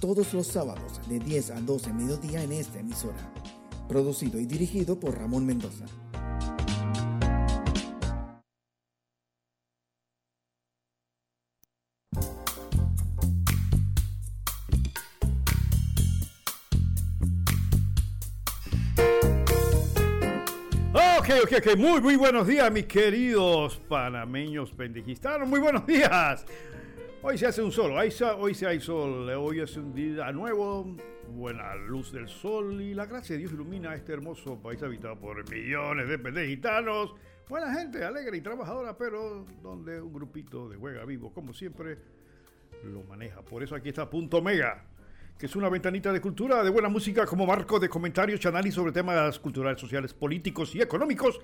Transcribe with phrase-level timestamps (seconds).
[0.00, 3.32] todos los sábados de 10 a 12 mediodía en esta emisora.
[3.86, 5.84] Producido y dirigido por Ramón Mendoza.
[20.92, 21.76] Ok, ok.
[21.76, 25.46] Muy, muy buenos días, mis queridos panameños pendejistanos.
[25.46, 26.46] Muy buenos días.
[27.22, 30.32] Hoy se hace un sol, hoy se, hoy se hay sol, hoy es un día
[30.32, 30.96] nuevo,
[31.28, 35.46] buena luz del sol y la gracia de Dios ilumina este hermoso país habitado por
[35.50, 37.14] millones de pendejitanos.
[37.46, 41.98] Buena gente, alegre y trabajadora, pero donde un grupito de juega vivo, como siempre,
[42.84, 43.42] lo maneja.
[43.42, 44.86] Por eso aquí está Punto Mega,
[45.38, 48.92] que es una ventanita de cultura, de buena música como marco de comentarios y sobre
[48.92, 51.38] temas culturales, sociales, políticos y económicos,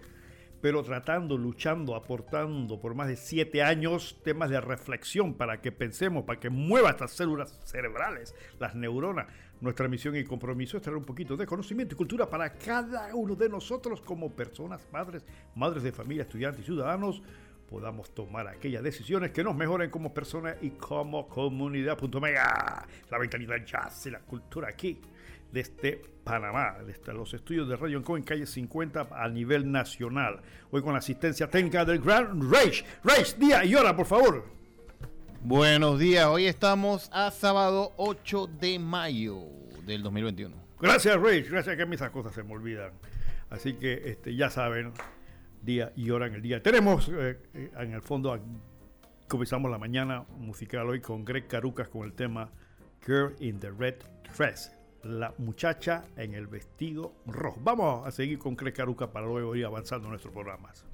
[0.60, 6.24] pero tratando, luchando, aportando por más de siete años temas de reflexión para que pensemos,
[6.24, 9.26] para que mueva estas células cerebrales, las neuronas.
[9.60, 13.34] Nuestra misión y compromiso es traer un poquito de conocimiento y cultura para cada uno
[13.34, 17.22] de nosotros como personas, padres, madres de familia, estudiantes y ciudadanos
[17.68, 21.98] podamos tomar aquellas decisiones que nos mejoren como personas y como comunidad.
[22.20, 25.00] Mega, la ventanita del jazz y la cultura aquí,
[25.52, 30.41] desde Panamá, desde los estudios de Radio en calle 50 a nivel nacional.
[30.70, 32.84] Hoy con la asistencia técnica del Grand Rage.
[33.05, 34.44] Rage, día y hora, por favor.
[35.42, 39.44] Buenos días, hoy estamos a sábado 8 de mayo
[39.86, 40.56] del 2021.
[40.80, 42.91] Gracias, Rage, gracias que a mí esas cosas se me olvidan.
[43.48, 44.92] Así que este, ya saben,
[45.62, 46.62] día y hora en el día.
[46.62, 48.38] Tenemos eh, eh, en el fondo,
[49.28, 52.50] comenzamos la mañana musical hoy con Greg Carucas con el tema
[53.06, 53.97] Girl in the Red
[54.37, 54.75] Dress,
[55.06, 57.59] la muchacha en el vestido rojo.
[57.62, 60.84] Vamos a seguir con Greg Carucas para luego ir avanzando nuestros programas.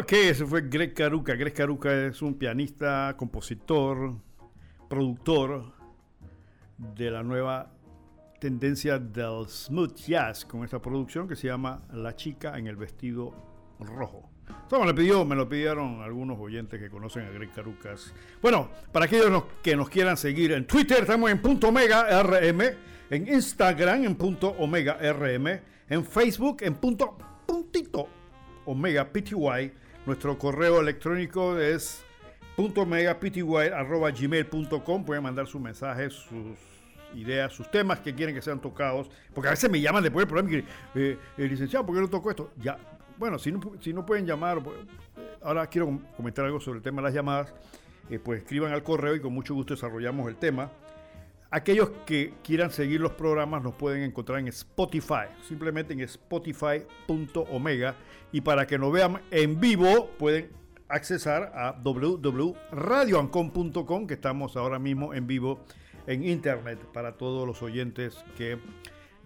[0.00, 1.34] Ok, ese fue Greg Caruca.
[1.34, 4.14] Greg Caruca es un pianista, compositor,
[4.88, 5.74] productor
[6.78, 7.70] de la nueva
[8.40, 13.34] tendencia del smooth jazz con esta producción que se llama La chica en el vestido
[13.78, 14.30] rojo.
[14.62, 18.14] Esto me lo, pidió, me lo pidieron algunos oyentes que conocen a Greg Carucas.
[18.40, 22.62] Bueno, para aquellos que nos quieran seguir en Twitter, estamos en punto omega rm,
[23.10, 25.60] en Instagram en punto omega rm,
[25.90, 28.08] en Facebook en punto puntito
[28.64, 29.34] omega pty.
[30.06, 32.04] Nuestro correo electrónico es
[32.56, 33.42] punto omega pty
[33.74, 35.04] arroba gmail.com.
[35.04, 36.58] Pueden mandar sus mensajes, sus
[37.14, 39.10] ideas, sus temas que quieren que sean tocados.
[39.34, 42.08] Porque a veces me llaman después del programa y eh, eh, licenciado, ¿por qué no
[42.08, 42.52] tocó esto?
[42.56, 42.78] Ya,
[43.20, 46.82] bueno, si no, si no pueden llamar, pues, eh, ahora quiero comentar algo sobre el
[46.82, 47.52] tema de las llamadas,
[48.08, 50.72] eh, pues escriban al correo y con mucho gusto desarrollamos el tema.
[51.50, 57.94] Aquellos que quieran seguir los programas nos pueden encontrar en Spotify, simplemente en spotify.omega.
[58.32, 60.50] Y para que nos vean en vivo, pueden
[60.88, 65.64] accesar a www.radioancon.com, que estamos ahora mismo en vivo
[66.06, 68.58] en internet para todos los oyentes que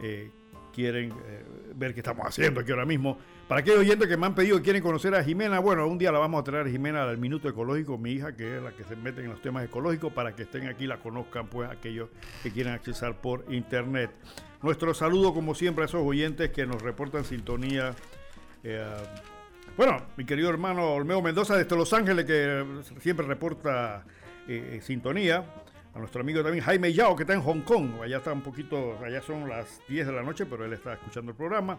[0.01, 0.31] eh,
[0.75, 3.17] quieren eh, ver qué estamos haciendo aquí ahora mismo.
[3.49, 6.11] Para aquellos oyentes que me han pedido que quieren conocer a Jimena, bueno, un día
[6.11, 8.97] la vamos a traer Jimena al Minuto Ecológico, mi hija, que es la que se
[8.97, 12.09] mete en los temas ecológicos, para que estén aquí, la conozcan, pues aquellos
[12.43, 14.11] que quieran accesar por internet.
[14.63, 17.95] Nuestro saludo, como siempre, a esos oyentes que nos reportan sintonía.
[18.65, 18.83] Eh,
[19.77, 22.65] bueno, mi querido hermano Olmedo Mendoza desde Los Ángeles, que
[23.01, 24.05] siempre reporta
[24.49, 25.45] eh, sintonía.
[25.95, 28.03] A nuestro amigo también Jaime Yao, que está en Hong Kong.
[28.03, 31.31] Allá está un poquito, allá son las 10 de la noche, pero él está escuchando
[31.31, 31.79] el programa.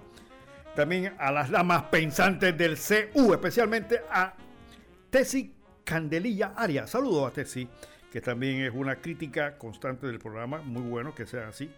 [0.76, 4.34] También a las damas pensantes del CU, especialmente a
[5.10, 5.54] Tessy
[5.84, 6.92] Candelilla Arias.
[6.92, 7.68] Saludos a Tessy,
[8.12, 10.60] que también es una crítica constante del programa.
[10.60, 11.70] Muy bueno que sea así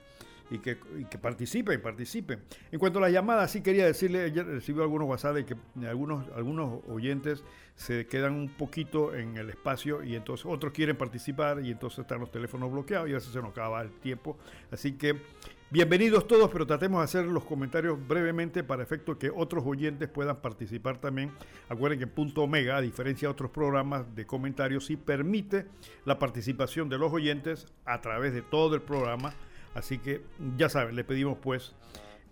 [0.50, 2.42] y que, y participen, participen.
[2.72, 5.56] En cuanto a las llamadas, sí quería decirle, ayer recibió algunos WhatsApp de que
[5.88, 7.44] algunos, algunos oyentes
[7.76, 12.20] se quedan un poquito en el espacio y entonces otros quieren participar y entonces están
[12.20, 14.38] los teléfonos bloqueados y a veces se nos acaba el tiempo.
[14.72, 15.22] Así que
[15.70, 20.38] bienvenidos todos, pero tratemos de hacer los comentarios brevemente para efecto que otros oyentes puedan
[20.38, 21.32] participar también.
[21.70, 25.68] Acuerden que Punto Omega, a diferencia de otros programas de comentarios, sí permite
[26.04, 29.34] la participación de los oyentes a través de todo el programa
[29.74, 30.22] Así que
[30.58, 31.76] ya saben, le pedimos pues,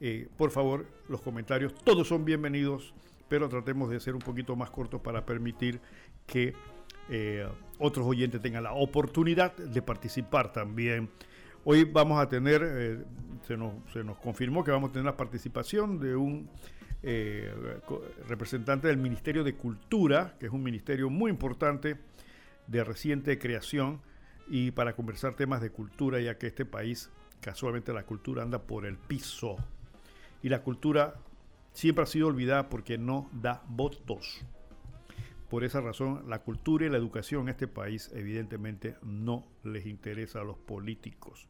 [0.01, 2.93] eh, por favor, los comentarios, todos son bienvenidos,
[3.29, 5.79] pero tratemos de ser un poquito más cortos para permitir
[6.25, 6.53] que
[7.09, 7.47] eh,
[7.79, 11.09] otros oyentes tengan la oportunidad de participar también.
[11.63, 13.03] Hoy vamos a tener, eh,
[13.47, 16.49] se, nos, confirmó que vamos a tener la participación de un
[18.27, 21.97] representante del Ministerio de Cultura, que es un ministerio muy importante
[22.65, 24.01] de reciente creación,
[24.47, 27.11] y para conversar temas de cultura, ya que este país
[27.45, 29.57] casualmente la cultura anda por el piso.
[30.41, 31.13] Y la cultura
[31.73, 34.43] siempre ha sido olvidada porque no da votos.
[35.47, 40.41] Por esa razón, la cultura y la educación en este país evidentemente no les interesa
[40.41, 41.47] a los políticos.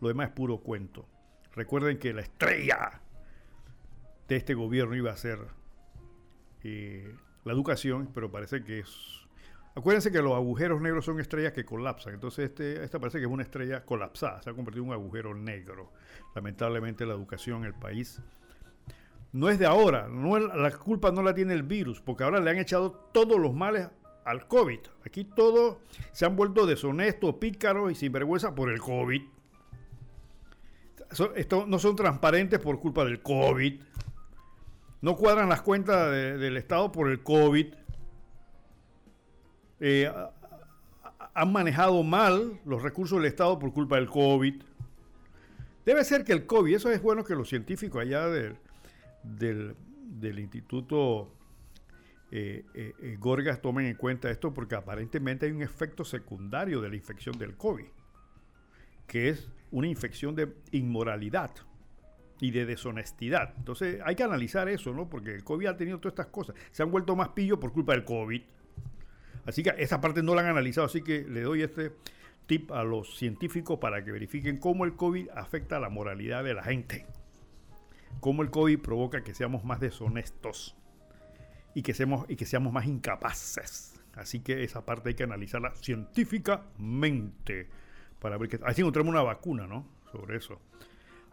[0.00, 1.08] Lo demás es puro cuento.
[1.56, 3.00] Recuerden que la estrella
[4.28, 5.40] de este gobierno iba a ser
[6.62, 9.21] eh, la educación, pero parece que es
[9.74, 12.14] Acuérdense que los agujeros negros son estrellas que colapsan.
[12.14, 14.42] Entonces, este, esta parece que es una estrella colapsada.
[14.42, 15.92] Se ha convertido en un agujero negro.
[16.34, 18.20] Lamentablemente, la educación en el país
[19.32, 20.08] no es de ahora.
[20.08, 23.54] No la culpa no la tiene el virus, porque ahora le han echado todos los
[23.54, 23.88] males
[24.24, 24.80] al COVID.
[25.06, 25.78] Aquí todos
[26.12, 29.22] se han vuelto deshonestos, pícaros y sinvergüenza por el COVID.
[31.66, 33.80] no son transparentes por culpa del COVID.
[35.00, 37.74] No cuadran las cuentas de, del Estado por el COVID
[39.84, 40.08] eh,
[41.34, 44.62] han manejado mal los recursos del Estado por culpa del COVID.
[45.84, 48.56] Debe ser que el COVID, eso es bueno que los científicos allá del,
[49.24, 51.34] del, Instituto
[52.30, 56.94] eh, eh, Gorgas tomen en cuenta esto porque aparentemente hay un efecto secundario de la
[56.94, 57.86] infección del COVID,
[59.08, 61.50] que es una infección de inmoralidad
[62.40, 63.52] y de deshonestidad.
[63.56, 65.10] Entonces hay que analizar eso, ¿no?
[65.10, 66.54] Porque el COVID ha tenido todas estas cosas.
[66.70, 68.42] Se han vuelto más pillos por culpa del COVID.
[69.46, 71.92] Así que esa parte no la han analizado, así que le doy este
[72.46, 76.62] tip a los científicos para que verifiquen cómo el COVID afecta la moralidad de la
[76.62, 77.06] gente.
[78.20, 80.76] Cómo el COVID provoca que seamos más deshonestos
[81.74, 84.00] y que seamos, y que seamos más incapaces.
[84.14, 87.68] Así que esa parte hay que analizarla científicamente
[88.20, 89.88] para ver que así encontramos una vacuna, ¿no?
[90.12, 90.60] Sobre eso.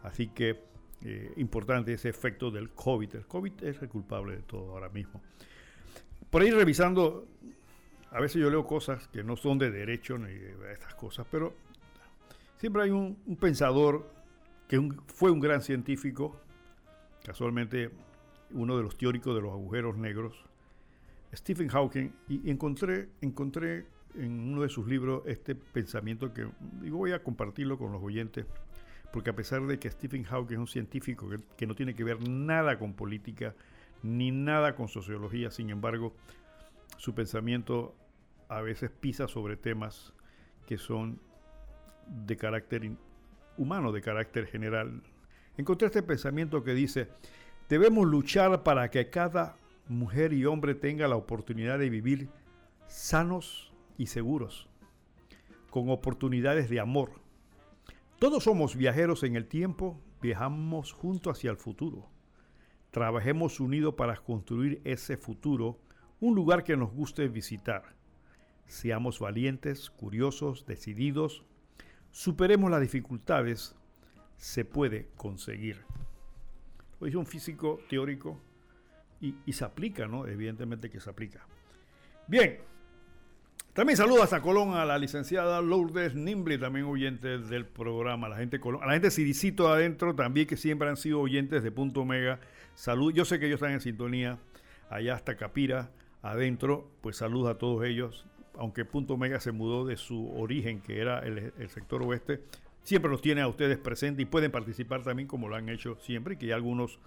[0.02, 0.62] Así que
[1.02, 3.16] eh, importante ese efecto del COVID.
[3.16, 5.22] El COVID es el culpable de todo ahora mismo.
[6.30, 7.28] Por ahí revisando
[8.12, 11.54] a veces yo leo cosas que no son de derecho ni de estas cosas, pero
[12.58, 14.10] siempre hay un, pensador
[14.68, 16.40] que fue un gran científico,
[17.24, 17.90] casualmente
[18.52, 20.44] uno de los teóricos de los agujeros negros,
[21.32, 23.86] Stephen Hawking y encontré, encontré
[24.16, 26.48] en uno de sus libros este pensamiento que
[26.82, 28.46] digo, voy a compartirlo con los oyentes,
[29.12, 32.28] porque a pesar de que Stephen Hawking es un científico que no tiene que ver
[32.28, 33.54] nada con política
[34.02, 36.14] ni nada con sociología, sin embargo,
[37.00, 37.96] su pensamiento
[38.50, 40.12] a veces pisa sobre temas
[40.66, 41.18] que son
[42.06, 42.92] de carácter
[43.56, 45.02] humano, de carácter general.
[45.56, 47.08] Encontré este pensamiento que dice,
[47.70, 49.56] debemos luchar para que cada
[49.88, 52.28] mujer y hombre tenga la oportunidad de vivir
[52.86, 54.68] sanos y seguros,
[55.70, 57.12] con oportunidades de amor.
[58.18, 62.10] Todos somos viajeros en el tiempo, viajamos juntos hacia el futuro.
[62.90, 65.78] Trabajemos unidos para construir ese futuro,
[66.20, 67.94] un lugar que nos guste visitar.
[68.66, 71.44] Seamos valientes, curiosos, decididos.
[72.10, 73.74] Superemos las dificultades.
[74.36, 75.82] Se puede conseguir.
[77.00, 78.40] Lo dice un físico teórico
[79.20, 80.26] y, y se aplica, ¿no?
[80.26, 81.46] Evidentemente que se aplica.
[82.26, 82.60] Bien,
[83.72, 88.28] también saludo hasta Colón a la licenciada Lourdes Nimble, también oyente del programa.
[88.28, 91.70] La gente Colón, a la gente Ciricito adentro también, que siempre han sido oyentes de
[91.70, 92.40] Punto Omega.
[92.74, 94.38] Salud, yo sé que ellos están en sintonía.
[94.90, 98.26] Allá hasta Capira, adentro, pues saludos a todos ellos.
[98.58, 102.42] Aunque Punto Omega se mudó de su origen, que era el, sector oeste,
[102.82, 106.36] siempre los tiene a ustedes presentes y pueden participar también como lo han hecho siempre.
[106.36, 106.98] Que ya algunos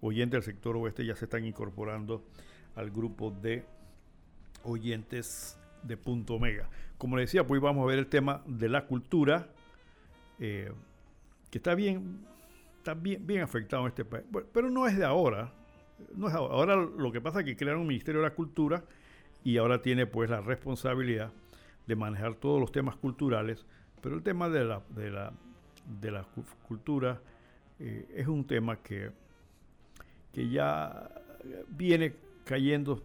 [0.00, 2.24] oyentes del sector oeste ya se están incorporando
[2.74, 3.64] al grupo de
[4.64, 6.68] oyentes de Punto Omega.
[6.98, 9.48] Como le decía, pues vamos a ver el tema de la cultura,
[10.40, 10.72] eh,
[11.50, 12.26] que está bien,
[12.78, 15.52] está bien, bien afectado en este país, pero no es de ahora.
[16.14, 16.76] No es ahora.
[16.76, 18.84] lo que pasa es que crearon un Ministerio de la Cultura
[19.44, 21.32] y ahora tiene pues la responsabilidad
[21.86, 23.64] de manejar todos los temas culturales,
[24.02, 25.32] pero el tema de la, de la,
[26.00, 26.26] de la
[26.66, 27.20] cultura
[27.78, 29.10] eh, es un tema que,
[30.32, 31.10] que ya
[31.68, 33.02] viene cayendo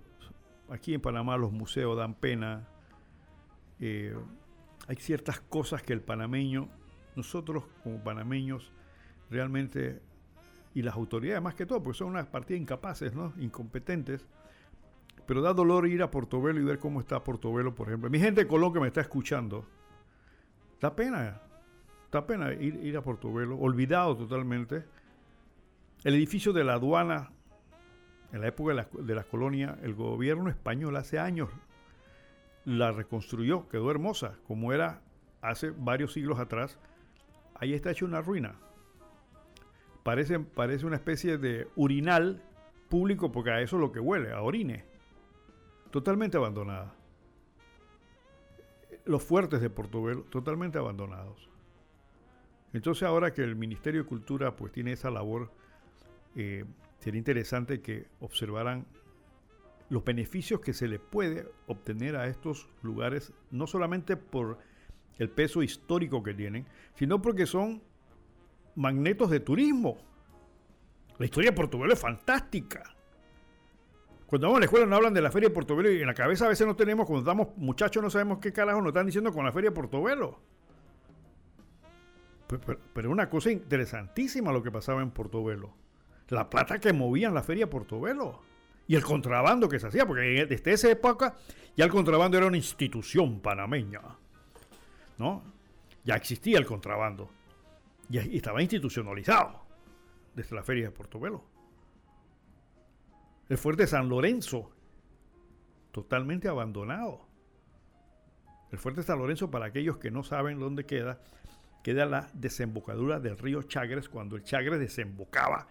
[0.71, 2.67] aquí en Panamá los museos dan pena.
[3.79, 4.15] Eh,
[4.87, 6.69] hay ciertas cosas que el panameño,
[7.15, 8.71] nosotros como panameños,
[9.29, 10.01] realmente,
[10.73, 13.33] y las autoridades más que todo, porque son unas partidas incapaces, ¿no?
[13.37, 14.27] incompetentes,
[15.25, 18.09] pero da dolor ir a Portobelo y ver cómo está Portobelo, por ejemplo.
[18.09, 19.65] Mi gente de Colón que me está escuchando,
[20.79, 21.41] da pena,
[22.11, 24.83] da pena ir, ir a Portobelo, olvidado totalmente.
[26.03, 27.31] El edificio de la aduana
[28.31, 31.49] en la época de la, de la, colonia, el gobierno español hace años
[32.65, 35.01] la reconstruyó, quedó hermosa, como era
[35.41, 36.79] hace varios siglos atrás.
[37.55, 38.55] Ahí está hecha una ruina.
[40.03, 42.41] Parece, parece una especie de urinal
[42.89, 44.83] público, porque a eso es lo que huele, a orine.
[45.91, 46.93] Totalmente abandonada.
[49.05, 51.49] Los fuertes de Portobelo, totalmente abandonados.
[52.73, 55.51] Entonces ahora que el Ministerio de Cultura pues tiene esa labor
[56.35, 56.65] eh,
[56.99, 58.85] sería interesante que observaran
[59.89, 64.59] los beneficios que se le puede obtener a estos lugares, no solamente por
[65.17, 66.65] el peso histórico que tienen,
[66.95, 67.81] sino porque son
[68.75, 69.97] magnetos de turismo.
[71.17, 72.83] La historia de Portobelo es fantástica.
[74.25, 76.13] Cuando vamos a la escuela nos hablan de la feria de Portobelo y en la
[76.13, 79.33] cabeza a veces no tenemos, cuando estamos muchachos no sabemos qué carajo nos están diciendo
[79.33, 80.39] con la feria de Portobelo.
[82.47, 85.81] Pero, pero una cosa interesantísima lo que pasaba en Portobelo
[86.31, 88.41] la plata que movían la feria Portobelo
[88.87, 91.35] y el contrabando que se hacía, porque desde esa época
[91.75, 94.01] ya el contrabando era una institución panameña,
[95.17, 95.43] ¿no?
[96.03, 97.29] Ya existía el contrabando
[98.11, 99.61] y estaba institucionalizado
[100.35, 101.43] desde la feria de Portobelo.
[103.49, 104.71] El fuerte San Lorenzo,
[105.91, 107.27] totalmente abandonado.
[108.71, 111.21] El fuerte San Lorenzo, para aquellos que no saben dónde queda,
[111.83, 115.67] queda la desembocadura del río Chagres, cuando el Chagres desembocaba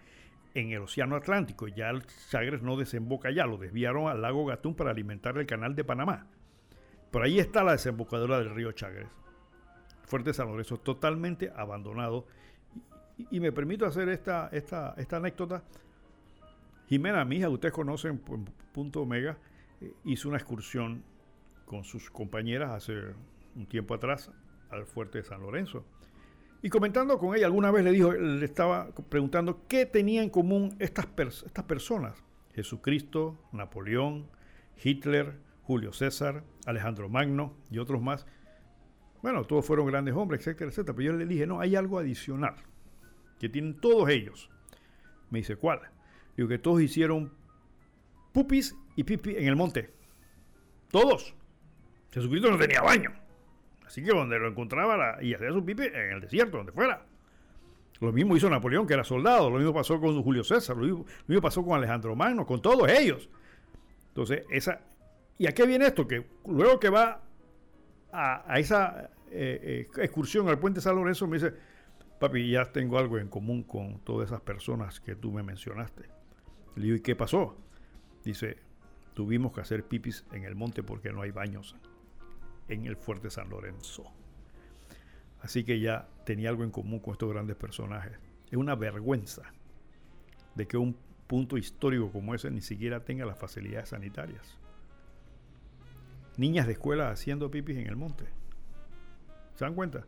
[0.53, 1.67] en el Océano Atlántico.
[1.67, 5.75] Ya el Chagres no desemboca ya, lo desviaron al lago Gatún para alimentar el canal
[5.75, 6.27] de Panamá.
[7.09, 9.09] Por ahí está la desembocadura del río Chagres.
[10.11, 12.25] Fuerte San Lorenzo, totalmente abandonado.
[13.29, 15.63] Y, me permito hacer esta, esta, anécdota.
[16.89, 18.19] Jimena, mi hija, ustedes conocen
[18.73, 19.37] Punto Omega,
[19.79, 21.01] eh, hizo una excursión
[21.63, 23.13] con sus compañeras hace
[23.55, 24.29] un tiempo atrás
[24.69, 25.85] al fuerte de San Lorenzo.
[26.61, 30.75] Y comentando con ella, alguna vez le dijo, le estaba preguntando qué tenían en común
[30.79, 32.21] estas, pers estas personas.
[32.53, 34.27] Jesucristo, Napoleón,
[34.83, 38.27] Hitler, Julio César, Alejandro Magno y otros más.
[39.21, 40.95] Bueno, todos fueron grandes hombres, etcétera, etcétera.
[40.95, 42.55] Pero yo le dije, no, hay algo adicional
[43.39, 44.49] que tienen todos ellos.
[45.29, 45.81] Me dice, ¿cuál?
[46.35, 47.31] Digo que todos hicieron
[48.33, 49.93] pupis y pipi en el monte.
[50.89, 51.35] Todos.
[52.11, 53.11] Jesucristo no tenía baño.
[53.85, 57.05] Así que donde lo encontraba y hacía su pipe en el desierto, donde fuera.
[57.99, 59.49] Lo mismo hizo Napoleón, que era soldado.
[59.49, 60.75] Lo mismo pasó con Julio César.
[60.75, 63.29] Lo mismo, lo mismo pasó con Alejandro Magno, con todos ellos.
[64.07, 64.81] Entonces, esa...
[65.37, 66.07] ¿Y a qué viene esto?
[66.07, 67.21] Que luego que va
[68.11, 71.53] a, esa eh, eh, excursión al puente San Lorenzo, me dice,
[72.19, 76.03] papi, ya tengo algo en común con todas esas personas que tú me mencionaste.
[76.75, 77.57] Le digo, ¿y qué pasó?
[78.23, 78.57] Dice,
[79.13, 81.75] tuvimos que hacer pipis en el monte porque no hay baños
[82.67, 84.11] en el fuerte San Lorenzo.
[85.41, 88.13] Así que ya tenía algo en común con estos grandes personajes.
[88.47, 89.43] Es una vergüenza
[90.55, 90.95] de que un
[91.27, 94.59] punto histórico como ese ni siquiera tenga las facilidades sanitarias.
[96.37, 98.25] Niñas de escuela haciendo pipis en el monte.
[99.55, 100.05] ¿Se dan cuenta?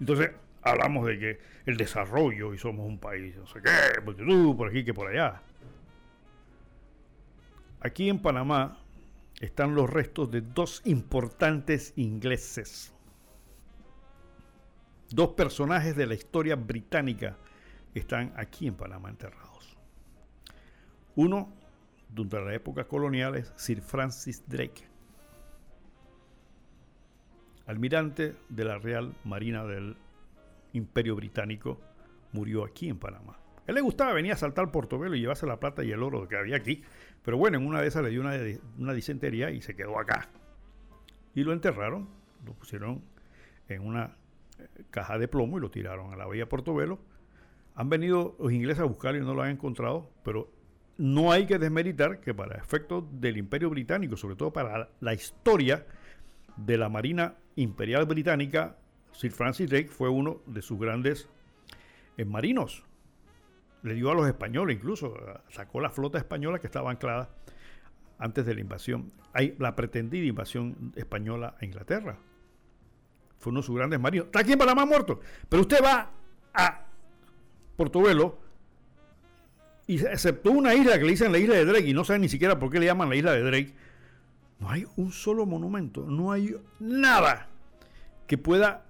[0.00, 0.30] Entonces,
[0.62, 4.94] hablamos de que el desarrollo y somos un país, no sé qué, por aquí que
[4.94, 5.42] por allá.
[7.80, 8.78] Aquí en Panamá
[9.40, 12.92] están los restos de dos importantes ingleses.
[15.10, 17.36] Dos personajes de la historia británica
[17.94, 19.76] están aquí en Panamá enterrados.
[21.14, 21.52] Uno,
[22.08, 24.88] durante la época colonial, es Sir Francis Drake,
[27.66, 29.96] almirante de la Real Marina del
[30.72, 31.80] Imperio Británico,
[32.32, 33.38] murió aquí en Panamá.
[33.66, 36.36] él le gustaba venir a saltar Portobelo y llevarse la plata y el oro que
[36.36, 36.82] había aquí,
[37.24, 38.34] pero bueno, en una de esas le dio una,
[38.78, 40.28] una disentería y se quedó acá.
[41.34, 42.08] Y lo enterraron,
[42.44, 43.02] lo pusieron
[43.68, 44.16] en una
[44.58, 47.00] eh, caja de plomo y lo tiraron a la bahía Portobelo.
[47.74, 50.50] Han venido los ingleses a buscarlo y no lo han encontrado, pero
[50.98, 55.84] no hay que desmeritar que para efectos del Imperio Británico, sobre todo para la historia
[56.56, 58.76] de la Marina Imperial Británica,
[59.12, 61.28] Sir Francis Drake fue uno de sus grandes
[62.16, 62.84] eh, marinos
[63.86, 65.14] le dio a los españoles incluso,
[65.48, 67.30] sacó la flota española que estaba anclada
[68.18, 69.12] antes de la invasión,
[69.58, 72.18] la pretendida invasión española a Inglaterra.
[73.38, 74.26] Fue uno de sus grandes marinos.
[74.26, 75.20] Está aquí en Panamá muerto.
[75.48, 76.10] Pero usted va
[76.52, 76.86] a
[77.76, 78.38] Portobelo
[79.86, 82.28] y excepto una isla que le dicen la isla de Drake y no saben ni
[82.28, 83.74] siquiera por qué le llaman la isla de Drake,
[84.58, 87.48] no hay un solo monumento, no hay nada
[88.26, 88.86] que pueda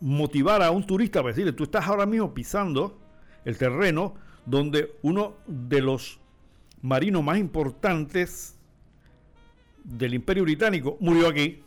[0.00, 2.98] motivar a un turista para decirle, tú estás ahora mismo pisando
[3.44, 4.14] el terreno
[4.46, 6.20] donde uno de los
[6.82, 8.58] marinos más importantes
[9.84, 11.62] del Imperio Británico murió aquí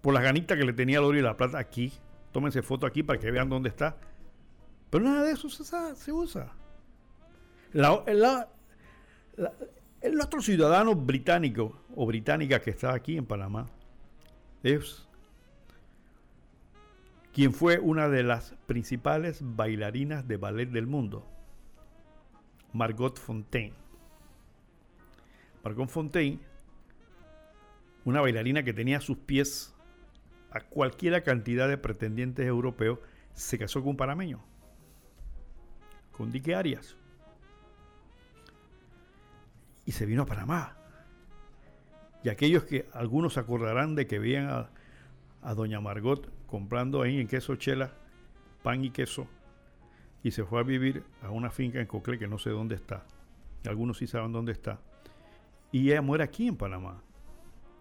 [0.00, 1.92] por las ganitas que le tenía el oro y la plata aquí.
[2.32, 3.96] Tómense foto aquí para que vean dónde está.
[4.90, 6.52] Pero nada de eso se, usa.
[10.02, 13.66] El otro ciudadano británico o británica que está aquí en Panamá
[14.62, 15.06] es
[17.32, 21.26] quien fue una de las principales bailarinas de ballet del mundo,
[22.72, 23.74] Margot Fontaine.
[25.64, 26.40] Margot Fontaine,
[28.04, 29.74] una bailarina que tenía sus pies
[30.50, 32.98] a cualquiera cantidad de pretendientes europeos,
[33.32, 34.44] se casó con un panameño,
[36.10, 36.96] con Dique Arias.
[39.84, 40.76] Y se vino a Panamá.
[42.22, 44.70] Y aquellos que algunos acordarán de que veían a,
[45.42, 47.92] a doña Margot comprando ahí en queso chela
[48.62, 49.26] pan y queso
[50.22, 53.04] y se fue a vivir a una finca en Cocle que no sé dónde está.
[53.66, 54.78] Algunos sí saben dónde está.
[55.72, 57.02] Y ella muere aquí en Panamá.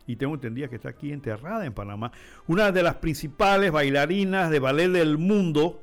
[0.07, 2.11] Y tengo entendido que está aquí enterrada en Panamá.
[2.47, 5.81] Una de las principales bailarinas de ballet del mundo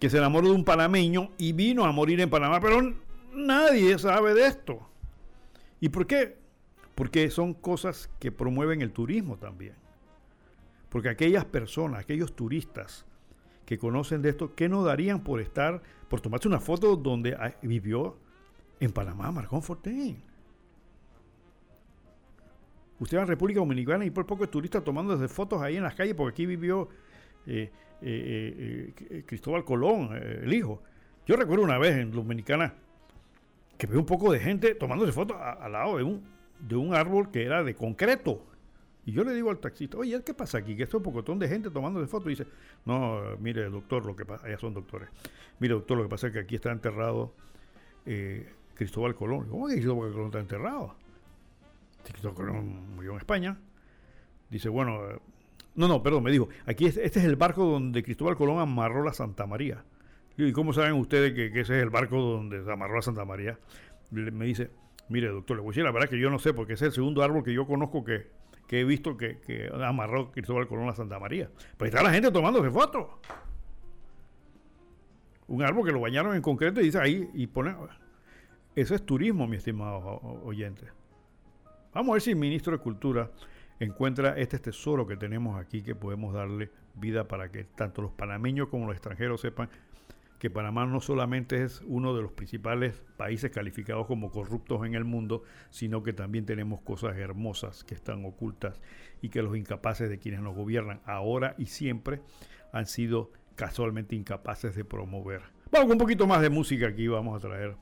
[0.00, 2.60] que se enamoró de un panameño y vino a morir en Panamá.
[2.60, 2.94] Pero
[3.34, 4.88] nadie sabe de esto.
[5.80, 6.36] ¿Y por qué?
[6.94, 9.74] Porque son cosas que promueven el turismo también.
[10.88, 13.04] Porque aquellas personas, aquellos turistas
[13.66, 17.54] que conocen de esto, ¿qué no darían por estar, por tomarse una foto donde ah,
[17.62, 18.16] vivió
[18.80, 20.22] en Panamá Marcón Fortín?
[23.00, 25.94] Usted va a República Dominicana y por poco es turista tomando fotos ahí en las
[25.94, 26.88] calles porque aquí vivió
[27.46, 27.70] eh,
[28.00, 30.80] eh, eh, Cristóbal Colón, el hijo.
[31.26, 32.74] Yo recuerdo una vez en Dominicana
[33.78, 36.24] que veo un poco de gente tomándose fotos al lado de un,
[36.60, 38.44] de un árbol que era de concreto.
[39.06, 40.76] Y yo le digo al taxista, oye, ¿qué pasa aquí?
[40.76, 42.28] Que esto es un pocotón de gente tomando de fotos.
[42.28, 42.46] Y dice,
[42.86, 45.10] no, mire, doctor, lo que pasa, allá son doctores.
[45.58, 47.34] Mire, doctor, lo que pasa es que aquí está enterrado
[48.06, 49.48] eh, Cristóbal Colón.
[49.48, 50.94] ¿Cómo que Cristóbal Colón está enterrado?
[52.04, 53.58] Cristóbal Colón murió en España.
[54.48, 55.18] Dice, bueno, eh,
[55.74, 59.12] no, no, perdón, me dijo, aquí este es el barco donde Cristóbal Colón amarró la
[59.12, 59.84] Santa María.
[60.36, 63.58] ¿Y cómo saben ustedes que, ese es el barco donde se amarró la Santa María?
[64.10, 64.70] Me dice,
[65.08, 67.44] mire, doctor, le a la verdad que yo no sé, porque es el segundo árbol
[67.44, 68.26] que yo conozco que
[68.66, 71.50] que he visto que, amarró Cristóbal Colón a Santa María.
[71.76, 73.06] Pero está la gente tomándose fotos.
[75.46, 77.74] Un árbol que lo bañaron en concreto y dice ahí y pone.
[78.74, 80.86] Eso es turismo, mi estimado oyente.
[81.92, 83.30] Vamos a ver si el ministro de Cultura
[83.78, 88.68] encuentra este tesoro que tenemos aquí que podemos darle vida para que tanto los panameños
[88.68, 89.68] como los extranjeros sepan
[90.44, 95.06] que Panamá no solamente es uno de los principales países calificados como corruptos en el
[95.06, 98.78] mundo, sino que también tenemos cosas hermosas que están ocultas
[99.22, 102.20] y que los incapaces de quienes nos gobiernan ahora y siempre
[102.72, 105.40] han sido casualmente incapaces de promover.
[105.72, 107.74] Vamos con un poquito más de música aquí, vamos a traer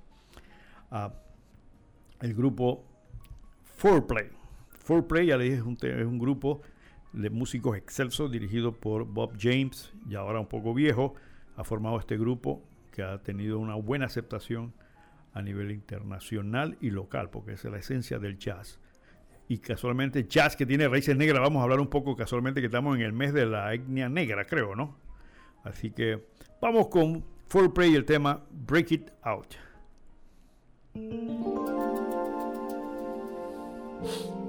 [0.93, 1.15] a
[2.21, 2.85] el grupo
[3.77, 4.31] Foreplay.
[4.71, 6.63] Foreplay, ya le dije, es un, es un grupo
[7.13, 11.17] de músicos excelsos dirigido por Bob James, ya ahora un poco viejo,
[11.57, 14.75] ha formado este grupo que ha tenido una buena aceptación
[15.33, 18.79] a nivel internacional y local, porque es la esencia del jazz.
[19.49, 22.97] Y casualmente jazz que tiene raíces negras, vamos a hablar un poco casualmente que estamos
[22.97, 24.97] en el mes de la etnia negra, creo, ¿no?
[25.65, 26.27] Así que
[26.61, 29.55] vamos con Foreplay y el tema Break It Out.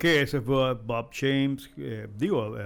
[0.00, 1.70] Ok, ese fue Bob James.
[1.76, 2.62] eh, digo, eh,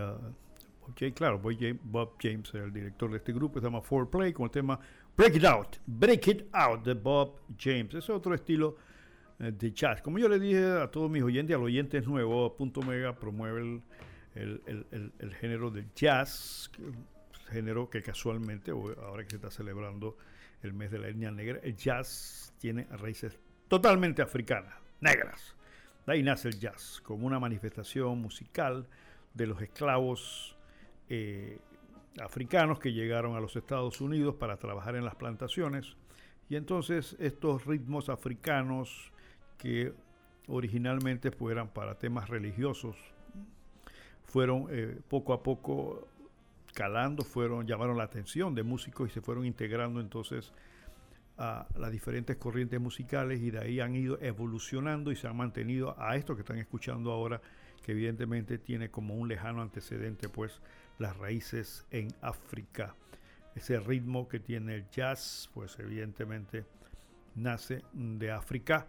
[0.80, 4.32] Bob James, claro, Bob James, Bob James, el director de este grupo, se llama Foreplay,
[4.32, 4.78] con el tema
[5.16, 5.76] Break It Out.
[5.84, 7.92] Break It Out de Bob James.
[7.92, 8.76] Es otro estilo
[9.40, 10.00] eh, de jazz.
[10.00, 13.62] Como yo le dije a todos mis oyentes, al oyente es nuevo, Punto Mega promueve
[13.62, 13.82] el,
[14.36, 16.70] el- el- el- género del jazz,
[17.48, 20.16] género que casualmente, ahora que se está celebrando
[20.62, 25.56] el mes de la etnia negra, el jazz tiene raíces totalmente africanas, negras.
[26.06, 28.86] De ahí nace el jazz, como una manifestación musical
[29.32, 30.56] de los esclavos
[31.08, 31.58] eh,
[32.20, 35.96] africanos que llegaron a los Estados Unidos para trabajar en las plantaciones.
[36.48, 39.12] Y entonces estos ritmos africanos
[39.58, 39.94] que
[40.46, 42.96] originalmente fueran para temas religiosos,
[44.24, 46.06] fueron eh, poco a poco
[46.74, 50.52] calando, fueron, llamaron la atención de músicos y se fueron integrando entonces
[51.36, 56.00] a las diferentes corrientes musicales y de ahí han ido evolucionando y se han mantenido
[56.00, 57.40] a esto que están escuchando ahora,
[57.82, 60.60] que evidentemente tiene como un lejano antecedente pues
[60.98, 62.94] las raíces en África.
[63.54, 66.64] Ese ritmo que tiene el jazz, pues evidentemente
[67.34, 68.86] nace de África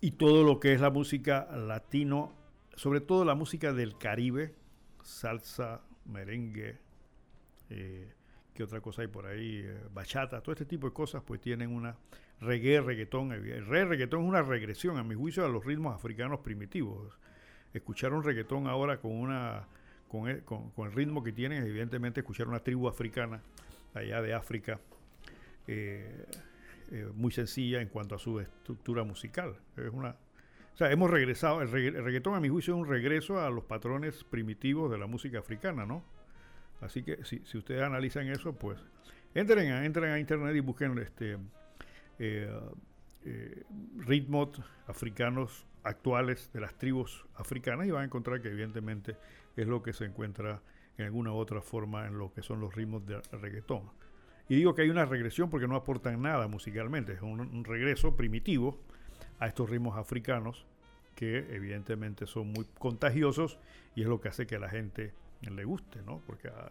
[0.00, 2.32] y todo lo que es la música latino,
[2.76, 4.54] sobre todo la música del Caribe,
[5.02, 6.78] salsa, merengue,
[7.70, 8.14] eh,
[8.58, 9.62] ¿qué otra cosa hay por ahí?
[9.64, 11.96] Eh, bachata, todo este tipo de cosas pues tienen una
[12.40, 13.30] reggae, reggaetón.
[13.30, 17.16] El reggae, reggaetón es una regresión a mi juicio a los ritmos africanos primitivos.
[17.72, 19.68] Escuchar un reggaetón ahora con una
[20.08, 23.42] con el, con, el ritmo que tienen, evidentemente escuchar una tribu africana
[23.94, 24.80] allá de África
[25.68, 26.26] eh,
[26.90, 29.54] eh, muy sencilla en cuanto a su estructura musical.
[29.76, 30.16] Es una,
[30.74, 34.24] o sea, hemos regresado, el reggaetón a mi juicio es un regreso a los patrones
[34.24, 36.17] primitivos de la música africana, ¿no?
[36.80, 38.78] Así que si, ustedes analizan eso, pues
[39.34, 41.38] entren a, entren a internet y busquen este
[42.18, 42.50] eh,
[43.24, 43.62] eh,
[43.96, 49.16] ritmos africanos actuales de las tribus africanas y van a encontrar que evidentemente
[49.56, 50.60] es lo que se encuentra
[50.96, 53.90] en alguna u otra forma en lo que son los ritmos de reggaetón.
[54.48, 58.16] Y digo que hay una regresión porque no aportan nada musicalmente, es un, un regreso
[58.16, 58.80] primitivo
[59.38, 60.66] a estos ritmos africanos
[61.14, 63.58] que evidentemente son muy contagiosos
[63.94, 66.20] y es lo que hace que la gente le guste, ¿no?
[66.26, 66.70] Porque ah,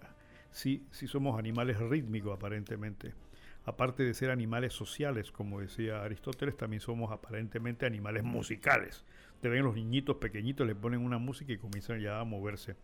[0.51, 3.13] sí, somos animales rítmicos aparentemente.
[3.65, 9.03] Aparte de ser animales sociales, como decía Aristóteles, también somos aparentemente animales musicales.
[9.41, 12.75] Te ven los niñitos pequeñitos, les ponen una música y comienzan ya a moverse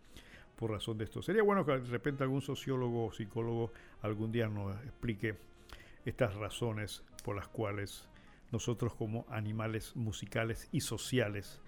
[0.56, 1.22] por razón de esto.
[1.22, 5.36] Sería bueno que de repente algún sociólogo o psicólogo algún día nos explique
[6.04, 8.08] estas razones por las cuales
[8.52, 11.60] nosotros como animales musicales y sociales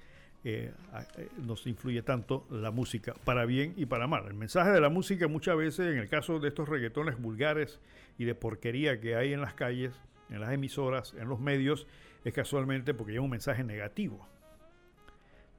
[0.44, 0.72] eh,
[1.16, 4.26] eh, nos influye tanto la música, para bien y para mal.
[4.26, 7.80] El mensaje de la música muchas veces, en el caso de estos reggaetones vulgares
[8.18, 9.92] y de porquería que hay en las calles,
[10.30, 11.86] en las emisoras, en los medios,
[12.24, 14.26] es casualmente porque lleva un mensaje negativo.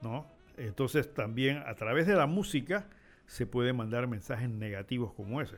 [0.02, 0.26] ¿no?
[0.58, 2.88] Entonces también a través de la música
[3.26, 5.58] se pueden mandar mensajes negativos como ese.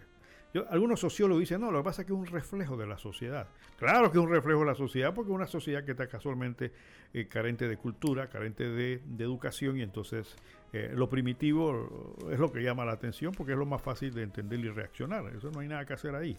[0.70, 3.48] Algunos sociólogos dicen, no, lo que pasa es que es un reflejo de la sociedad.
[3.78, 6.72] Claro que es un reflejo de la sociedad porque es una sociedad que está casualmente
[7.14, 10.36] eh, carente de cultura, carente de, educación y entonces
[10.74, 14.24] eh, lo primitivo es lo que llama la atención porque es lo más fácil de
[14.24, 15.32] entender y reaccionar.
[15.36, 16.36] Eso no hay nada que hacer ahí.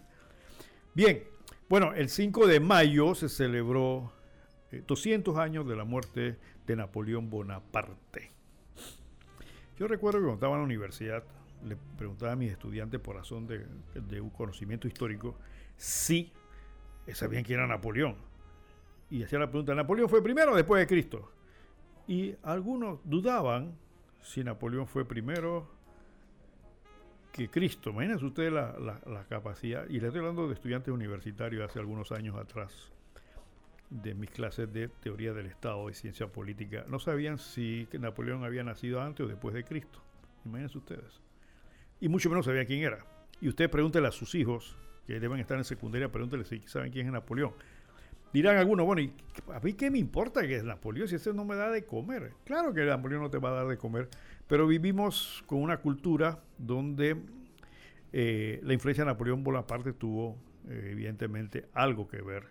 [0.93, 1.23] Bien,
[1.69, 4.11] bueno, el 5 de mayo se celebró
[4.73, 8.31] eh, 200 años de la muerte de Napoleón Bonaparte.
[9.79, 11.23] Yo recuerdo que cuando estaba en la universidad,
[11.65, 15.37] le preguntaba a mis estudiantes por razón de, un conocimiento histórico
[15.77, 16.31] si
[17.13, 18.15] sabían quién era Napoleón.
[19.09, 21.31] Y hacía la pregunta, ¿Napoleón fue primero o después de Cristo?
[22.07, 23.75] Y algunos dudaban
[24.21, 25.69] si Napoleón fue primero
[27.31, 27.89] que Cristo.
[27.91, 32.11] Imagínense ustedes la, la- la capacidad, y le estoy hablando de estudiantes universitarios hace algunos
[32.11, 32.91] años atrás,
[33.89, 38.63] de mis clases de teoría del Estado y ciencia política, no sabían si Napoleón había
[38.63, 39.99] nacido antes o después de Cristo.
[40.45, 41.21] Imagínense ustedes.
[42.01, 43.05] Y mucho menos sabían quién era.
[43.39, 44.75] Y usted pregúntele a sus hijos,
[45.07, 47.53] que deben estar en secundaria, pregúntele si saben quién es Napoleón.
[48.33, 49.13] Dirán algunos, bueno, ¿y
[49.53, 52.33] a mí qué me importa que es Napoleón si ese no me da de comer?
[52.45, 54.09] Claro que Napoleón no te va a dar de comer,
[54.47, 57.17] pero vivimos con una cultura donde
[58.13, 60.37] eh, la influencia de Napoleón Bonaparte tuvo
[60.69, 62.45] eh, evidentemente algo que ver.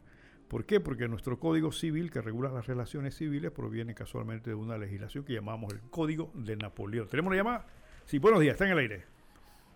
[0.48, 0.80] ¿Por qué?
[0.80, 5.32] Porque nuestro código civil que regula las relaciones civiles proviene casualmente de una legislación que
[5.32, 7.08] llamamos el Código de Napoleón.
[7.08, 7.66] ¿Tenemos una llamada?
[8.04, 9.19] Sí, buenos días, está en el aire.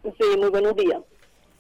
[0.04, 1.02] Sí, muy buenos días.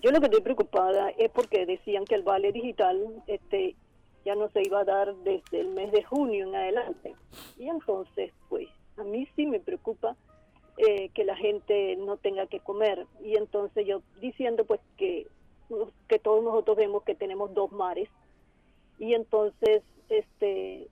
[0.02, 3.74] Yo lo que estoy preocupada es porque decían que el vale digital este
[4.22, 7.14] ya no se iba a dar desde el mes de junio en adelante.
[7.56, 10.14] Y entonces, pues, a mí sí me preocupa
[10.76, 13.06] eh, que la gente no tenga que comer.
[13.22, 15.26] Y entonces yo diciendo pues que,
[16.06, 18.10] que todos nosotros vemos que tenemos dos mares.
[18.98, 20.88] Y entonces, este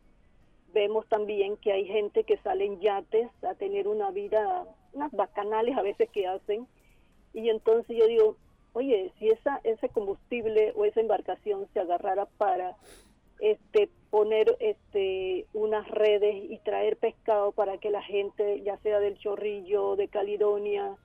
[0.72, 5.76] vemos también que hay gente que sale en yates a tener una vida, unas bacanales
[5.76, 6.66] a veces que hacen,
[7.34, 8.36] y entonces yo digo,
[8.72, 12.76] oye, si esa, ese combustible o esa embarcación se agarrara para
[13.40, 19.18] este poner este unas redes y traer pescado para que la gente, ya sea del
[19.18, 20.96] Chorrillo, de Caledonia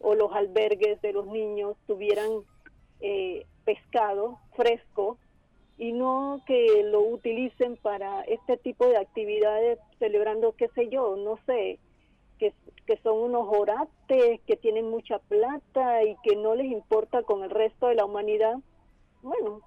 [0.00, 2.30] o los albergues de los niños, tuvieran
[3.00, 5.18] eh, pescado fresco
[5.78, 11.38] y no que lo utilicen para este tipo de actividades celebrando, qué sé yo, no
[11.46, 11.78] sé,
[12.38, 12.52] que,
[13.02, 17.88] son unos orates, que tienen mucha plata y que no les importa con el resto
[17.88, 18.56] de la humanidad.
[19.22, 19.60] Bueno,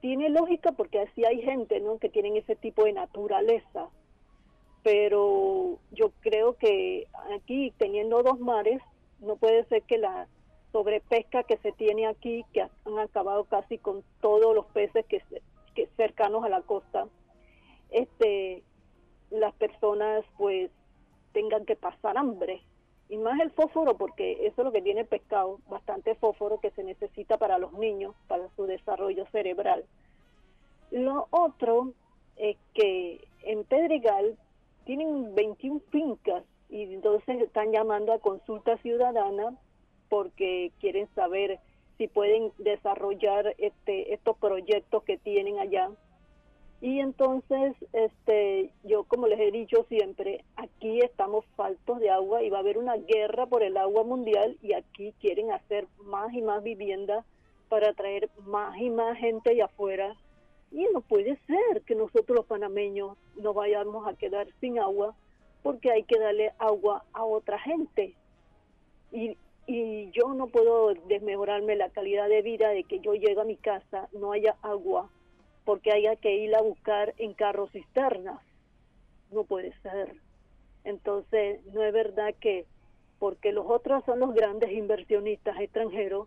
[0.00, 1.98] tiene lógica porque así hay gente, ¿no?
[1.98, 3.88] Que tienen ese tipo de naturaleza.
[4.82, 8.80] Pero yo creo que aquí, teniendo dos mares,
[9.20, 10.28] no puede ser que la
[10.72, 15.22] sobrepesca que se tiene aquí, que han acabado casi con todos los peces que,
[15.74, 17.06] que cercanos a la costa,
[17.90, 18.62] este,
[19.30, 20.70] las personas pues
[21.36, 22.62] tengan que pasar hambre.
[23.10, 26.70] Y más el fósforo, porque eso es lo que tiene el pescado, bastante fósforo que
[26.70, 29.84] se necesita para los niños, para su desarrollo cerebral.
[30.90, 31.92] Lo otro
[32.36, 34.38] es que en Pedregal
[34.86, 39.58] tienen 21 fincas y entonces están llamando a consulta ciudadana
[40.08, 41.60] porque quieren saber
[41.98, 45.90] si pueden desarrollar este, estos proyectos que tienen allá.
[46.80, 52.48] Y entonces, este, yo como les he dicho siempre, aquí estamos faltos de agua y
[52.48, 56.40] va a haber una guerra por el agua mundial y aquí quieren hacer más y
[56.40, 57.26] más viviendas
[57.68, 60.16] para traer más y más gente allá afuera.
[60.72, 65.14] Y no puede ser que nosotros los panameños nos vayamos a quedar sin agua
[65.62, 68.14] porque hay que darle agua a otra gente.
[69.12, 73.44] Y, y yo no puedo desmejorarme la calidad de vida de que yo llego a
[73.44, 75.10] mi casa, no haya agua,
[75.66, 78.40] porque haya que ir a buscar en carros cisternas.
[79.36, 80.16] No puede ser.
[80.82, 82.64] Entonces, no es verdad que
[83.18, 86.26] porque los otros son los grandes inversionistas extranjeros,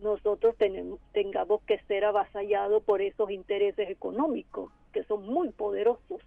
[0.00, 6.20] nosotros tenemos, tengamos que ser avasallados por esos intereses económicos, que son muy poderosos.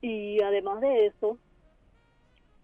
[0.00, 1.36] Y además de eso,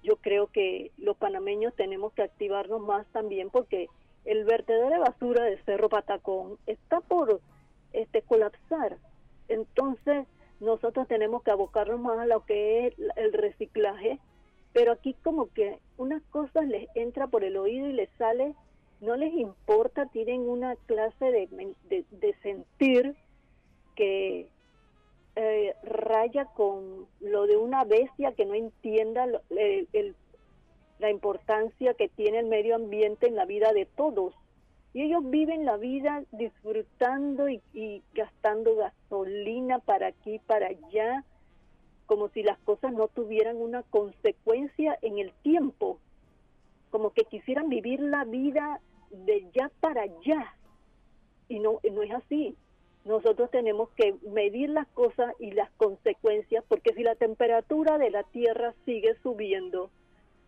[0.02, 3.88] yo creo que los panameños tenemos que activarnos más también porque
[4.24, 7.42] el vertedero de basura de Cerro Patacón está por
[7.92, 8.96] este colapsar.
[9.48, 10.26] Entonces,
[10.64, 14.18] nosotros tenemos que abocarnos más a lo que es el reciclaje,
[14.72, 18.54] pero aquí como que unas cosas les entra por el oído y les sale,
[19.00, 21.74] no les importa, tienen una clase de,
[22.10, 23.14] de sentir
[23.94, 24.48] que
[25.36, 32.46] eh, raya con lo de una bestia que no entienda la importancia que tiene el
[32.46, 34.34] medio ambiente en la vida de todos.
[34.94, 41.24] Y ellos viven la vida disfrutando y, y gastando gasolina para aquí, para allá,
[42.06, 45.98] como si las cosas no tuvieran una consecuencia en el tiempo,
[46.90, 48.80] como que quisieran vivir la vida
[49.10, 50.54] de ya para allá.
[51.48, 52.56] Y no, no es así
[53.04, 58.22] nosotros tenemos que medir las cosas y las consecuencias, porque si la temperatura de la
[58.22, 59.90] Tierra sigue subiendo,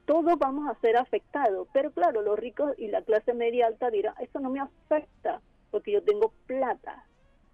[0.07, 1.69] todos vamos a ser afectados.
[1.73, 5.93] Pero claro, los ricos y la clase media alta dirán, eso no me afecta, porque
[5.93, 7.05] yo tengo plata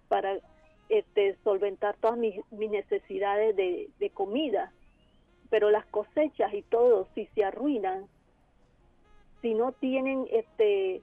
[0.07, 0.37] para
[0.89, 4.71] este, solventar todas mis, necesidades de, de comida.
[5.49, 8.07] Pero las cosechas y todo, si se arruinan,
[9.41, 11.01] si no tienen este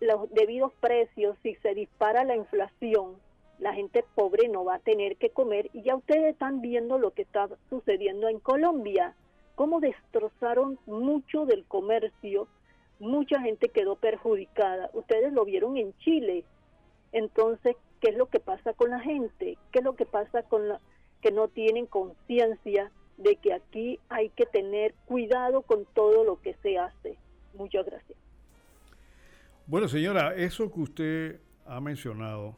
[0.00, 3.16] los debidos precios, si se dispara la inflación,
[3.60, 7.12] la gente pobre no va a tener que comer y ya ustedes están viendo lo
[7.12, 9.14] que está sucediendo en Colombia,
[9.54, 12.48] cómo destrozaron mucho del comercio,
[12.98, 16.44] mucha gente quedó perjudicada, ustedes lo vieron en Chile,
[17.12, 19.58] entonces, ¿qué es lo que pasa con la gente?
[19.70, 20.80] ¿Qué es lo que pasa con la
[21.20, 26.54] que no tienen conciencia de que aquí hay que tener cuidado con todo lo que
[26.62, 27.18] se hace?
[27.54, 28.18] Muchas gracias.
[29.66, 32.56] Bueno, señora, eso que usted ha mencionado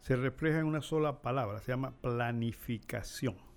[0.00, 3.49] se refleja en una sola palabra, se llama planificación.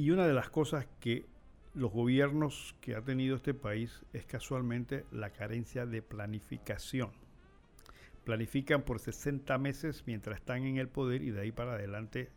[0.00, 1.26] Y una de las cosas que
[1.74, 7.10] los gobiernos que ha tenido este país es casualmente la carencia de planificación.
[8.24, 12.30] Planifican por 60 meses mientras están en el poder y de ahí para adelante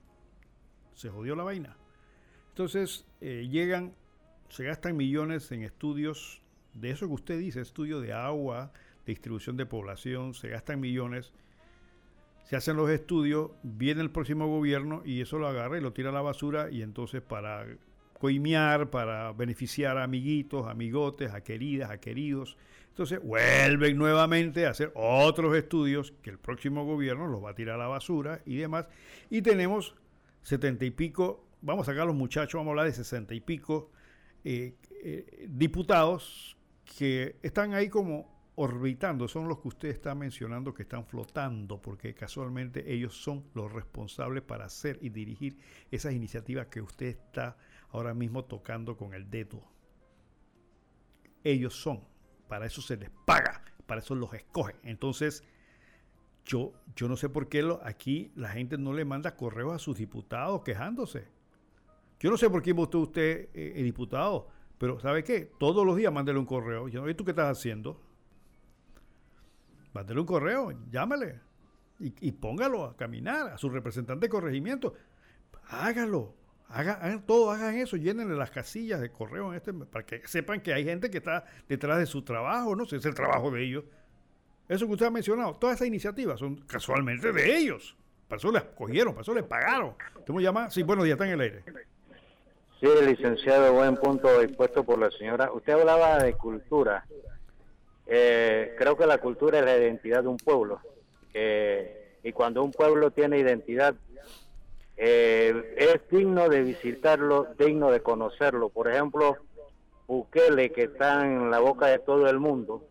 [0.93, 1.77] se jodió la vaina.
[2.49, 3.95] Entonces eh, llegan,
[4.49, 6.41] se gastan millones en estudios
[6.73, 8.73] de eso que usted dice, estudio de agua,
[9.05, 11.31] distribución de población, se gastan millones,
[12.43, 16.09] se hacen los estudios, viene el próximo gobierno y eso lo agarra y lo tira
[16.09, 17.65] a la basura y entonces para
[18.19, 24.91] coimear, para beneficiar a amiguitos, amigotes, a queridas, a queridos, entonces vuelven nuevamente a hacer
[24.95, 28.85] otros estudios que el próximo gobierno los va a tirar a la basura y demás.
[29.29, 29.95] Y tenemos
[30.43, 33.91] setenta y pico, vamos a sacar los muchachos, vamos a hablar de sesenta y pico
[34.43, 36.55] eh, eh, diputados
[36.97, 42.13] que están ahí como orbitando, son los que usted está mencionando que están flotando, porque
[42.13, 45.57] casualmente ellos son los responsables para hacer y dirigir
[45.89, 47.57] esas iniciativas que usted está
[47.89, 49.63] ahora mismo tocando con el dedo.
[51.43, 52.03] Ellos son,
[52.47, 54.75] para eso se les paga, para eso los escogen.
[54.83, 55.43] Entonces,
[56.45, 59.97] yo, yo no sé por qué aquí la gente no le manda correos a sus
[59.97, 61.27] diputados quejándose.
[62.19, 64.47] Yo no sé por qué votó usted eh, diputado,
[64.77, 65.51] pero ¿sabe qué?
[65.59, 66.87] Todos los días mándele un correo.
[66.87, 67.99] Yo, ¿y tú qué estás haciendo?
[69.93, 71.39] Mándele un correo, llámale
[71.99, 74.93] y, póngalo a caminar a su representante de corregimiento.
[75.69, 76.33] Hágalo,
[76.67, 80.73] hagan, todo, hagan eso, llénenle las casillas de correo en este, para que sepan que
[80.73, 83.83] hay gente que está detrás de su trabajo, no sé, es el trabajo de ellos.
[84.67, 87.95] Eso que usted ha mencionado, todas esas iniciativas son casualmente de ellos.
[88.27, 89.95] Para eso les cogieron, para eso les pagaron.
[90.25, 90.69] ¿Cómo llama?
[90.69, 91.63] Sí, bueno, ya está en el aire.
[92.79, 95.51] Sí, licenciado, buen punto expuesto por la señora.
[95.51, 97.05] Usted hablaba de cultura.
[98.07, 100.79] Eh, creo que la cultura es la identidad de un pueblo.
[102.23, 103.95] Y cuando un pueblo tiene identidad,
[104.95, 108.69] eh, es digno de visitarlo, digno de conocerlo.
[108.69, 109.37] Por ejemplo,
[110.07, 112.85] Bukele, que está en la boca de todo el mundo,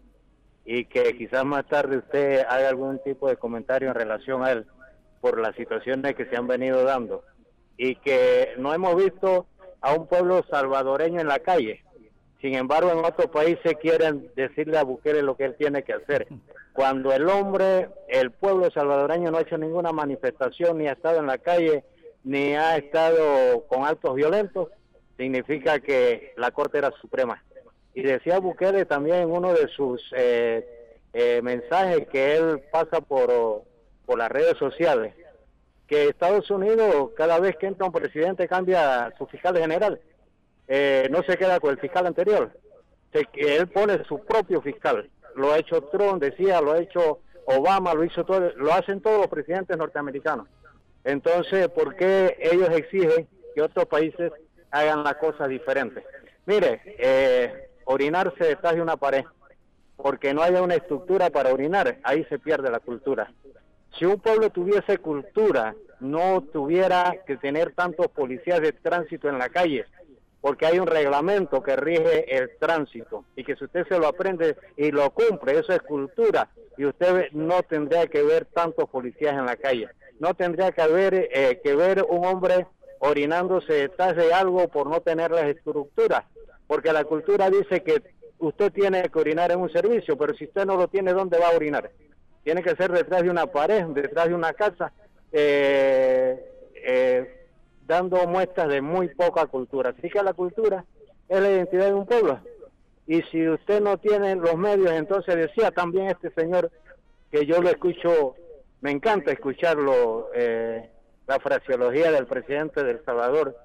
[0.64, 4.66] y que quizás más tarde usted haga algún tipo de comentario en relación a él
[5.20, 7.24] por las situaciones que se han venido dando
[7.76, 9.46] y que no hemos visto
[9.80, 11.82] a un pueblo salvadoreño en la calle.
[12.42, 16.26] Sin embargo, en otros países quieren decirle a Bukele lo que él tiene que hacer.
[16.72, 21.28] Cuando el hombre, el pueblo salvadoreño no ha hecho ninguna manifestación, ni ha estado en
[21.28, 21.84] la calle,
[22.24, 24.70] ni ha estado con actos violentos,
[25.16, 27.40] significa que la Corte era suprema.
[27.94, 30.66] Y decía Bukele también en uno de sus eh,
[31.12, 33.62] eh, mensajes que él pasa por,
[34.04, 35.14] por las redes sociales,
[35.86, 40.00] que Estados Unidos cada vez que entra un presidente cambia su fiscal general,
[40.68, 42.52] eh, no se queda con el fiscal anterior,
[43.10, 47.94] que él pone su propio fiscal, lo ha hecho Trump, decía, lo ha hecho Obama,
[47.94, 50.48] lo hizo todo, lo hacen todos los presidentes norteamericanos.
[51.04, 54.32] Entonces, ¿por qué ellos exigen que otros países
[54.70, 56.04] hagan las cosas diferentes?
[56.46, 59.24] Mire, eh, orinarse detrás de una pared,
[59.96, 63.32] porque no haya una estructura para orinar, ahí se pierde la cultura.
[63.98, 69.48] Si un pueblo tuviese cultura, no tuviera que tener tantos policías de tránsito en la
[69.48, 69.84] calle,
[70.42, 74.56] porque hay un reglamento que rige el tránsito y que si usted se lo aprende
[74.76, 79.46] y lo cumple, eso es cultura y usted no tendría que ver tantos policías en
[79.46, 79.88] la calle.
[80.20, 82.66] No tendría que haber eh, que ver un hombre
[82.98, 86.24] orinándose detrás de algo por no tener las estructuras
[86.72, 88.02] porque la cultura dice que
[88.38, 91.48] usted tiene que orinar en un servicio, pero si usted no lo tiene, ¿dónde va
[91.48, 91.90] a orinar?
[92.42, 94.90] Tiene que ser detrás de una pared, detrás de una casa,
[95.30, 96.42] eh,
[96.74, 97.41] eh,
[97.92, 99.94] dando muestras de muy poca cultura.
[99.96, 100.84] Así que la cultura
[101.28, 102.40] es la identidad de un pueblo.
[103.06, 106.70] Y si usted no tiene los medios, entonces decía también este señor,
[107.30, 108.34] que yo lo escucho,
[108.80, 110.88] me encanta escucharlo, eh,
[111.26, 113.56] la fraseología del presidente del Salvador,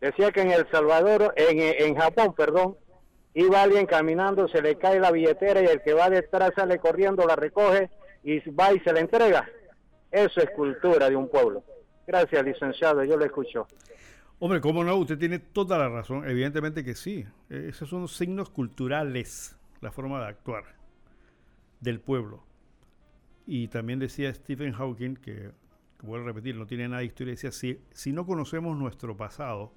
[0.00, 2.76] Decía que en El Salvador, en, en Japón, perdón,
[3.34, 7.26] iba alguien caminando, se le cae la billetera y el que va detrás sale corriendo,
[7.26, 7.90] la recoge
[8.24, 9.48] y va y se la entrega.
[10.10, 11.62] Eso es cultura de un pueblo.
[12.10, 13.68] Gracias, licenciado, yo lo escucho.
[14.40, 14.96] Hombre, ¿cómo no?
[14.96, 16.28] Usted tiene toda la razón.
[16.28, 17.24] Evidentemente que sí.
[17.48, 20.64] E, esos son signos culturales, la forma de actuar
[21.78, 22.42] del pueblo.
[23.46, 25.52] Y también decía Stephen Hawking, que,
[26.02, 29.72] vuelvo a repetir, no tiene nada de historia, decía, si, si no conocemos nuestro pasado,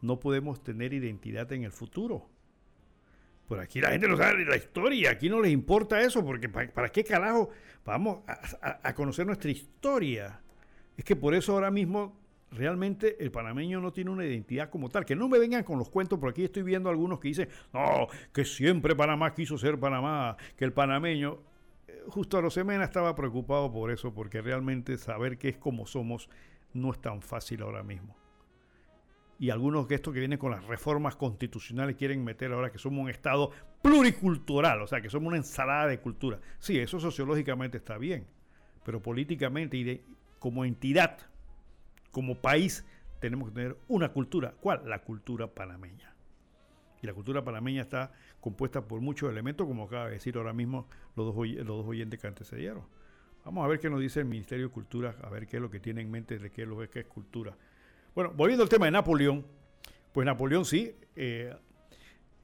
[0.00, 2.28] no podemos tener identidad en el futuro.
[3.48, 6.88] Por aquí la gente no sabe la historia, aquí no les importa eso, porque ¿para,
[6.90, 7.50] qué carajo
[7.84, 8.20] vamos
[8.62, 10.40] a, conocer nuestra historia?
[10.96, 12.16] Es que por eso ahora mismo
[12.50, 15.04] realmente el panameño no tiene una identidad como tal.
[15.04, 18.08] Que no me vengan con los cuentos, por aquí estoy viendo algunos que dicen, no,
[18.32, 21.40] que siempre Panamá quiso ser Panamá, que el panameño,
[21.88, 26.28] eh, justo a Rosemena estaba preocupado por eso, porque realmente saber qué es como somos
[26.72, 28.16] no es tan fácil ahora mismo
[29.38, 33.02] y algunos que esto que vienen con las reformas constitucionales quieren meter ahora que somos
[33.02, 33.50] un Estado
[33.82, 36.40] pluricultural, o sea, que somos una ensalada de cultura.
[36.58, 38.26] Sí, eso sociológicamente está bien,
[38.84, 40.04] pero políticamente y de,
[40.44, 41.16] como entidad,
[42.12, 42.84] como país,
[43.18, 44.52] tenemos que tener una cultura.
[44.60, 44.82] ¿Cuál?
[44.84, 46.14] La cultura panameña.
[47.00, 50.86] Y la cultura panameña está compuesta por muchos elementos, como acaba de decir ahora mismo
[51.16, 52.84] los dos, los dos oyentes que antecedieron.
[53.42, 55.70] Vamos a ver qué nos dice el Ministerio de Cultura, a ver qué es lo
[55.70, 57.56] que tiene en mente de qué es lo que es cultura
[58.14, 59.46] bueno, volviendo al tema de Napoleón,
[60.12, 61.56] pues Napoleón sí, eh,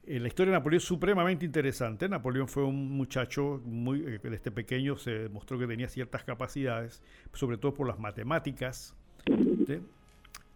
[0.05, 2.09] la historia de Napoleón es supremamente interesante.
[2.09, 7.01] Napoleón fue un muchacho muy, eh, desde pequeño se demostró que tenía ciertas capacidades,
[7.33, 8.95] sobre todo por las matemáticas.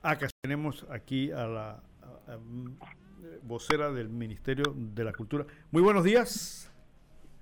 [0.01, 2.39] Acá tenemos aquí a la a- a-
[3.43, 5.45] vocera del Ministerio de la Cultura.
[5.71, 6.71] Muy buenos días.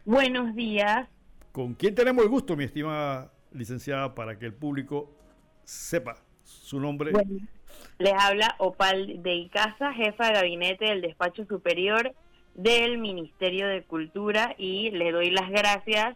[0.06, 1.08] Buenos días.
[1.52, 5.16] ¿Con quién tenemos el gusto, mi estimada licenciada, para que el público
[5.64, 7.12] sepa su nombre?
[7.12, 7.32] Bueno,
[8.00, 12.14] les habla Opal de Icaza, jefa de gabinete del despacho superior
[12.56, 16.16] del Ministerio de Cultura y le doy las gracias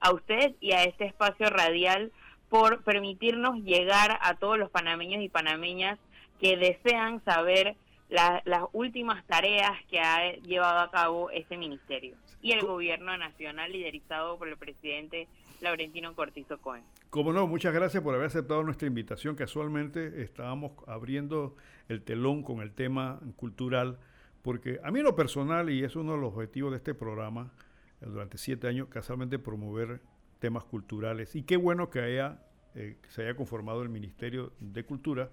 [0.00, 2.12] a usted y a este espacio radial
[2.48, 5.98] por permitirnos llegar a todos los panameños y panameñas
[6.40, 7.74] que desean saber
[8.10, 12.16] la- las últimas tareas que ha llevado a cabo este ministerio.
[12.42, 15.26] Y el gobierno nacional liderizado por el presidente
[15.64, 16.84] Laurentino Cortizo Cohen.
[17.10, 19.34] Como no, muchas gracias por haber aceptado nuestra invitación.
[19.34, 21.56] Casualmente estábamos abriendo
[21.88, 23.98] el telón con el tema cultural,
[24.42, 27.52] porque a mí en lo personal, y es uno de los objetivos de este programa,
[28.00, 30.00] eh, durante siete años, casualmente promover
[30.38, 31.34] temas culturales.
[31.34, 32.42] Y qué bueno que haya,
[32.74, 35.30] eh, se haya conformado el Ministerio de Cultura,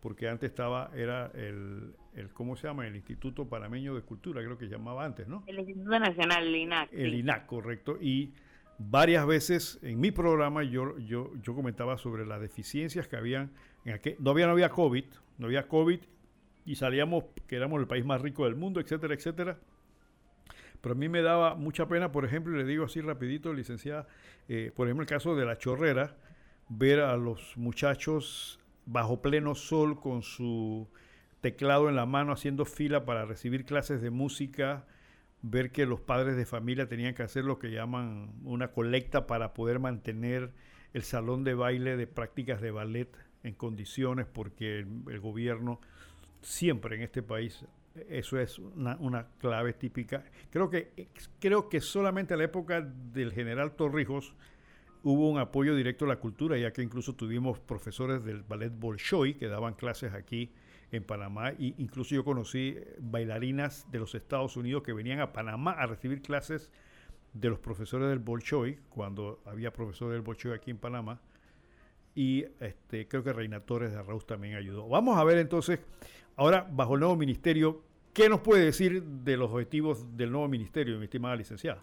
[0.00, 2.86] porque antes estaba, era el, el, ¿cómo se llama?
[2.86, 5.44] El Instituto Panameño de Cultura, creo que llamaba antes, ¿no?
[5.46, 6.92] El Instituto Nacional, el INAC.
[6.92, 7.18] El sí.
[7.18, 7.98] INAC, correcto.
[8.00, 8.32] Y
[8.78, 13.52] varias veces en mi programa yo, yo, yo comentaba sobre las deficiencias que habían
[13.84, 15.04] en aquel, todavía no había COVID,
[15.38, 16.00] no había COVID
[16.64, 19.58] y salíamos que éramos el país más rico del mundo, etcétera, etcétera.
[20.80, 24.08] Pero a mí me daba mucha pena, por ejemplo, y le digo así rapidito, licenciada,
[24.48, 26.16] eh, por ejemplo, el caso de la chorrera,
[26.68, 30.88] ver a los muchachos bajo pleno sol con su
[31.40, 34.86] teclado en la mano haciendo fila para recibir clases de música,
[35.42, 39.54] ver que los padres de familia tenían que hacer lo que llaman una colecta para
[39.54, 40.52] poder mantener
[40.94, 43.08] el salón de baile de prácticas de ballet
[43.42, 45.80] en condiciones porque el, gobierno
[46.42, 47.64] siempre en este país
[48.08, 50.24] eso es una, una clave típica.
[50.50, 54.34] Creo que creo que solamente a la época del general Torrijos
[55.02, 59.34] hubo un apoyo directo a la cultura, ya que incluso tuvimos profesores del ballet Bolshoi
[59.34, 60.52] que daban clases aquí
[60.92, 65.72] en Panamá, e incluso yo conocí bailarinas de los Estados Unidos que venían a Panamá
[65.72, 66.70] a recibir clases
[67.32, 71.20] de los profesores del Bolshoi, cuando había profesores del Bolshoi aquí en Panamá,
[72.14, 74.86] y este, creo que Reina Torres de Arrauz también ayudó.
[74.86, 75.80] Vamos a ver entonces,
[76.36, 77.82] ahora bajo el nuevo ministerio,
[78.12, 81.82] ¿qué nos puede decir de los objetivos del nuevo ministerio, mi estimada licenciada?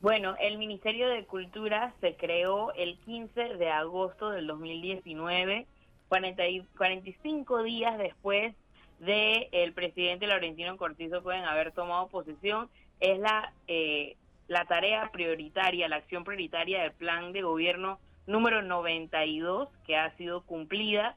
[0.00, 5.66] Bueno, el Ministerio de Cultura se creó el 15 de agosto del 2019,
[6.08, 8.54] 40 y 45 días después
[9.00, 12.68] de el presidente Laurentino Cortizo pueden haber tomado posesión.
[13.00, 14.16] Es la, eh,
[14.48, 20.42] la tarea prioritaria, la acción prioritaria del plan de gobierno número 92 que ha sido
[20.42, 21.16] cumplida.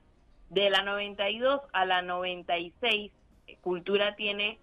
[0.50, 3.12] De la 92 a la 96,
[3.62, 4.60] Cultura tiene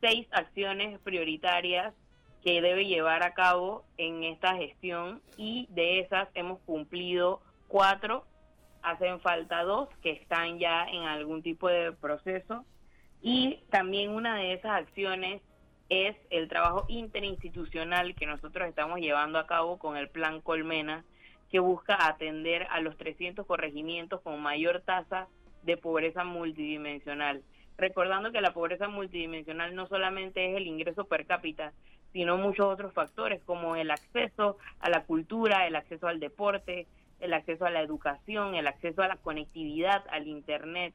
[0.00, 1.94] seis acciones prioritarias
[2.42, 8.24] que debe llevar a cabo en esta gestión y de esas hemos cumplido cuatro,
[8.82, 12.64] hacen falta dos que están ya en algún tipo de proceso
[13.20, 15.42] y también una de esas acciones
[15.88, 21.04] es el trabajo interinstitucional que nosotros estamos llevando a cabo con el Plan Colmena
[21.50, 25.28] que busca atender a los 300 corregimientos con mayor tasa
[25.62, 27.42] de pobreza multidimensional.
[27.78, 31.72] Recordando que la pobreza multidimensional no solamente es el ingreso per cápita,
[32.12, 36.86] sino muchos otros factores como el acceso a la cultura, el acceso al deporte,
[37.20, 40.94] el acceso a la educación, el acceso a la conectividad, al Internet.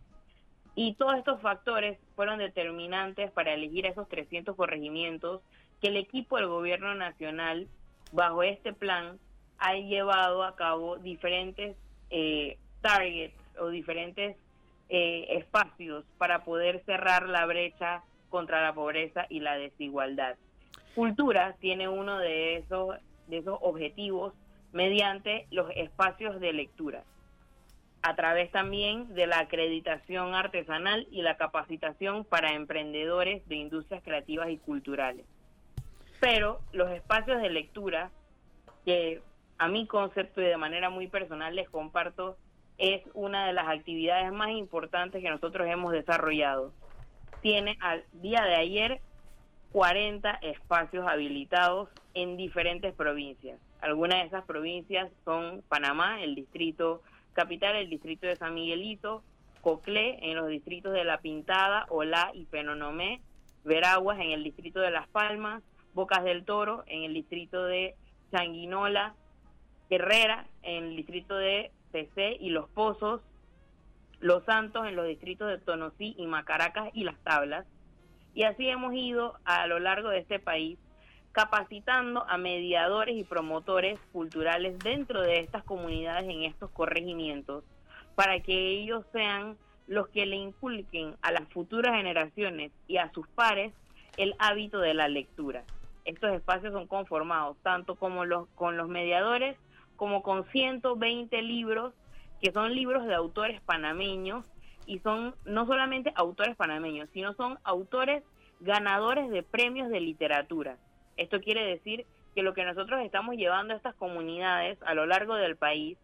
[0.76, 5.42] Y todos estos factores fueron determinantes para elegir esos 300 corregimientos
[5.82, 7.68] que el equipo del gobierno nacional,
[8.12, 9.20] bajo este plan,
[9.60, 11.78] ha llevado a cabo diferentes
[12.10, 14.36] eh, targets o diferentes
[14.90, 20.36] eh, espacios para poder cerrar la brecha contra la pobreza y la desigualdad.
[20.96, 22.96] Cultura tiene uno de esos,
[23.28, 24.34] de esos objetivos
[24.74, 27.04] mediante los espacios de lectura,
[28.02, 34.50] a través también de la acreditación artesanal y la capacitación para emprendedores de industrias creativas
[34.50, 35.26] y culturales.
[36.20, 38.12] Pero los espacios de lectura,
[38.84, 39.22] que
[39.58, 42.38] a mi concepto y de manera muy personal les comparto,
[42.78, 46.74] es una de las actividades más importantes que nosotros hemos desarrollado.
[47.42, 49.02] Tiene al día de ayer
[49.72, 53.60] 40 espacios habilitados en diferentes provincias.
[53.84, 57.02] Algunas de esas provincias son Panamá, el distrito
[57.34, 59.24] capital, el distrito de San Miguelito,
[59.60, 63.20] Coclé, en los distritos de La Pintada, Olá y Penonomé,
[63.66, 65.64] Veraguas, en el distrito de Las Palmas,
[65.94, 67.96] Bocas del Toro, en el distrito de
[68.32, 69.16] Changuinola,
[69.90, 73.20] Herrera, en el distrito de PC y Los Pozos,
[74.22, 77.66] Los Santos, en los distritos de Tonosí y Macaracas y Las Tablas.
[78.34, 80.80] Y así hemos ido a lo largo de este país
[81.34, 87.64] capacitando a mediadores y promotores culturales dentro de estas comunidades en estos corregimientos
[88.16, 89.58] para que ellos sean
[89.88, 93.74] los que le inculquen a las futuras generaciones y a sus pares
[94.18, 95.64] el hábito de la lectura.
[96.06, 99.58] Estos espacios son conformados tanto como los, con los mediadores
[99.96, 101.94] como con 120 libros
[102.42, 104.46] que son libros de autores panameños
[104.86, 108.22] y son no solamente autores panameños, sino son autores
[108.60, 110.78] ganadores de premios de literatura.
[111.18, 112.06] Esto quiere decir
[112.36, 115.98] que lo que nosotros estamos llevando a estas comunidades a lo largo del país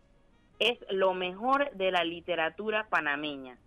[0.60, 3.58] es lo mejor de la literatura panameña.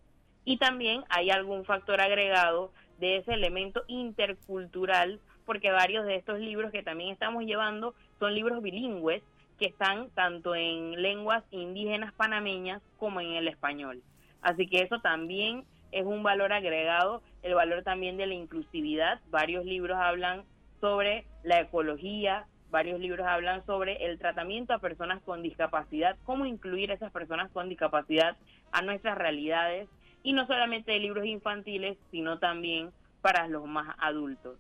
[0.45, 6.71] Y también hay algún factor agregado de ese elemento intercultural, porque varios de estos libros
[6.71, 9.23] que también estamos llevando son libros bilingües
[9.59, 14.03] que están tanto en lenguas indígenas panameñas como en el español.
[14.41, 19.21] Así que eso también es un valor agregado, el valor también de la inclusividad.
[19.31, 20.45] Varios libros hablan
[20.81, 26.91] sobre la ecología, varios libros hablan sobre el tratamiento a personas con discapacidad, cómo incluir
[26.91, 28.37] a esas personas con discapacidad
[28.73, 29.89] a nuestras realidades,
[30.23, 32.91] y no solamente de libros infantiles, sino también
[33.21, 34.57] para los más adultos.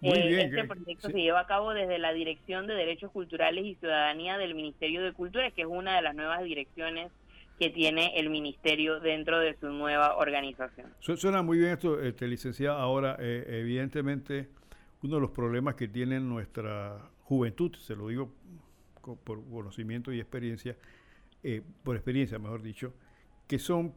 [0.00, 4.38] Eh, este proyecto se lleva a cabo desde la Dirección de Derechos Culturales y Ciudadanía
[4.38, 7.10] del Ministerio de Cultura, que es una de las nuevas direcciones
[7.58, 10.86] que tiene el ministerio dentro de su nueva organización.
[11.00, 12.80] Suena muy bien esto, este, licenciada.
[12.80, 14.48] Ahora, eh, evidentemente,
[15.02, 18.32] uno de los problemas que tiene nuestra juventud, se lo digo
[19.24, 20.76] por conocimiento y experiencia,
[21.42, 22.92] eh, por experiencia, mejor dicho,
[23.46, 23.94] que son,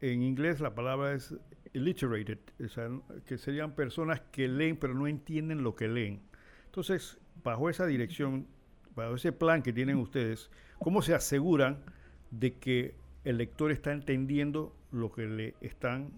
[0.00, 1.34] en inglés la palabra es
[1.72, 2.88] illiterated, o sea,
[3.26, 6.22] que serían personas que leen pero no entienden lo que leen.
[6.66, 8.46] Entonces, bajo esa dirección,
[8.94, 11.82] bajo ese plan que tienen ustedes, ¿cómo se aseguran
[12.30, 12.94] de que
[13.24, 16.12] el lector está entendiendo lo que le están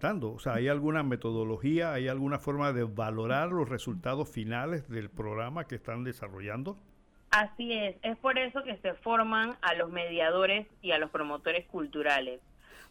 [0.00, 5.66] O sea, ¿hay alguna metodología, hay alguna forma de valorar los resultados finales del programa
[5.66, 6.78] que están desarrollando?
[7.30, 11.66] Así es, es por eso que se forman a los mediadores y a los promotores
[11.66, 12.40] culturales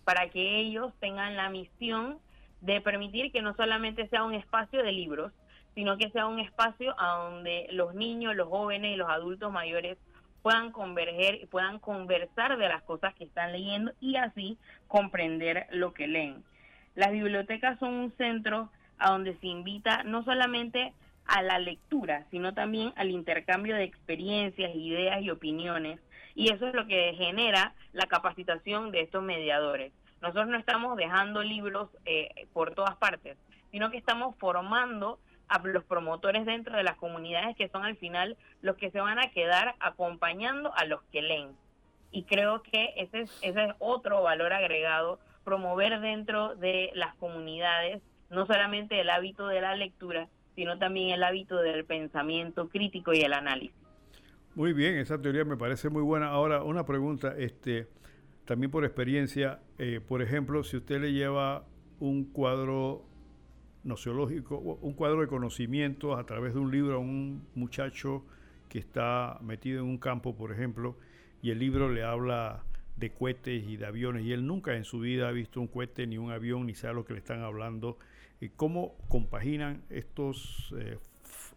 [0.04, 2.20] para que ellos tengan la misión
[2.60, 5.32] de permitir que no solamente sea un espacio de libros,
[5.76, 9.98] sino que sea un espacio a donde los niños, los jóvenes y los adultos mayores
[10.42, 15.94] puedan converger y puedan conversar de las cosas que están leyendo y así comprender lo
[15.94, 16.44] que leen.
[16.98, 20.94] Las bibliotecas son un centro a donde se invita no solamente
[21.28, 26.00] a la lectura, sino también al intercambio de experiencias, ideas y opiniones
[26.34, 29.94] y eso es lo que genera la capacitación de estos mediadores.
[30.22, 33.38] Nosotros no estamos dejando libros eh, por todas partes,
[33.70, 35.20] sino que estamos formando
[35.50, 39.20] a los promotores dentro de las comunidades que son al final los que se van
[39.20, 41.56] a quedar acompañando a los que leen.
[42.10, 48.02] Y creo que ese es, ese es otro valor agregado, promover dentro de las comunidades
[48.30, 53.22] no solamente el hábito de la lectura, sino también el hábito del pensamiento crítico y
[53.22, 53.74] el análisis.
[54.56, 56.28] Muy bien, esa teoría me parece muy buena.
[56.28, 57.88] Ahora, una pregunta, este,
[58.44, 61.64] también por experiencia, eh, por ejemplo, si usted le lleva
[62.02, 63.06] un cuadro
[63.86, 68.26] nociológico, un cuadro de conocimientos a través de un libro a un muchacho
[68.68, 70.98] que está metido en un campo, por ejemplo,
[71.42, 72.66] y el libro le habla
[72.98, 76.08] de cohetes y de aviones, y él nunca en su vida ha visto un cohete
[76.08, 77.98] ni un avión, ni sabe lo que le están hablando,
[78.42, 80.98] eh, ¿cómo compaginan estos eh,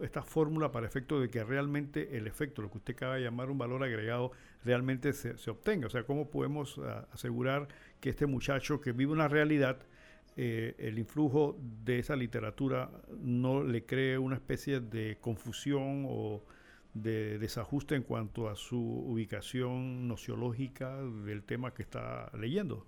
[0.00, 3.50] esta fórmula para efecto de que realmente el efecto, lo que usted acaba de llamar
[3.50, 4.32] un valor agregado,
[4.64, 5.86] realmente se, se obtenga.
[5.86, 7.68] O sea, ¿cómo podemos ah, asegurar
[8.00, 9.78] que este muchacho que vive una realidad,
[10.36, 16.42] eh, el influjo de esa literatura no le cree una especie de confusión o
[16.94, 22.86] de desajuste en cuanto a su ubicación nociológica del tema que está leyendo?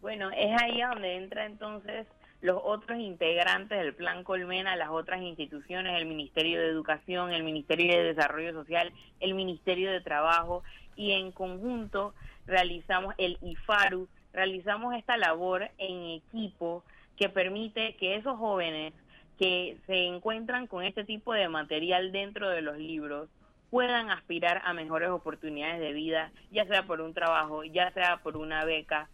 [0.00, 2.06] Bueno, es ahí donde entra entonces
[2.40, 7.96] los otros integrantes del Plan Colmena, las otras instituciones, el Ministerio de Educación, el Ministerio
[7.96, 10.64] de Desarrollo Social, el Ministerio de Trabajo,
[10.96, 12.14] y en conjunto
[12.46, 16.82] realizamos el IFARU, realizamos esta labor en equipo
[17.16, 18.92] que permite que esos jóvenes
[19.38, 23.28] que se encuentran con este tipo de material dentro de los libros
[23.70, 28.36] puedan aspirar a mejores oportunidades de vida, ya sea por un trabajo, ya sea por
[28.36, 29.08] una beca.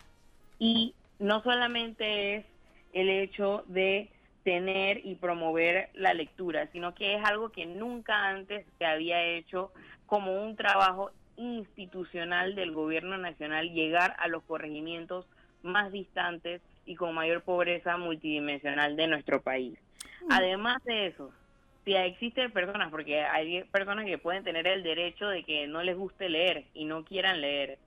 [0.58, 2.46] Y no solamente es
[2.92, 4.10] el hecho de
[4.42, 9.72] tener y promover la lectura, sino que es algo que nunca antes se había hecho
[10.06, 15.26] como un trabajo institucional del gobierno nacional, llegar a los corregimientos
[15.62, 19.78] más distantes y con mayor pobreza multidimensional de nuestro país.
[20.30, 21.30] Además de eso,
[21.84, 25.96] si existen personas, porque hay personas que pueden tener el derecho de que no les
[25.96, 27.78] guste leer y no quieran leer,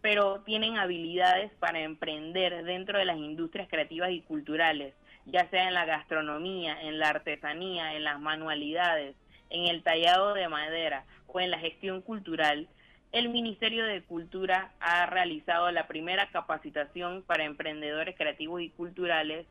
[0.00, 4.94] pero tienen habilidades para emprender dentro de las industrias creativas y culturales,
[5.26, 9.16] ya sea en la gastronomía, en la artesanía, en las manualidades,
[9.50, 12.68] en el tallado de madera o en la gestión cultural,
[13.10, 19.46] el Ministerio de Cultura ha realizado la primera capacitación para emprendedores creativos y culturales.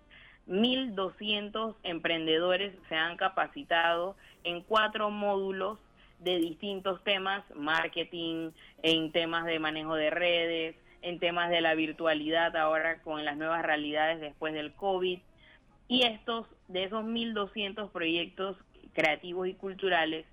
[0.47, 5.79] 1.200 emprendedores se han capacitado en cuatro módulos
[6.19, 12.55] de distintos temas, marketing, en temas de manejo de redes, en temas de la virtualidad
[12.55, 15.19] ahora con las nuevas realidades después del COVID.
[15.87, 18.57] Y estos, de esos 1.200 proyectos
[18.93, 20.25] creativos y culturales,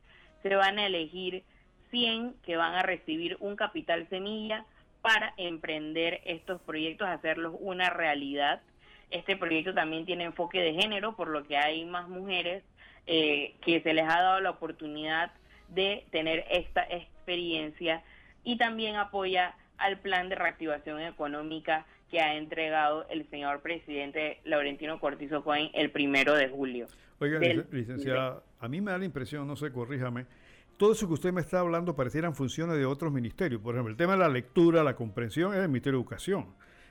[0.43, 1.45] se van a elegir
[1.91, 4.65] 100 que van a recibir un capital semilla
[5.01, 8.63] para emprender estos proyectos, hacerlos una realidad.
[9.11, 12.63] Este proyecto también tiene enfoque de género, por lo que hay más mujeres
[13.07, 15.33] eh, que se les ha dado la oportunidad
[15.69, 18.03] de tener esta experiencia
[18.45, 25.01] y también apoya al plan de reactivación económica que ha entregado el señor presidente Laurentino
[25.01, 26.87] Cortizo Cohen el primero de julio.
[27.19, 27.41] Oiga,
[27.71, 30.27] licenciada, a mí me da la impresión, no sé, corríjame,
[30.77, 33.61] todo eso que usted me está hablando parecieran funciones de otros ministerios.
[33.61, 36.47] Por ejemplo, el tema de la lectura, la comprensión es el Ministerio de Educación.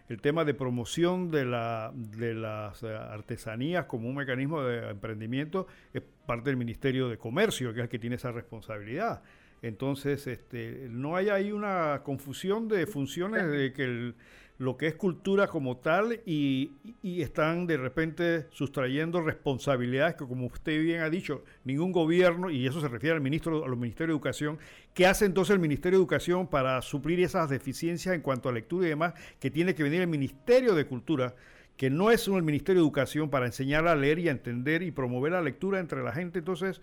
[0.09, 5.67] El tema de promoción de, la, de las eh, artesanías como un mecanismo de emprendimiento
[5.93, 9.21] es parte del Ministerio de Comercio, que es el que tiene esa responsabilidad.
[9.61, 14.15] Entonces, este, no hay ahí una confusión de funciones de que el,
[14.57, 16.71] lo que es cultura como tal y,
[17.03, 22.79] están de repente sustrayendo responsabilidades que, como usted bien ha dicho, ningún gobierno, y eso
[22.79, 24.59] se refiere al ministro, a los de Educación,
[24.93, 28.85] ¿qué hace entonces el Ministerio de Educación para suplir esas deficiencias en cuanto a lectura
[28.85, 31.35] y demás que tiene que venir el Ministerio de Cultura?
[31.77, 34.91] que no es el Ministerio de Educación para enseñar a leer y a entender y
[34.91, 36.37] promover la lectura entre la gente.
[36.37, 36.81] Entonces,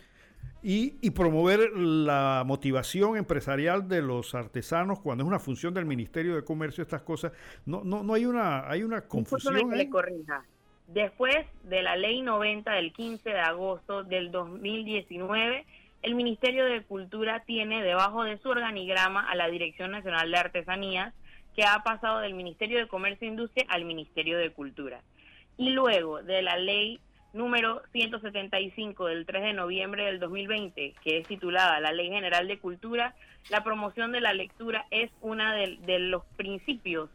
[0.62, 6.44] y, promover la motivación empresarial de los artesanos cuando es una función del Ministerio de
[6.44, 7.32] Comercio estas cosas.
[7.64, 10.44] No no no hay una hay una confusión le corrija.
[10.86, 15.64] Después de la ley 90 del 15 de agosto del 2019
[16.02, 21.14] el Ministerio de Cultura tiene debajo de su organigrama a la Dirección Nacional de Artesanías
[21.54, 25.02] que ha pasado del Ministerio de Comercio e Industria al Ministerio de Cultura.
[25.56, 27.00] Y luego de la ley
[27.32, 32.58] número 175 del 3 de noviembre del 2020, que es titulada La Ley General de
[32.58, 33.14] Cultura,
[33.48, 37.08] la promoción de la lectura es uno de, de, los principios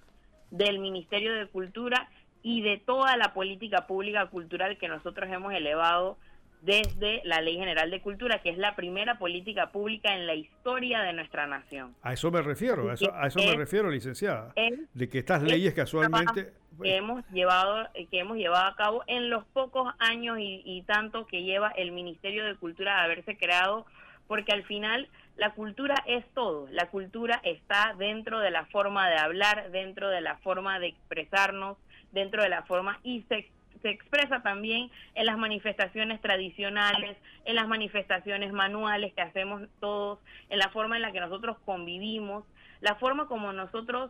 [0.51, 2.09] del Ministerio de Cultura
[2.41, 6.17] y de toda la política pública cultural que nosotros hemos elevado
[6.65, 11.01] desde la Ley General de Cultura, que es la primera política pública en la historia
[11.01, 11.95] de nuestra nación.
[12.01, 14.53] A eso me refiero, a eso, a eso me refiero, licenciada,
[14.93, 19.45] de que estas leyes casualmente que hemos llevado que hemos llevado a cabo en los
[19.45, 23.85] pocos años y, y tanto que lleva el Ministerio de Cultura de haberse creado,
[24.27, 25.07] porque al final
[25.37, 30.21] la cultura es todo, la cultura está dentro de la forma de hablar, dentro de
[30.21, 31.77] la forma de expresarnos,
[32.11, 33.49] dentro de la forma y se
[33.85, 40.17] se expresa también en las manifestaciones tradicionales, en las manifestaciones manuales que hacemos todos,
[40.49, 42.45] en la forma en la que nosotros convivimos,
[42.81, 44.09] la forma como nosotros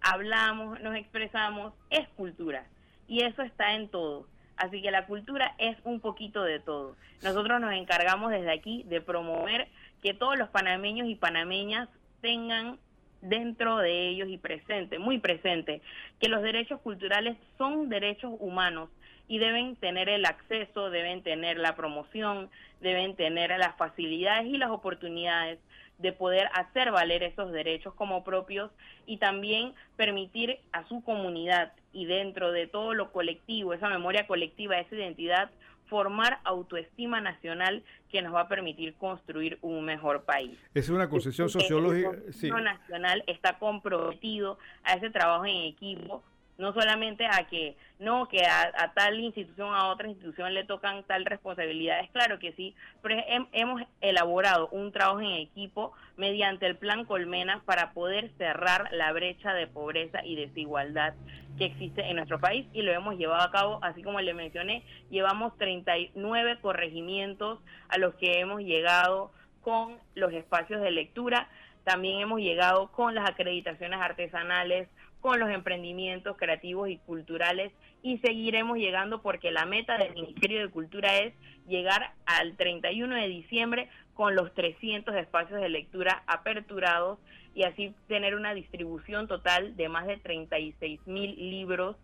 [0.00, 2.64] hablamos, nos expresamos, es cultura.
[3.06, 4.26] Y eso está en todo.
[4.56, 6.96] Así que la cultura es un poquito de todo.
[7.22, 9.68] Nosotros nos encargamos desde aquí de promover
[10.02, 11.90] que todos los panameños y panameñas
[12.22, 12.78] tengan
[13.20, 15.82] dentro de ellos y presente, muy presente,
[16.18, 18.88] que los derechos culturales son derechos humanos
[19.28, 22.50] y deben tener el acceso, deben tener la promoción,
[22.80, 25.58] deben tener las facilidades y las oportunidades
[25.98, 28.70] de poder hacer valer esos derechos como propios
[29.06, 34.78] y también permitir a su comunidad y dentro de todo lo colectivo, esa memoria colectiva,
[34.78, 35.50] esa identidad,
[35.86, 40.58] formar autoestima nacional que nos va a permitir construir un mejor país.
[40.74, 42.10] Es una concesión sociológica.
[42.26, 42.50] El sí.
[42.50, 46.22] nacional está comprometido a ese trabajo en equipo
[46.58, 51.24] no solamente a que no que a, tal institución a otra institución le tocan tal
[51.24, 53.22] responsabilidades claro que sí pero
[53.52, 59.54] hemos elaborado un trabajo en equipo mediante el plan Colmenas para poder cerrar la brecha
[59.54, 61.14] de pobreza y desigualdad
[61.58, 64.82] que existe en nuestro país y lo hemos llevado a cabo así como le mencioné
[65.10, 69.30] llevamos 39 corregimientos a los que hemos llegado
[69.62, 71.48] con los espacios de lectura
[71.84, 74.88] también hemos llegado con las acreditaciones artesanales
[75.22, 80.68] con los emprendimientos creativos y culturales y seguiremos llegando porque la meta del Ministerio de
[80.68, 81.32] Cultura es
[81.68, 87.20] llegar al 31 de diciembre con los 300 espacios de lectura aperturados
[87.54, 91.96] y así tener una distribución total de más de 36 mil libros.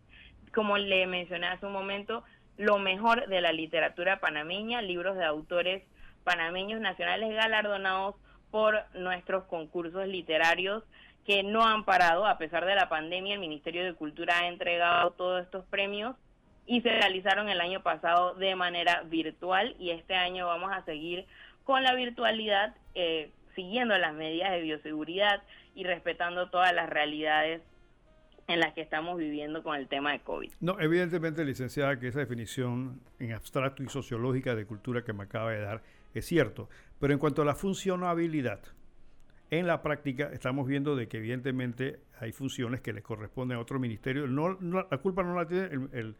[0.55, 2.23] Como le mencioné hace un momento,
[2.57, 5.83] lo mejor de la literatura panameña, libros de autores
[6.23, 8.15] panameños nacionales galardonados
[8.53, 10.85] por nuestros concursos literarios
[11.29, 15.13] que no han parado, a pesar de la pandemia, el Ministerio de Cultura ha entregado
[15.13, 16.17] todos estos premios
[16.67, 21.25] y se realizaron el año pasado de manera virtual y este año vamos a seguir
[21.63, 22.75] con la virtualidad.
[22.97, 25.43] Eh, siguiendo las medidas de bioseguridad
[25.75, 27.61] y respetando todas las realidades
[28.47, 30.53] en las que estamos viviendo con el tema de COVID.
[30.61, 35.51] No, evidentemente, licenciada, que esa definición en abstracto y sociológica de cultura que me acaba
[35.51, 35.83] de dar
[36.15, 36.69] es cierto,
[37.01, 38.61] pero en cuanto a la funcionabilidad,
[39.51, 43.79] en la práctica estamos viendo de que evidentemente hay funciones que le corresponden a otro
[43.79, 44.27] ministerio.
[44.27, 46.17] No, la culpa no la tiene el,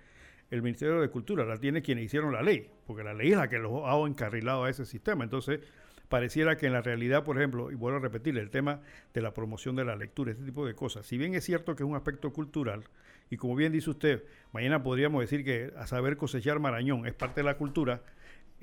[0.51, 3.49] el, Ministerio de Cultura, la tiene quienes hicieron la ley, porque la ley es la
[3.49, 5.25] que los ha encarrilado a ese sistema.
[5.25, 5.61] Entonces,
[6.09, 8.81] pareciera que en la realidad, por ejemplo, y vuelvo a repetir, el tema
[9.13, 11.83] de la promoción de la lectura, este tipo de cosas, si bien es cierto que
[11.83, 12.85] es un aspecto cultural,
[13.29, 17.43] y como bien dice usted, mañana podríamos decir que a saber cosechar Marañón es parte
[17.43, 18.01] de la cultura,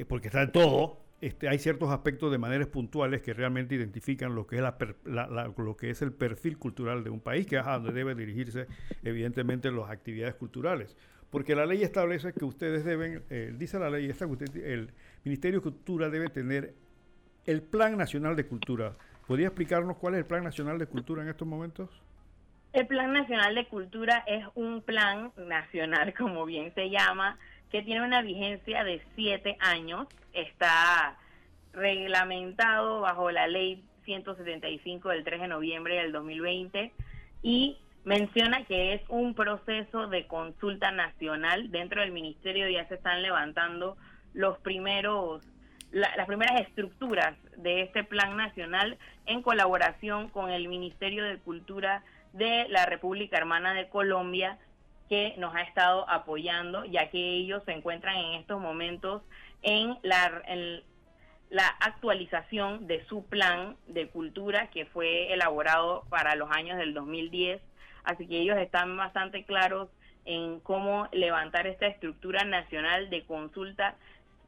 [0.07, 4.45] porque está en todo, este, hay ciertos aspectos de maneras puntuales que realmente identifican lo
[4.45, 7.79] que es, la, lo que es el perfil cultural de un país, que es a
[7.79, 8.67] donde debe dirigirse
[9.03, 10.95] evidentemente las actividades culturales.
[11.31, 14.91] Porque la ley establece que ustedes deben, eh, dice la ley esta, usted, el
[15.23, 16.75] Ministerio de Cultura debe tener
[17.47, 18.95] el Plan Nacional de Cultura.
[19.25, 21.89] ¿Podría explicarnos cuál es el Plan Nacional de Cultura en estos momentos?
[22.71, 27.39] El Plan Nacional de Cultura es un plan nacional, como bien se llama,
[27.83, 30.07] tiene una vigencia de siete años.
[30.33, 31.17] Está
[31.73, 36.91] reglamentado bajo la ley 175 del 3 de noviembre del 2020
[37.41, 41.71] y menciona que es un proceso de consulta nacional.
[41.71, 43.97] Dentro del ministerio ya se están levantando
[44.33, 45.43] los primeros
[45.91, 52.03] las primeras estructuras de este plan nacional en colaboración con el Ministerio de Cultura
[52.33, 54.57] de la República Hermana de Colombia
[55.09, 59.21] que nos ha estado apoyando, ya que ellos se encuentran en estos momentos
[59.61, 60.83] en la, en
[61.49, 67.61] la actualización de su plan de cultura que fue elaborado para los años del 2010.
[68.03, 69.89] Así que ellos están bastante claros
[70.25, 73.95] en cómo levantar esta estructura nacional de consulta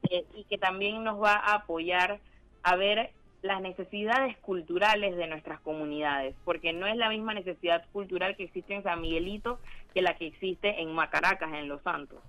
[0.10, 2.20] eh, y que también nos va a apoyar
[2.64, 8.36] a ver las necesidades culturales de nuestras comunidades, porque no es la misma necesidad cultural
[8.36, 9.60] que existe en San Miguelito
[9.94, 12.20] que la que existe en Macaracas, en Los Santos.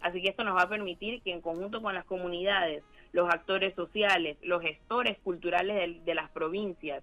[0.00, 3.74] Así que esto nos va a permitir que en conjunto con las comunidades, los actores
[3.74, 7.02] sociales, los gestores culturales de las provincias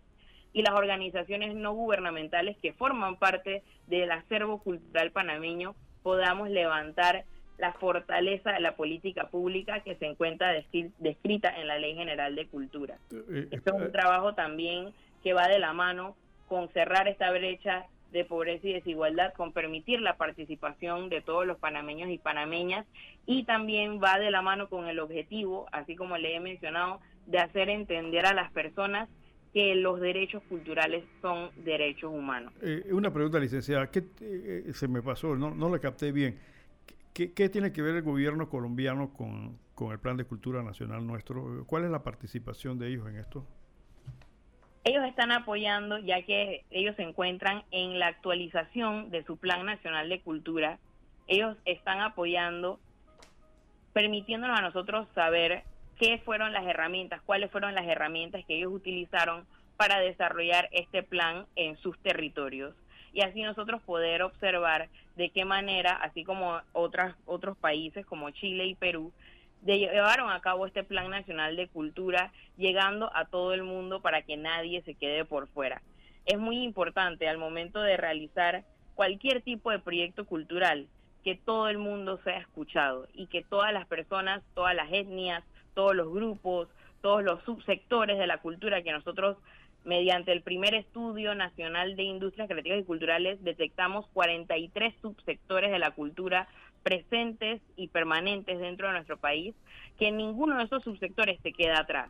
[0.54, 7.26] y las organizaciones no gubernamentales que forman parte del acervo cultural panameño podamos levantar
[7.58, 10.54] la fortaleza de la política pública que se encuentra
[11.00, 12.98] descrita en la Ley General de Cultura.
[13.52, 14.94] Esto es un trabajo también
[15.24, 16.16] que va de la mano
[16.48, 21.58] con cerrar esta brecha de pobreza y desigualdad, con permitir la participación de todos los
[21.58, 22.86] panameños y panameñas
[23.26, 27.40] y también va de la mano con el objetivo, así como le he mencionado, de
[27.40, 29.10] hacer entender a las personas
[29.54, 32.54] que los derechos culturales son derechos humanos.
[32.62, 35.36] Eh, una pregunta, licenciada, ¿qué eh, se me pasó?
[35.36, 36.40] No, no la capté bien.
[37.14, 39.60] ¿Qué, tiene que ver el gobierno colombiano con,
[39.92, 41.64] el Plan de Cultura Nacional nuestro?
[41.68, 43.46] ¿Cuál es la participación de ellos en esto?
[44.84, 50.10] Ellos están apoyando ya que ellos se encuentran en la actualización de su Plan Nacional
[50.10, 50.80] de Cultura.
[51.28, 52.80] Ellos están apoyando,
[53.94, 55.64] permitiéndonos a nosotros saber
[56.00, 59.46] qué fueron las herramientas, cuáles fueron las herramientas que ellos utilizaron
[59.78, 62.74] para desarrollar este plan en sus territorios
[63.14, 68.66] y así nosotros poder observar de qué manera, así como otras, otros países como Chile
[68.66, 69.14] y Perú,
[69.64, 74.36] llevaron a cabo este Plan Nacional de Cultura, llegando a todo el mundo para que
[74.36, 75.82] nadie se quede por fuera.
[76.26, 78.64] Es muy importante al momento de realizar
[78.96, 80.88] cualquier tipo de proyecto cultural
[81.24, 85.44] que todo el mundo sea escuchado y que todas las personas, todas las etnias,
[85.74, 86.68] todos los grupos,
[87.02, 89.38] todos los subsectores de la cultura que nosotros
[89.86, 95.92] Mediante el primer estudio nacional de industrias creativas y culturales detectamos 43 subsectores de la
[95.92, 96.48] cultura
[96.84, 99.56] presentes y permanentes dentro de nuestro país,
[99.98, 102.10] que ninguno de esos subsectores se queda atrás.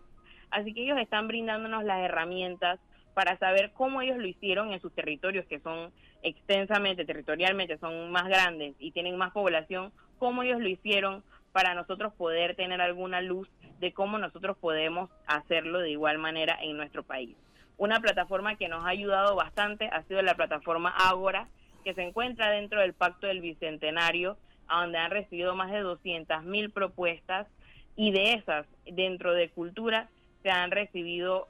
[0.52, 2.80] Así que ellos están brindándonos las herramientas
[3.16, 8.28] para saber cómo ellos lo hicieron en sus territorios, que son extensamente, territorialmente, son más
[8.28, 13.48] grandes y tienen más población, cómo ellos lo hicieron para nosotros poder tener alguna luz
[13.80, 17.36] de cómo nosotros podemos hacerlo de igual manera en nuestro país.
[17.78, 21.48] Una plataforma que nos ha ayudado bastante ha sido la plataforma Ágora,
[21.84, 24.38] que se encuentra dentro del Pacto del Bicentenario,
[24.70, 27.48] donde han recibido más de 200 mil propuestas
[27.96, 30.10] y de esas, dentro de cultura,
[30.42, 31.48] se han recibido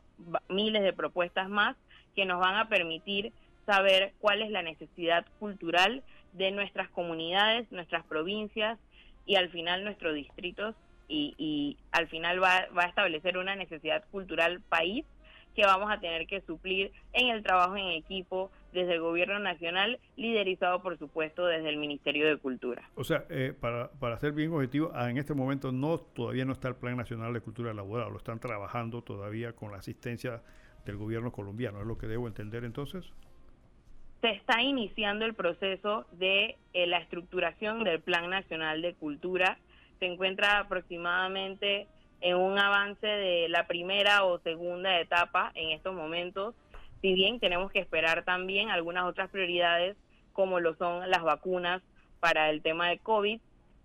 [0.50, 1.76] miles de propuestas más
[2.16, 3.32] que nos van a permitir
[3.66, 6.04] saber cuál es la necesidad cultural
[6.34, 8.78] de nuestras comunidades, nuestras provincias
[9.26, 10.76] y al final nuestros distritos
[11.08, 15.06] y, al final va a establecer una necesidad cultural país
[15.54, 20.00] que vamos a tener que suplir en el trabajo en equipo desde el gobierno nacional,
[20.16, 22.90] liderizado por supuesto desde el Ministerio de Cultura.
[22.96, 26.54] O sea, eh, para, para ser bien objetivo, ah, en este momento no todavía no
[26.54, 30.42] está el Plan Nacional de Cultura Laboral, lo están trabajando todavía con la asistencia
[30.86, 31.80] del gobierno colombiano.
[31.80, 33.06] ¿Es lo que debo entender entonces?
[34.22, 39.58] Se está iniciando el proceso de eh, la estructuración del Plan Nacional de Cultura.
[40.00, 41.88] Se encuentra aproximadamente
[42.24, 46.56] en un avance de la primera o segunda etapa en estos momentos.
[47.02, 49.98] Si bien tenemos que esperar también algunas otras prioridades
[50.32, 51.82] como lo son las vacunas
[52.22, 53.42] para el tema de COVID,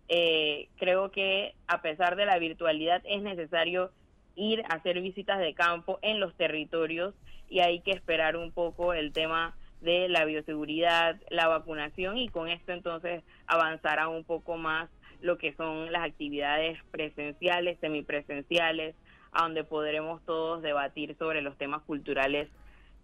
[0.08, 3.90] eh, creo que a pesar de la virtualidad es necesario
[4.36, 7.14] ir a hacer visitas de campo en los territorios
[7.50, 12.48] y hay que esperar un poco el tema de la bioseguridad, la vacunación y con
[12.48, 14.88] esto entonces avanzará un poco más
[15.20, 18.94] lo que son las actividades presenciales, semipresenciales,
[19.32, 22.48] a donde podremos todos debatir sobre los temas culturales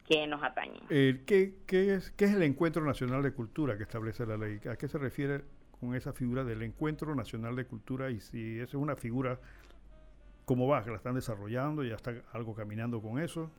[0.09, 0.81] que nos atañen.
[0.91, 4.61] Eh, ¿qué, qué, es, ¿Qué es el Encuentro Nacional de Cultura que establece la ley?
[4.71, 5.43] ¿A qué se refiere
[5.81, 9.39] con esa figura del Encuentro Nacional de Cultura y si esa es una figura,
[10.45, 10.85] ¿cómo va?
[10.85, 11.85] ¿Que la están desarrollando?
[11.85, 13.51] ¿Ya está algo caminando con eso?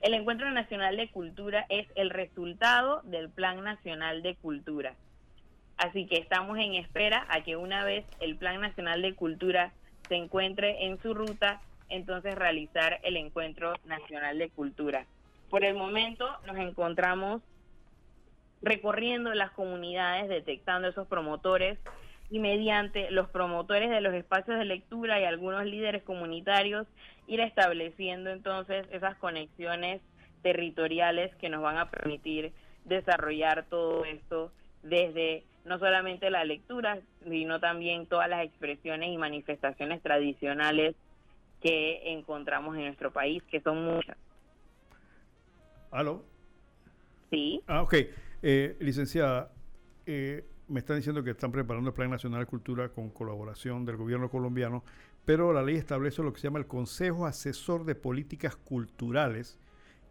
[0.00, 4.94] El Encuentro Nacional de Cultura es el resultado del Plan Nacional de Cultura.
[5.84, 9.74] Así que estamos en espera a que una vez el Plan Nacional de Cultura
[10.08, 11.60] se encuentre en su ruta,
[11.90, 15.04] entonces realizar el Encuentro Nacional de Cultura.
[15.50, 17.42] Por el momento nos encontramos
[18.62, 21.78] recorriendo las comunidades, detectando esos promotores
[22.30, 26.86] y mediante los promotores de los espacios de lectura y algunos líderes comunitarios
[27.26, 30.00] ir estableciendo entonces esas conexiones
[30.40, 32.54] territoriales que nos van a permitir
[32.86, 34.50] desarrollar todo esto
[34.82, 36.98] desde no solamente la lectura,
[37.28, 40.94] sino también todas las expresiones y manifestaciones tradicionales
[41.62, 44.16] que encontramos en nuestro país, que son muchas.
[45.90, 46.24] ¿Aló?
[47.30, 47.62] Sí.
[47.66, 47.94] Ah, ok.
[48.42, 49.50] Eh, licenciada,
[50.06, 53.96] eh, me están diciendo que están preparando el Plan Nacional de Cultura con colaboración del
[53.96, 54.84] gobierno colombiano,
[55.24, 59.58] pero la ley establece lo que se llama el Consejo Asesor de Políticas Culturales,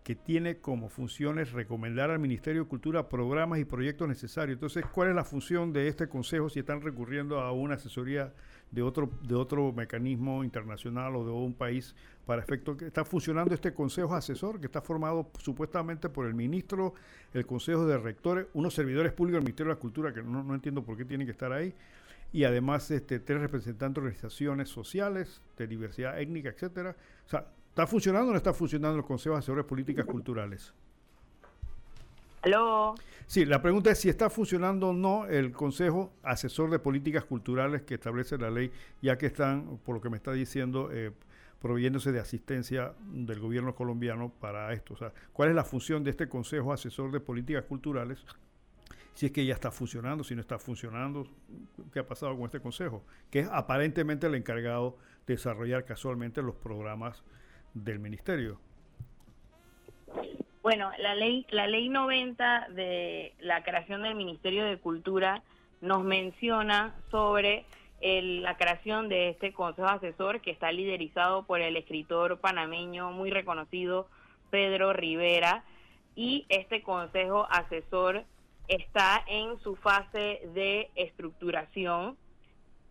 [0.04, 4.58] que tiene como funciones recomendar al Ministerio de Cultura programas y proyectos necesarios.
[4.58, 8.34] Entonces, ¿cuál es la función de este consejo si están recurriendo a una asesoría
[8.72, 11.96] de otro, de otro mecanismo internacional o de un país
[12.26, 16.96] para efecto que está funcionando este consejo asesor que está formado supuestamente por el ministro,
[17.34, 20.56] el consejo de rectores, unos servidores públicos del Ministerio de la Cultura que no, no
[20.56, 21.74] entiendo por qué tienen que estar ahí
[22.34, 26.96] y además este, tres representantes de organizaciones sociales, de diversidad étnica, etcétera.
[27.28, 30.76] O sea, ¿está funcionando o no está funcionando el Consejo Asesor de Políticas Culturales?
[32.44, 32.94] ¿Aló?
[33.26, 37.82] Sí, la pregunta es si está funcionando o no el Consejo Asesor de Políticas Culturales
[37.82, 38.72] que establece la ley,
[39.02, 41.14] ya que están, por lo que me está diciendo, eh,
[41.60, 44.94] proveyéndose de asistencia del gobierno colombiano para esto.
[44.94, 48.24] O sea, ¿cuál es la función de este Consejo Asesor de Políticas Culturales?
[49.16, 51.26] Si es que ya está funcionando, si no está funcionando,
[51.92, 53.04] ¿qué ha pasado con este consejo?
[53.32, 54.96] Que es aparentemente el encargado
[55.26, 57.24] de desarrollar casualmente los programas
[57.74, 58.60] del ministerio.
[60.62, 65.44] Bueno, la ley, la ley 90 de la creación del Ministerio de Cultura
[65.82, 67.66] nos menciona sobre
[68.02, 74.08] la creación de este consejo asesor que está liderizado por el escritor panameño muy reconocido
[74.50, 75.64] Pedro Rivera
[76.16, 78.26] y este consejo asesor
[78.68, 82.18] está en su fase de estructuración.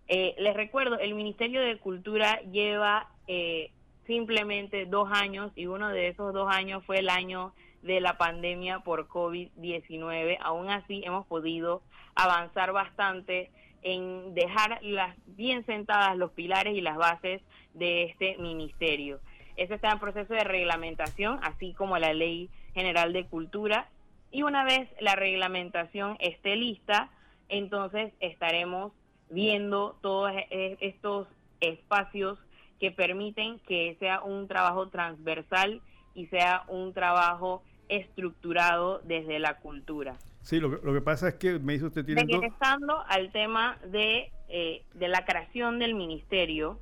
[0.08, 3.70] Eh, les recuerdo, el Ministerio de Cultura lleva eh,
[4.06, 8.80] simplemente dos años y uno de esos dos años fue el año de la pandemia
[8.80, 10.38] por COVID-19.
[10.40, 11.82] Aún así hemos podido
[12.14, 13.50] avanzar bastante
[13.82, 17.42] en dejar las bien sentadas los pilares y las bases
[17.74, 19.20] de este ministerio.
[19.56, 23.88] Eso está en proceso de reglamentación, así como la Ley General de Cultura.
[24.30, 27.10] Y una vez la reglamentación esté lista,
[27.48, 28.92] entonces estaremos
[29.28, 31.26] viendo todos e-, estos
[31.60, 32.38] espacios
[32.82, 35.80] que permiten que sea un trabajo transversal
[36.16, 40.16] y sea un trabajo estructurado desde la cultura.
[40.40, 43.78] Sí, lo que, lo que pasa es que me dice usted tiene Regresando al tema
[43.86, 46.80] de, eh, de la creación del ministerio,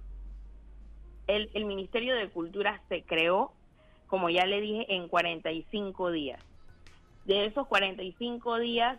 [1.26, 3.52] el, el Ministerio de Cultura se creó,
[4.06, 6.42] como ya le dije, en 45 días.
[7.26, 8.98] De esos 45 días,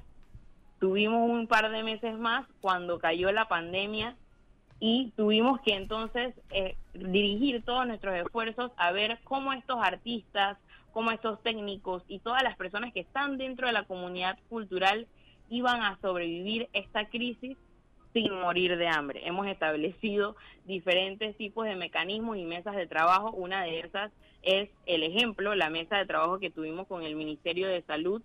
[0.80, 4.16] tuvimos un par de meses más cuando cayó la pandemia
[4.84, 10.58] y tuvimos que entonces eh, dirigir todos nuestros esfuerzos a ver cómo estos artistas,
[10.92, 15.08] cómo estos técnicos y todas las personas que están dentro de la comunidad cultural
[15.50, 17.58] iban a sobrevivir esta crisis
[18.12, 19.22] sin morir de hambre.
[19.24, 23.32] Hemos establecido diferentes tipos de mecanismos y mesas de trabajo.
[23.32, 24.12] Una de esas
[24.42, 28.24] es el ejemplo, la mesa de trabajo que tuvimos con el Ministerio de Salud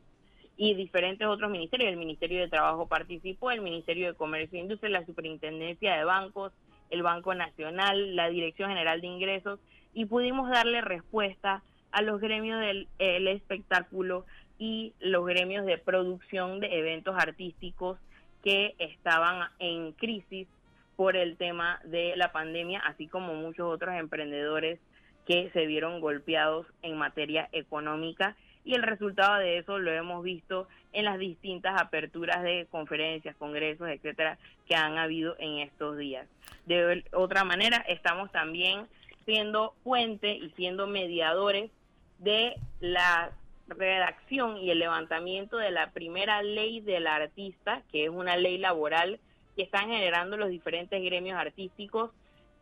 [0.56, 1.90] y diferentes otros ministerios.
[1.90, 6.52] El Ministerio de Trabajo participó, el Ministerio de Comercio e Industria, la Superintendencia de Bancos,
[6.90, 9.60] el Banco Nacional, la Dirección General de Ingresos,
[9.92, 14.26] y pudimos darle respuesta a los gremios del el espectáculo
[14.58, 17.98] y los gremios de producción de eventos artísticos
[18.42, 20.48] que estaban en crisis
[20.96, 24.78] por el tema de la pandemia, así como muchos otros emprendedores
[25.26, 28.36] que se vieron golpeados en materia económica
[28.66, 33.88] y el resultado de eso lo hemos visto en las distintas aperturas de conferencias, congresos,
[33.88, 36.26] etcétera, que han habido en estos días.
[36.66, 38.88] De otra manera, estamos también
[39.24, 41.70] siendo puente y siendo mediadores
[42.18, 43.30] de la
[43.68, 49.20] redacción y el levantamiento de la primera ley del artista, que es una ley laboral
[49.54, 52.10] que están generando los diferentes gremios artísticos.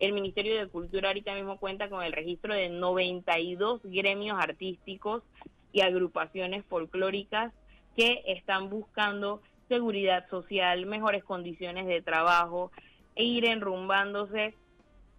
[0.00, 5.22] El Ministerio de Cultura ahorita mismo cuenta con el registro de 92 gremios artísticos
[5.75, 7.53] y agrupaciones folclóricas
[7.97, 12.70] que están buscando seguridad social, mejores condiciones de trabajo
[13.16, 14.55] e ir enrumbándose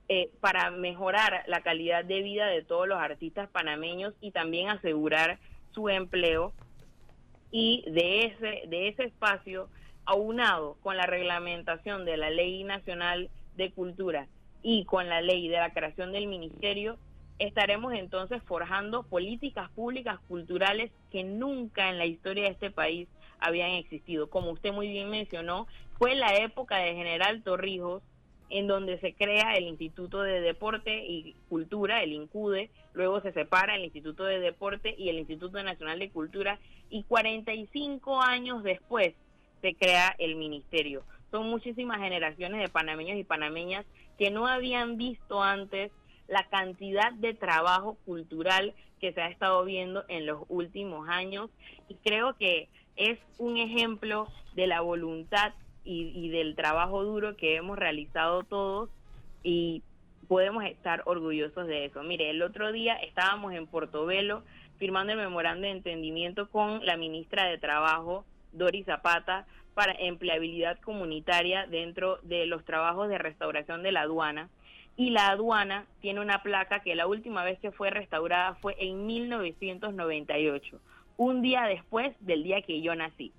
[0.07, 5.39] eh, para mejorar la calidad de vida de todos los artistas panameños y también asegurar
[5.71, 6.53] su empleo.
[7.51, 9.67] Y de ese, de ese espacio,
[10.05, 14.27] aunado con la reglamentación de la Ley Nacional de Cultura
[14.63, 16.97] y con la ley de la creación del ministerio,
[17.39, 23.07] estaremos entonces forjando políticas públicas culturales que nunca en la historia de este país
[23.39, 24.29] habían existido.
[24.29, 25.67] Como usted muy bien mencionó,
[25.97, 28.01] fue la época de General Torrijos
[28.49, 33.75] en donde se crea el Instituto de Deporte y Cultura, el INCUDE, luego se separa
[33.75, 36.59] el Instituto de Deporte y el Instituto Nacional de Cultura
[36.89, 39.13] y 45 años después
[39.61, 41.03] se crea el ministerio.
[41.31, 43.85] Son muchísimas generaciones de panameños y panameñas
[44.17, 45.91] que no habían visto antes
[46.27, 51.49] la cantidad de trabajo cultural que se ha estado viendo en los últimos años
[51.89, 55.53] y creo que es un ejemplo de la voluntad
[55.83, 58.89] y, del trabajo duro que hemos realizado todos
[59.43, 59.83] y
[60.27, 62.01] podemos estar orgullosos de eso.
[62.01, 64.43] Mire, el otro día estábamos en Portobelo
[64.79, 69.45] firmando el memorando de entendimiento con la ministra de Trabajo, Dori Zapata,
[69.75, 74.49] para empleabilidad comunitaria dentro de los trabajos de restauración de la aduana
[74.97, 79.05] y la aduana tiene una placa que la última vez que fue restaurada fue en
[79.05, 80.79] 1998,
[81.17, 83.33] un día después del día que yo nací.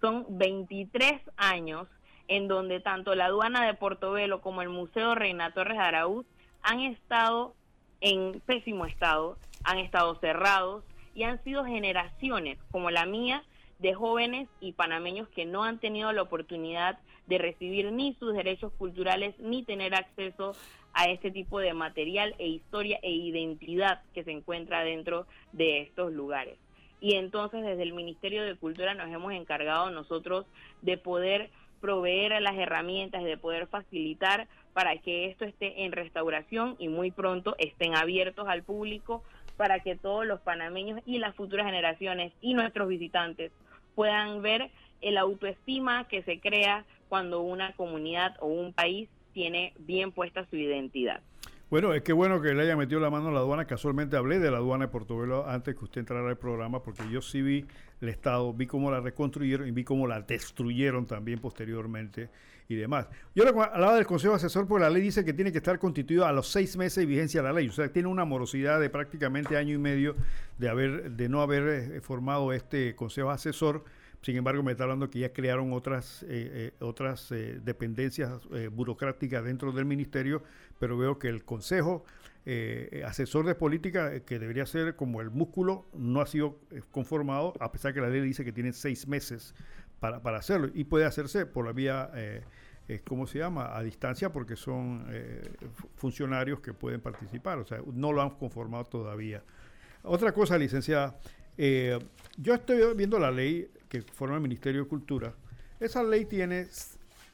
[0.00, 1.88] Son 23 años
[2.28, 6.26] en donde tanto la aduana de Portobelo como el Museo Reina Torres de Araúz
[6.62, 7.54] han estado
[8.00, 10.84] en pésimo estado, han estado cerrados
[11.14, 13.42] y han sido generaciones como la mía
[13.80, 18.72] de jóvenes y panameños que no han tenido la oportunidad de recibir ni sus derechos
[18.74, 20.54] culturales ni tener acceso
[20.92, 26.12] a este tipo de material e historia e identidad que se encuentra dentro de estos
[26.12, 26.58] lugares.
[27.00, 30.46] Y entonces desde el Ministerio de Cultura nos hemos encargado nosotros
[30.82, 31.50] de poder
[31.80, 37.56] proveer las herramientas, de poder facilitar para que esto esté en restauración y muy pronto
[37.58, 39.22] estén abiertos al público
[39.56, 43.52] para que todos los panameños y las futuras generaciones y nuestros visitantes
[43.94, 50.12] puedan ver el autoestima que se crea cuando una comunidad o un país tiene bien
[50.12, 51.22] puesta su identidad.
[51.70, 53.64] Bueno, es que bueno que le haya metido la mano a la aduana.
[53.64, 57.22] Casualmente hablé de la aduana de Portobelo antes que usted entrara al programa, porque yo
[57.22, 57.64] sí vi
[58.00, 62.28] el Estado, vi cómo la reconstruyeron y vi cómo la destruyeron también posteriormente
[62.66, 63.08] y demás.
[63.36, 66.32] Yo hablaba del Consejo Asesor porque la ley dice que tiene que estar constituido a
[66.32, 67.68] los seis meses de vigencia de la ley.
[67.68, 70.16] O sea, tiene una morosidad de prácticamente año y medio
[70.58, 73.84] de, haber, de no haber eh, formado este Consejo Asesor
[74.22, 79.44] sin embargo, me está hablando que ya crearon otras, eh, eh, otras eh, dependencias burocráticas
[79.44, 80.42] dentro del ministerio,
[80.78, 82.04] pero veo que el Consejo
[83.04, 86.58] Asesor de Política, que debería ser como el músculo, no ha sido
[86.90, 89.54] conformado, a pesar que la ley dice que tiene seis meses
[90.00, 92.10] para, para hacerlo y puede hacerse por la vía...
[93.06, 93.76] ¿cómo se llama?
[93.76, 95.06] A distancia porque son
[95.94, 99.44] funcionarios que pueden participar, o sea, no lo han conformado todavía.
[100.02, 101.16] Otra cosa, licenciada,
[101.56, 105.34] yo estoy viendo la ley que forma el Ministerio de Cultura,
[105.80, 106.66] esa ley tiene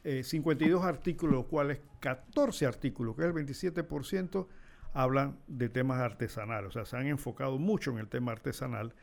[0.03, 4.47] 52 eh, artículos, los cuales 14 artículos, que es el 27%,
[4.95, 6.70] hablan de temas artesanales.
[6.70, 8.95] O sea, se han enfocado mucho en el tema artesanal.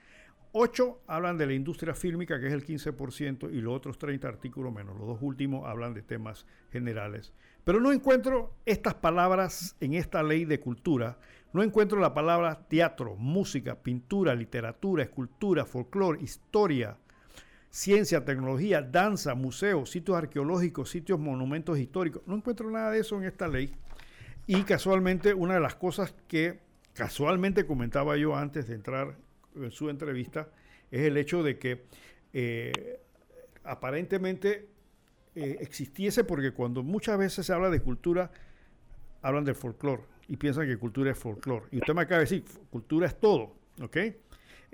[0.54, 4.74] 8 hablan de la industria fílmica, que es el 15%, y los otros 30 artículos
[4.74, 4.98] menos.
[4.98, 7.34] Los dos últimos hablan de temas generales.
[7.64, 11.20] Pero no encuentro estas palabras en esta ley de cultura.
[11.54, 16.98] No encuentro la palabra teatro, música, pintura, literatura, escultura, folclore, historia,
[17.74, 22.22] ciencia, tecnología, danza, museos, sitios arqueológicos, sitios, monumentos históricos.
[22.28, 23.74] No encuentro nada de eso en esta ley.
[24.46, 26.60] Y casualmente, una de las cosas que
[26.94, 29.18] casualmente comentaba yo antes de entrar
[29.56, 30.50] en su entrevista
[30.92, 31.86] es el hecho de que
[32.32, 33.00] eh,
[33.64, 34.68] aparentemente
[35.34, 38.32] eh, existiese, porque cuando muchas veces se habla de cultura,
[39.24, 41.66] hablan del folclore y piensan que cultura es folclore.
[41.72, 43.56] Y usted me acaba de decir, cultura es todo.
[43.82, 43.98] ¿Ok?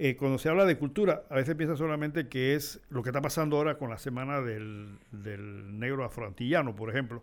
[0.02, 3.22] Eh, cuando se habla de cultura, a veces piensa solamente que es lo que está
[3.22, 7.22] pasando ahora con la semana del, del negro afroantillano, por ejemplo.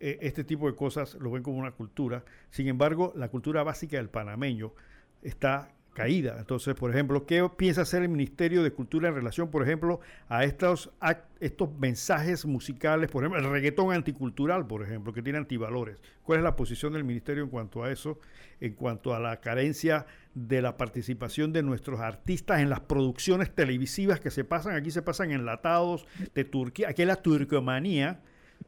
[0.00, 2.22] Eh, este tipo de cosas lo ven como una cultura.
[2.50, 4.74] Sin embargo, la cultura básica del panameño
[5.22, 5.72] está
[6.08, 10.44] Entonces, por ejemplo, ¿qué piensa hacer el Ministerio de Cultura en relación, por ejemplo, a
[10.44, 10.90] estos,
[11.40, 15.98] estos mensajes musicales, por ejemplo, el reggaetón anticultural, por ejemplo, que tiene antivalores?
[16.22, 18.18] ¿Cuál es la posición del Ministerio en cuanto a eso,
[18.60, 24.20] en cuanto a la carencia de la participación de nuestros artistas en las producciones televisivas
[24.20, 24.76] que se pasan?
[24.76, 28.20] Aquí se pasan enlatados de Turquía, aquí es la turcomanía.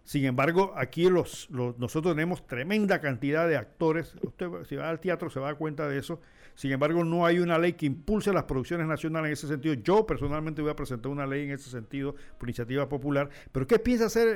[0.05, 4.15] Sin embargo, aquí los, nosotros tenemos tremenda cantidad de actores.
[4.23, 6.21] Usted si va al teatro se va a dar cuenta de eso
[6.55, 9.75] sin embargo, no hay una ley que impulse las producciones nacionales en ese sentido.
[9.75, 13.29] Yo personalmente voy a presentar una ley en ese sentido por iniciativa popular.
[13.51, 14.29] Pero ¿qué piensa hacer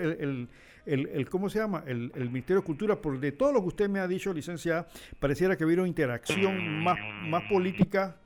[0.87, 1.85] el, ¿cómo se llama?
[1.87, 4.87] El, Ministerio de Cultura, por de todo lo que usted me ha dicho, licenciada,
[5.19, 6.97] pareciera que hubiera una interacción más,
[7.29, 8.17] más política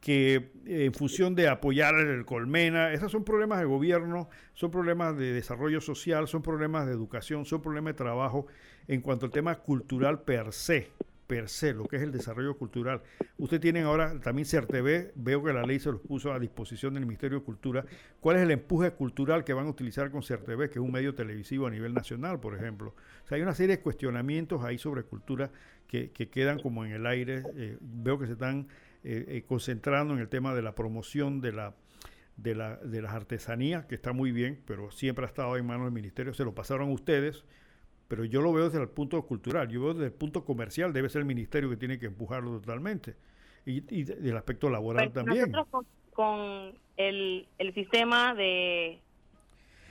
[0.00, 5.16] que eh, en función de apoyar el colmena, esos son problemas de gobierno, son problemas
[5.16, 8.46] de desarrollo social, son problemas de educación, son problemas de trabajo
[8.88, 10.88] en cuanto al tema cultural per se
[11.30, 13.02] per se, lo que es el desarrollo cultural.
[13.38, 17.06] Usted tiene ahora también CERTV, veo que la ley se los puso a disposición del
[17.06, 17.84] Ministerio de Cultura.
[18.18, 21.14] ¿Cuál es el empuje cultural que van a utilizar con CERTV, que es un medio
[21.14, 22.96] televisivo a nivel nacional, por ejemplo?
[23.24, 25.52] O sea, hay una serie de cuestionamientos ahí sobre cultura
[25.86, 27.44] que, quedan como en el aire.
[27.54, 28.66] Eh, veo que se están
[29.04, 31.76] eh, eh, concentrando en el tema de la promoción de la
[32.38, 35.92] de, de las artesanías, que está muy bien, pero siempre ha estado en manos del
[35.92, 37.44] ministerio, se lo pasaron ustedes,
[38.10, 41.08] pero yo lo veo desde el punto cultural, yo veo desde el punto comercial, debe
[41.08, 43.14] ser el ministerio que tiene que empujarlo totalmente.
[43.64, 45.52] Y, y del aspecto laboral pues también.
[45.52, 48.98] Nosotros con, el, el sistema de,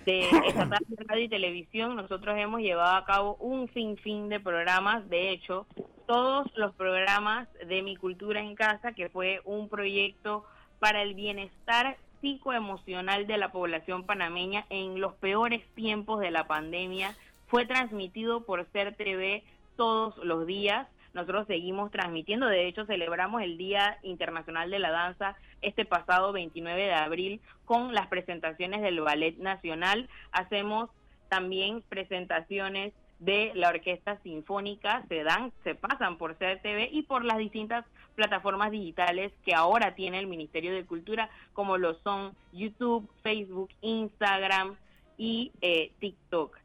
[0.05, 5.07] de estatal de radio y televisión, nosotros hemos llevado a cabo un sinfín de programas,
[5.09, 5.65] de hecho,
[6.05, 10.43] todos los programas de Mi Cultura en Casa, que fue un proyecto
[10.79, 17.15] para el bienestar psicoemocional de la población panameña en los peores tiempos de la pandemia,
[17.49, 19.43] fue transmitido por Ser TV
[19.76, 20.88] todos los días.
[21.13, 26.81] Nosotros seguimos transmitiendo, de hecho celebramos el Día Internacional de la Danza este pasado 29
[26.81, 30.07] de abril con las presentaciones del Ballet Nacional.
[30.31, 30.89] Hacemos
[31.27, 37.38] también presentaciones de la Orquesta Sinfónica, se dan, se pasan por CRTV y por las
[37.38, 37.85] distintas
[38.15, 44.76] plataformas digitales que ahora tiene el Ministerio de Cultura, como lo son YouTube, Facebook, Instagram
[45.17, 46.55] y eh, TikTok.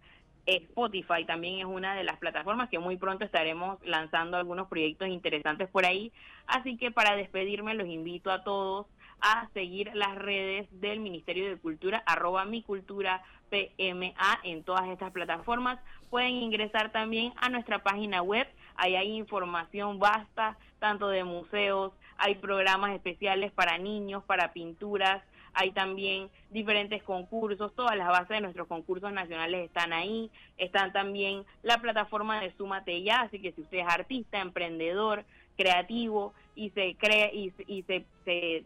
[0.46, 5.68] Spotify también es una de las plataformas que muy pronto estaremos lanzando algunos proyectos interesantes
[5.68, 6.12] por ahí.
[6.46, 8.86] Así que para despedirme los invito a todos
[9.20, 15.12] a seguir las redes del Ministerio de Cultura, arroba mi cultura PMA en todas estas
[15.12, 15.78] plataformas.
[16.10, 18.46] Pueden ingresar también a nuestra página web,
[18.76, 25.22] ahí hay información vasta, tanto de museos, hay programas especiales para niños, para pinturas,
[25.54, 31.44] hay también diferentes concursos, todas las bases de nuestros concursos nacionales están ahí, están también
[31.62, 35.24] la plataforma de Súmate Ya, así que si usted es artista, emprendedor,
[35.56, 38.64] creativo y se cree y, y se, se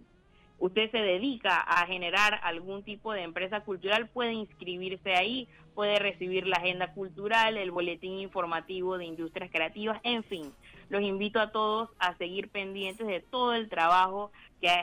[0.59, 5.47] usted se dedica a generar algún tipo de empresa cultural, puede inscribirse ahí,
[5.79, 10.53] puede recibir la agenda cultural, el boletín informativo de industrias creativas, en fin.
[10.89, 14.83] Los invito a todos a seguir pendientes de todo el trabajo que ha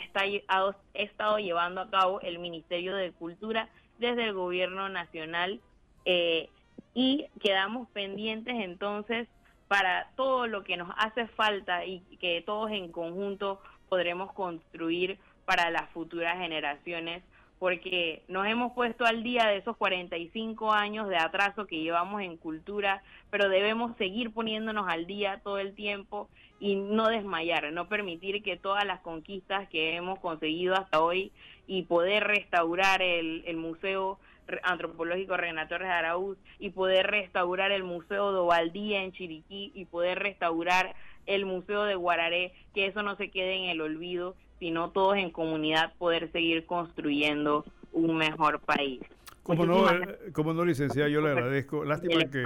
[0.94, 3.68] estado llevando a cabo el Ministerio de Cultura
[4.00, 5.60] desde el Gobierno Nacional
[6.06, 6.48] eh,
[6.94, 9.28] y quedamos pendientes entonces
[9.68, 13.60] para todo lo que nos hace falta y que todos en conjunto
[13.90, 17.22] podremos construir para las futuras generaciones
[17.60, 22.38] porque nos hemos puesto al día de esos 45 años de atraso que llevamos en
[22.38, 26.30] cultura, pero debemos seguir poniéndonos al día todo el tiempo
[26.60, 31.32] y no desmayar, no permitir que todas las conquistas que hemos conseguido hasta hoy
[31.68, 34.20] y poder restaurar el, Museo
[34.64, 40.96] Antropológico Renato de Araúz y poder restaurar el Museo de en Chiriquí y poder restaurar
[41.26, 45.32] el Museo de Guararé, que eso no se quede en el olvido, sino todos en
[45.32, 49.02] comunidad poder seguir construyendo un mejor país.
[49.44, 51.86] Como no, eh, como no, licenciada, yo le agradezco.
[51.86, 52.44] Lástima que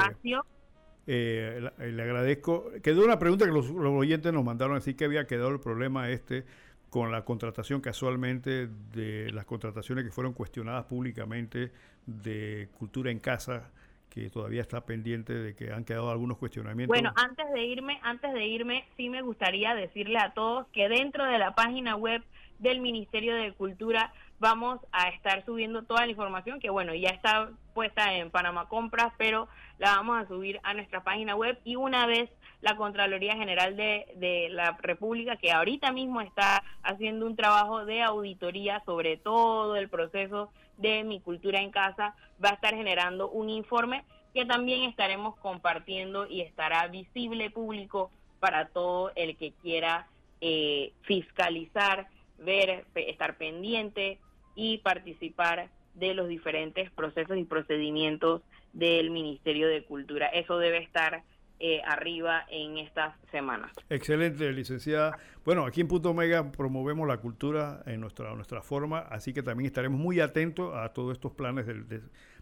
[1.07, 2.71] eh, le agradezco.
[2.83, 6.45] Quedó una pregunta que los, oyentes nos mandaron, así que había quedado el problema este
[6.89, 11.71] con la contratación casualmente de las contrataciones que fueron cuestionadas públicamente
[12.05, 13.71] de Cultura en Casa,
[14.09, 16.93] que todavía está pendiente de que han quedado algunos cuestionamientos.
[16.93, 21.25] Bueno, antes de irme, antes de irme, sí me gustaría decirle a todos que dentro
[21.25, 22.23] de la página web
[22.57, 27.49] del Ministerio de Cultura vamos a estar subiendo toda la información que bueno, ya está
[27.73, 32.05] puesta en Panamá Compras, pero la vamos a subir a nuestra página web y una
[32.05, 32.29] vez
[32.61, 38.01] la Contraloría General de, de la República, que ahorita mismo está haciendo un trabajo de
[38.01, 43.49] auditoría sobre todo el proceso de mi cultura en casa, va a estar generando un
[43.49, 44.03] informe
[44.33, 50.07] que también estaremos compartiendo y estará visible público para todo el que quiera
[50.41, 52.07] eh, fiscalizar,
[52.37, 54.19] ver, estar pendiente
[54.55, 58.41] y participar de los diferentes procesos y procedimientos
[58.71, 60.27] del Ministerio de Cultura.
[60.27, 61.23] Eso debe estar
[61.59, 63.71] eh, arriba en estas semanas.
[63.89, 65.17] Excelente, licenciada.
[65.43, 69.67] Bueno, aquí en Punto Omega promovemos la cultura en nuestra, nuestra forma, así que también
[69.67, 71.85] estaremos muy atentos a todos estos planes del,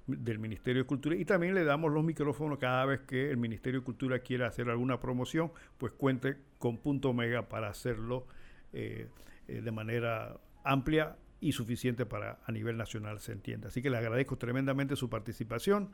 [0.07, 3.81] del Ministerio de Cultura y también le damos los micrófonos cada vez que el Ministerio
[3.81, 8.25] de Cultura quiera hacer alguna promoción, pues cuente con Punto Omega para hacerlo
[8.73, 9.07] eh,
[9.47, 13.67] eh, de manera amplia y suficiente para a nivel nacional se entienda.
[13.67, 15.91] Así que le agradezco tremendamente su participación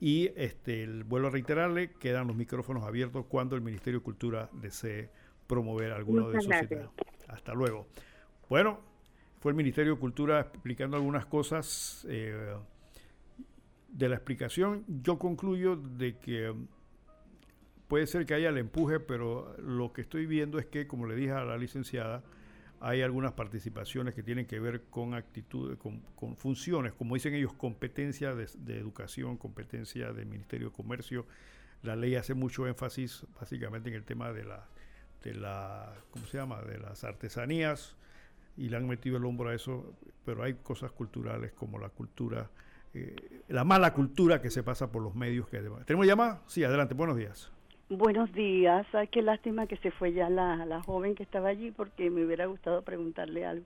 [0.00, 5.10] y este, vuelvo a reiterarle, quedan los micrófonos abiertos cuando el Ministerio de Cultura desee
[5.46, 6.90] promover alguno de sus ideas.
[7.28, 7.86] Hasta luego.
[8.48, 8.80] Bueno,
[9.40, 12.06] fue el Ministerio de Cultura explicando algunas cosas.
[12.08, 12.54] Eh,
[13.88, 16.54] de la explicación yo concluyo de que
[17.88, 21.16] puede ser que haya el empuje, pero lo que estoy viendo es que, como le
[21.16, 22.22] dije a la licenciada,
[22.80, 26.02] hay algunas participaciones que tienen que ver con actitudes, con,
[26.36, 31.26] funciones, como dicen ellos, competencia de, educación, competencia del Ministerio de Comercio.
[31.82, 34.68] La ley hace mucho énfasis básicamente en el tema de la,
[35.22, 37.96] de la, ¿cómo se llama?, de las artesanías
[38.56, 39.94] y le han metido el hombro a eso,
[40.24, 42.50] pero hay cosas culturales como la cultura
[42.94, 45.48] eh, la mala cultura que se pasa por los medios.
[45.48, 46.42] que ¿Tenemos llamada?
[46.46, 47.50] Sí, adelante, buenos días.
[47.90, 51.70] Buenos días, Ay, qué lástima que se fue ya la, la joven que estaba allí
[51.70, 53.64] porque me hubiera gustado preguntarle algo.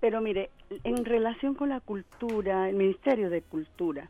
[0.00, 0.48] Pero mire,
[0.82, 4.08] en relación con la cultura, el Ministerio de Cultura,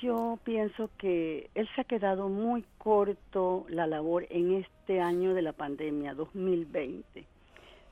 [0.00, 5.42] yo pienso que él se ha quedado muy corto la labor en este año de
[5.42, 7.26] la pandemia, 2020.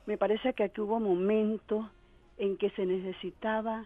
[0.05, 1.87] Me parece que aquí hubo momentos
[2.37, 3.85] en que se necesitaba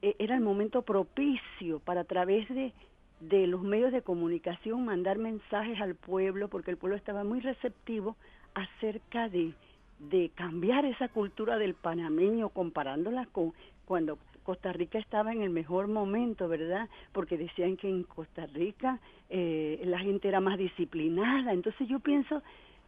[0.00, 2.72] e-, era el momento propicio para través de,
[3.20, 8.16] de los medios de comunicación mandar mensajes al pueblo, porque el pueblo estaba muy receptivo
[8.54, 9.52] acerca de,
[9.98, 13.52] de cambiar esa cultura del panameño, comparándola con
[13.84, 16.88] cuando Costa Rica estaba en el mejor momento, ¿verdad?
[17.12, 18.98] Porque decían que en Costa Rica
[19.28, 21.52] eh, la gente era más disciplinada.
[21.52, 22.42] Entonces yo pienso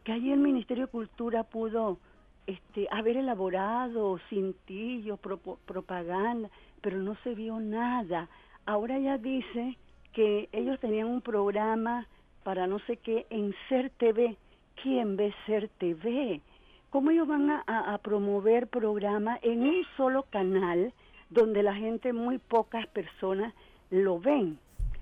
[0.05, 1.99] que allí el Ministerio de Cultura pudo
[2.47, 6.49] este, haber elaborado cintillos, propaganda,
[6.81, 8.29] pero no se vio nada.
[8.65, 9.77] Ahora ya dice
[10.13, 12.07] que ellos tenían un programa
[12.45, 14.37] para no sé qué en Ser TV.
[14.83, 16.41] ¿Quién ve Ser TV?
[16.91, 20.93] ¿Cómo ellos van a, promover programas en un solo canal
[21.31, 23.55] donde la gente, muy pocas personas
[23.91, 24.59] lo ven?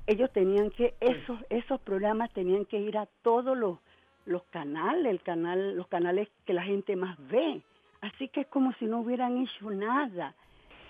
[0.06, 3.78] Ellos tenían que, esos, esos programas tenían que ir a todos los,
[4.24, 7.62] los canales, el canal, los canales que la gente más ve.
[8.00, 10.34] Así que es como si no hubieran hecho nada.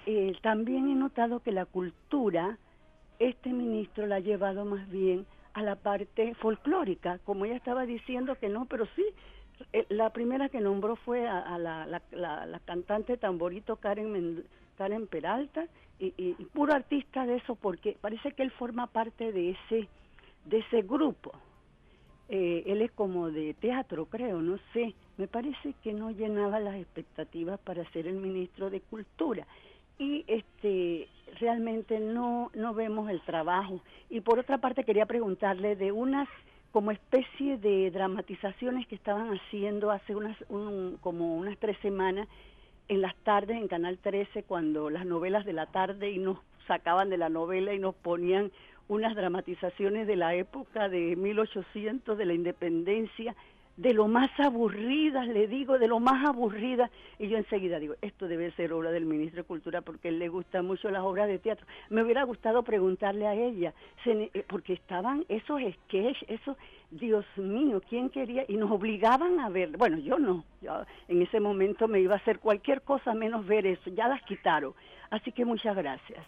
[0.06, 2.58] Eh, también he notado que la cultura,
[3.20, 8.34] este ministro la ha llevado más bien a la parte folclórica, como ella estaba diciendo
[8.36, 9.04] que no, pero sí,
[9.72, 12.00] eh, la primera que nombró fue a, la,
[12.64, 14.44] cantante tamborito Karen,
[14.76, 15.66] Karen Peralta,
[15.98, 19.86] y, y, puro artista de eso, porque parece que él forma parte de ese,
[20.46, 21.30] de ese grupo.
[22.30, 24.94] Eh, él es como de teatro, creo, no sé.
[25.18, 29.46] Me parece que no llenaba las expectativas para ser el ministro de Cultura
[30.00, 31.08] y este
[31.38, 33.80] realmente no no vemos el trabajo.
[34.08, 36.26] Y por otra parte quería preguntarle de unas
[36.72, 40.36] como especie de dramatizaciones que estaban haciendo hace unas
[41.02, 42.26] como unas tres semanas
[42.88, 47.10] en las tardes en Canal 13 cuando las novelas de la tarde y nos sacaban
[47.10, 48.50] de la novela y nos ponían
[48.88, 53.36] unas dramatizaciones de la época de 1800 de la independencia
[53.80, 56.90] de lo más aburridas, le digo, de lo más aburridas.
[57.18, 60.28] Y yo enseguida digo, esto debe ser obra del ministro de Cultura porque él le
[60.28, 61.66] gusta mucho las obras de teatro.
[61.88, 63.72] Me hubiera gustado preguntarle a ella,
[64.04, 66.58] eh, porque estaban esos sketches, esos,
[66.90, 68.44] Dios mío, ¿quién quería?
[68.48, 72.18] Y nos obligaban a ver, bueno, yo no, yo en ese momento me iba a
[72.18, 74.74] hacer cualquier cosa menos ver eso, ya las quitaron.
[75.08, 76.26] Así que muchas gracias.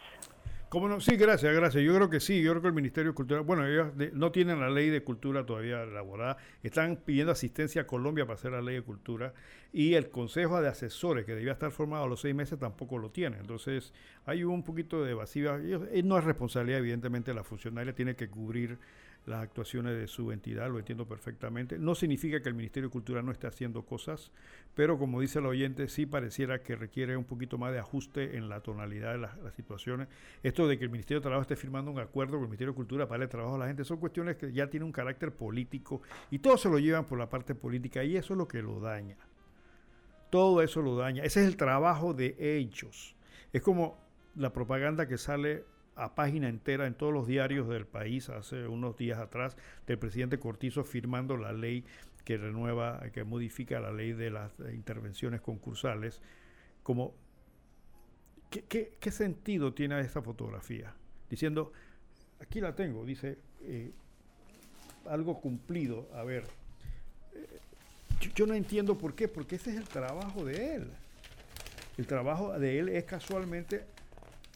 [0.72, 1.00] ¿Cómo no?
[1.00, 1.84] Sí, gracias, gracias.
[1.84, 4.58] Yo creo que sí, yo creo que el Ministerio de Cultura, bueno, ellos no tienen
[4.58, 8.76] la ley de cultura todavía elaborada, están pidiendo asistencia a Colombia para hacer la ley
[8.76, 9.34] de cultura
[9.70, 13.10] y el Consejo de Asesores, que debía estar formado a los seis meses, tampoco lo
[13.10, 13.36] tiene.
[13.36, 13.92] Entonces,
[14.24, 15.58] hay un poquito de evasiva.
[15.60, 18.78] Eh, no es responsabilidad, evidentemente, la funcionaria tiene que cubrir
[19.26, 21.78] las actuaciones de su entidad, lo entiendo perfectamente.
[21.78, 24.32] No significa que el Ministerio de Cultura no esté haciendo cosas,
[24.74, 28.48] pero como dice el oyente, sí pareciera que requiere un poquito más de ajuste en
[28.48, 30.08] la tonalidad de las, situaciones.
[30.42, 32.76] Esto de que el Ministerio de Trabajo esté firmando un acuerdo con el Ministerio de
[32.76, 36.02] Cultura para el trabajo a la gente, son cuestiones que ya tienen un carácter político
[36.30, 38.80] y todo se lo llevan por la parte política y eso es lo que lo
[38.80, 39.16] daña.
[40.30, 41.22] Todo eso lo daña.
[41.22, 43.14] Ese es el trabajo de ellos.
[43.52, 43.98] Es como
[44.34, 48.96] la propaganda que sale a página entera en todos los diarios del país hace unos
[48.96, 49.56] días atrás
[49.86, 51.84] del presidente Cortizo firmando la ley
[52.24, 56.20] que renueva, que modifica la ley de las intervenciones concursales.
[56.82, 57.14] Como,
[58.50, 60.94] ¿qué, qué, sentido tiene esta fotografía?
[61.28, 61.72] Diciendo,
[62.40, 63.92] aquí la tengo, dice, eh,
[65.06, 66.08] algo cumplido.
[66.14, 66.44] A ver,
[67.34, 67.46] eh,
[68.20, 70.90] yo, yo no entiendo por qué, porque ese es el trabajo de él.
[71.98, 73.84] El trabajo de él es casualmente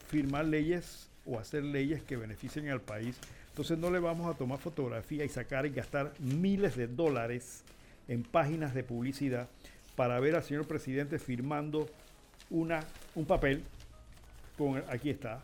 [0.07, 3.19] firmar leyes o hacer leyes que beneficien al país.
[3.49, 7.65] Entonces no le vamos a tomar fotografía y sacar y gastar miles de dólares
[8.09, 9.49] en páginas de publicidad
[9.97, 11.89] para ver al señor presidente firmando
[12.51, 12.85] una,
[13.15, 13.63] un papel
[14.57, 15.43] con, aquí está,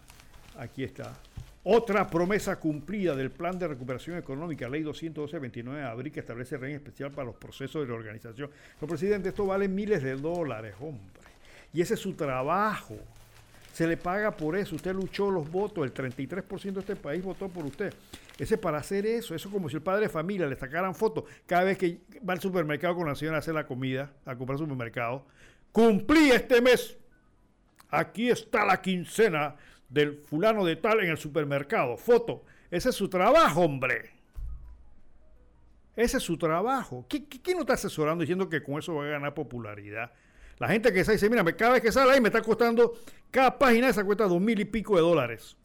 [0.56, 1.16] aquí está,
[1.64, 6.80] otra promesa cumplida del Plan de Recuperación Económica, Ley 212-29 de abril, que establece régimen
[6.80, 8.50] especial para los procesos de reorganización.
[8.78, 11.22] Señor presidente, esto vale miles de dólares, hombre.
[11.72, 12.96] Y ese es su trabajo.
[13.72, 14.76] Se le paga por eso.
[14.76, 15.84] Usted luchó los votos.
[15.84, 17.92] El 33% de este país votó por usted.
[18.38, 19.34] Ese para hacer eso.
[19.34, 22.34] Eso es como si el padre de familia le sacaran fotos cada vez que va
[22.34, 25.26] al supermercado con la señora a hacer la comida, a comprar supermercado.
[25.72, 26.98] Cumplí este mes.
[27.88, 29.56] Aquí está la quincena
[29.88, 31.96] del fulano de tal en el supermercado.
[31.96, 32.44] Foto.
[32.70, 34.10] Ese es su trabajo, hombre.
[35.94, 37.06] Ese es su trabajo.
[37.08, 40.12] ¿Quién no está asesorando diciendo que con eso va a ganar popularidad?
[40.62, 42.94] La gente que se dice, mira, cada vez que sale ahí me está costando,
[43.32, 45.56] cada página esa cuesta dos mil y pico de dólares.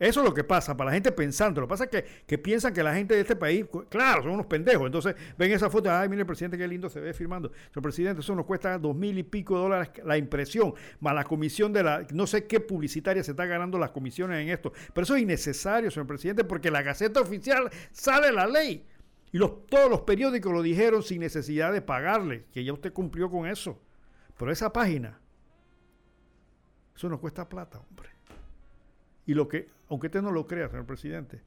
[0.00, 1.60] Eso es lo que pasa, para la gente pensando.
[1.60, 4.32] Lo que pasa es que, que, piensan que la gente de este país, claro, son
[4.32, 4.86] unos pendejos.
[4.86, 7.52] Entonces ven esa foto, ay, mire el presidente, qué lindo se ve firmando.
[7.72, 11.22] Señor presidente, eso nos cuesta dos mil y pico de dólares la impresión, más la
[11.22, 14.72] comisión de la, no sé qué publicitaria se está ganando las comisiones en esto.
[14.92, 18.84] Pero eso es innecesario, señor presidente, porque la Gaceta Oficial sale la ley.
[19.36, 23.46] Y todos los periódicos lo dijeron sin necesidad de pagarle, que ya usted cumplió con
[23.46, 23.78] eso.
[24.38, 25.20] Pero esa página,
[26.96, 28.08] eso nos cuesta plata, hombre.
[29.26, 31.42] Y lo que, aunque usted no lo crea, señor presidente,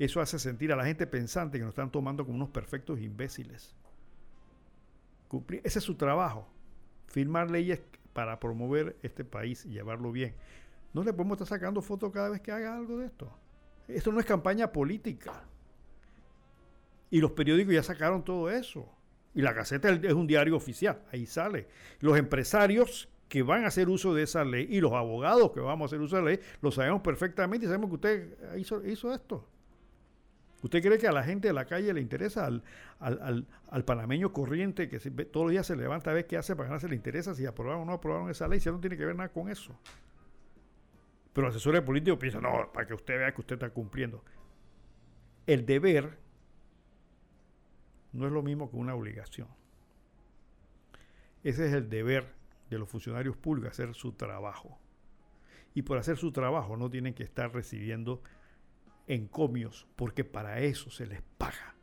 [0.00, 3.72] eso hace sentir a la gente pensante que nos están tomando como unos perfectos imbéciles.
[5.62, 6.48] ese es su trabajo,
[7.06, 7.80] firmar leyes
[8.14, 10.34] para promover este país y llevarlo bien.
[10.92, 13.30] No le podemos estar sacando fotos cada vez que haga algo de esto.
[13.86, 15.44] Esto no es campaña política.
[17.10, 18.88] Y los periódicos ya sacaron todo eso.
[19.34, 21.68] Y la Gaceta es un diario oficial, ahí sale.
[22.00, 25.84] Los empresarios que van a hacer uso de esa ley y los abogados que vamos
[25.84, 29.46] a hacer uso de la ley, lo sabemos perfectamente y sabemos que usted hizo, esto.
[30.62, 32.64] ¿Usted cree que a la gente de la calle le interesa al,
[32.98, 36.88] al, panameño corriente que todos los días se levanta a ver qué hace para ganarse
[36.88, 38.58] le interesa si aprobaron o no aprobaron esa ley?
[38.58, 39.78] Si no tiene que ver nada con eso.
[41.32, 44.24] Pero asesores políticos piensan, no, para que usted vea que usted está cumpliendo.
[45.46, 46.18] El deber
[48.12, 49.48] no es lo mismo que una obligación.
[51.42, 52.34] Ese es el deber
[52.70, 54.78] de los funcionarios públicos, hacer su trabajo.
[55.74, 58.22] Y por hacer su trabajo no tienen que estar recibiendo
[59.06, 61.74] encomios, porque para eso se les paga.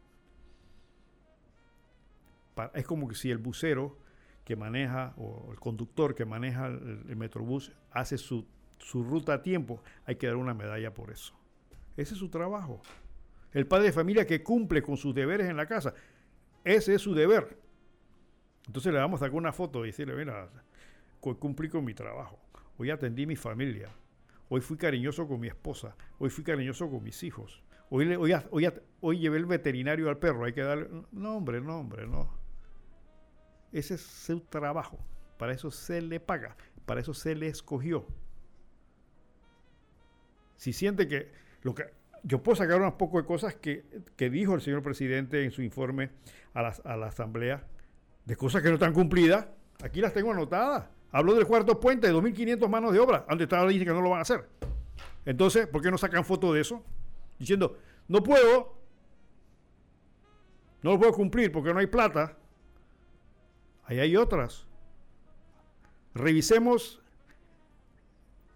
[2.73, 3.97] es como que si el bucero
[4.45, 8.45] que maneja, o el conductor que maneja el, metrobús, hace su,
[8.77, 11.33] su ruta a tiempo, hay que dar una medalla por eso.
[11.97, 12.81] Ese es su trabajo.
[13.51, 15.93] El padre de familia que cumple con sus deberes en la casa,
[16.65, 17.57] ese es su deber.
[18.67, 20.49] Entonces le vamos a sacar una foto y decirle, mira,
[21.19, 22.39] cumplí con mi trabajo.
[22.77, 23.89] Hoy atendí mi familia.
[24.49, 25.95] Hoy fui cariñoso con mi esposa.
[26.17, 27.63] Hoy fui cariñoso con mis hijos.
[27.89, 28.69] Hoy, hoy, hoy,
[28.99, 30.45] hoy llevé el veterinario al perro.
[30.45, 30.89] Hay que darle...
[31.11, 32.29] No, hombre, no, hombre, no.
[33.71, 34.97] Ese es su trabajo.
[35.37, 36.57] Para eso se le paga.
[36.85, 38.07] Para eso se le escogió.
[40.55, 41.31] Si siente que
[41.61, 41.85] lo que
[42.25, 43.85] yo puedo sacar unas poco de cosas que,
[44.17, 46.09] dijo el señor presidente en su informe
[46.55, 47.63] a la, a la, Asamblea,
[48.25, 49.45] de cosas que no están cumplidas.
[49.83, 50.89] Aquí las tengo anotadas.
[51.11, 54.09] Habló del cuarto puente de 2.500 manos de obra, donde estaba dice que no lo
[54.09, 54.49] van a hacer.
[55.23, 56.83] Entonces, ¿por qué no sacan foto de eso?
[57.37, 57.77] Diciendo,
[58.07, 58.75] no puedo,
[60.81, 62.35] no lo puedo cumplir porque no hay plata.
[63.85, 64.65] Ahí hay otras.
[66.15, 67.03] Revisemos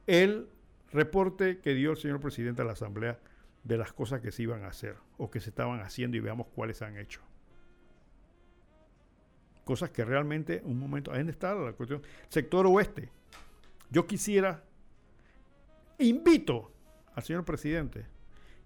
[0.08, 0.50] el
[0.92, 3.20] reporte que dio el señor presidente a la Asamblea
[3.64, 6.48] de las cosas que se iban a hacer o que se estaban haciendo y veamos
[6.48, 7.22] cuáles han hecho.
[9.64, 12.02] Cosas que realmente, un momento, ahí está la cuestión.
[12.30, 13.12] Sector oeste.
[13.92, 14.64] Yo quisiera,
[16.00, 16.72] invito
[17.14, 18.06] al señor presidente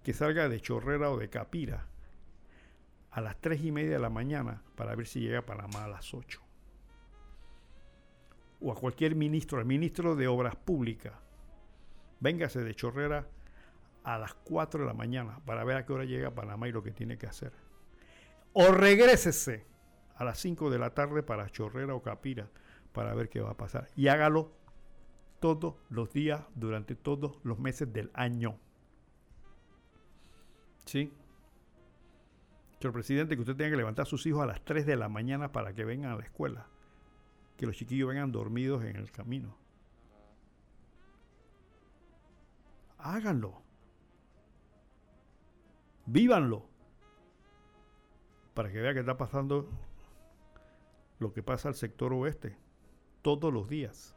[0.02, 1.86] que salga de Chorrera o de Capira
[3.10, 5.88] a las 3 y media de la mañana para ver si llega a Panamá a
[5.88, 6.40] las 8.
[8.60, 11.12] O a cualquier ministro, al ministro de Obras Públicas,
[12.20, 13.28] véngase de Chorrera
[14.04, 16.82] a las 4 de la mañana para ver a qué hora llega Panamá y lo
[16.82, 17.52] que tiene que hacer.
[18.52, 19.66] O regrésese
[20.14, 22.48] a las 5 de la tarde para Chorrera o Capira
[22.92, 23.88] para ver qué va a pasar.
[23.96, 24.52] Y hágalo
[25.40, 28.56] todos los días durante todos los meses del año.
[30.84, 31.12] ¿Sí?
[32.78, 35.08] Señor presidente, que usted tenga que levantar a sus hijos a las 3 de la
[35.08, 36.66] mañana para que vengan a la escuela.
[37.56, 39.56] Que los chiquillos vengan dormidos en el camino.
[42.98, 43.63] Háganlo.
[46.06, 46.66] Vívanlo.
[48.54, 49.68] Para que vea que está pasando
[51.18, 52.56] lo que pasa al sector oeste.
[53.22, 54.16] Todos los días.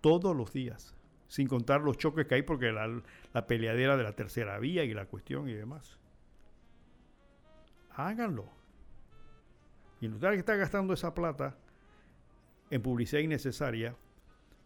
[0.00, 0.94] Todos los días.
[1.26, 5.06] Sin contar los choques que hay porque la, peleadera de la tercera vía y la
[5.06, 5.98] cuestión y demás.
[7.90, 8.46] Háganlo.
[10.00, 11.56] Y de que está gastando esa plata
[12.70, 13.96] en publicidad innecesaria,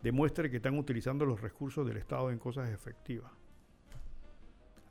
[0.02, 3.41] demuestre que están utilizando los recursos del Estado en cosas efectivas.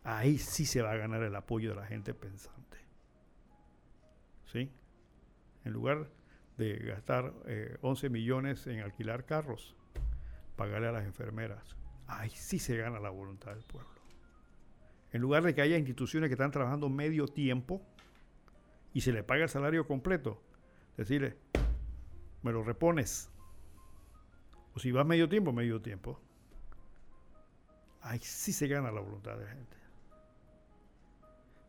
[0.03, 2.77] Ahí sí se va a ganar el apoyo de la gente pensante.
[4.45, 4.71] ¿Sí?
[5.63, 6.09] En lugar
[6.57, 7.33] de gastar
[7.81, 9.75] 11 eh, millones en alquilar carros,
[10.55, 11.75] pagarle a las enfermeras,
[12.07, 13.89] ahí sí se gana la voluntad del pueblo.
[15.11, 17.81] En lugar de que haya instituciones que están trabajando medio tiempo
[18.93, 20.41] y se le paga el salario completo,
[20.97, 21.37] decirle,
[22.41, 23.29] me lo repones.
[24.73, 26.19] O si vas medio tiempo, medio tiempo.
[28.01, 29.80] Ahí sí se gana la voluntad de la gente.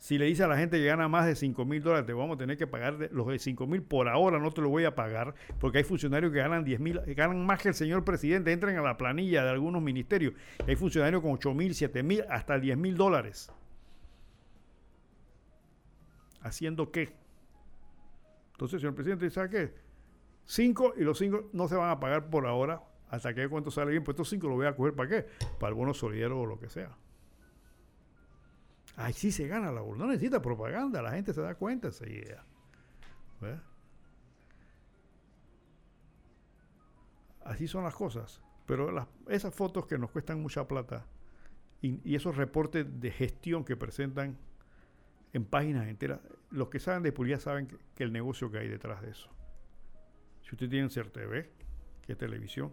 [0.03, 2.35] Si le dice a la gente que gana más de 5 mil dólares, te vamos
[2.35, 4.97] a tener que pagar los de 5 mil por ahora, no te lo voy a
[4.97, 8.77] pagar, porque hay funcionarios que ganan 10 mil, ganan más que el señor presidente, entran
[8.77, 10.35] a la planilla de algunos ministerios.
[10.67, 13.53] hay funcionarios con 8 mil, 7 mil, hasta 10 mil dólares.
[16.41, 17.15] ¿Haciendo qué?
[18.55, 19.75] Entonces, señor presidente, ¿sabe qué?
[20.47, 23.93] 5 y los 5 no se van a pagar por ahora hasta que cuánto sale
[23.93, 25.27] bien, pues estos 5 los voy a coger para qué?
[25.61, 26.91] Para el bono solidario o lo que sea.
[28.97, 32.45] Ahí sí se gana la No necesita propaganda, la gente se da cuenta enseguida.
[37.45, 38.41] Así son las cosas.
[38.67, 41.05] Pero esas fotos que nos cuestan mucha plata
[41.81, 44.39] y, esos reportes de gestión que presentan
[45.33, 46.21] en páginas enteras,
[46.51, 49.29] los que saben de publicidad saben que, el negocio que hay detrás de eso.
[50.43, 51.49] Si usted tiene CERTV,
[52.03, 52.73] que es televisión,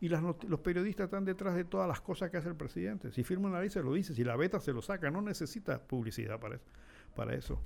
[0.00, 3.10] y los periodistas están detrás de todas las cosas que hace el presidente.
[3.12, 5.78] Si firma una ley se lo dice, si la beta se lo saca, no necesita
[5.78, 6.64] publicidad para eso.
[7.14, 7.62] Para eso.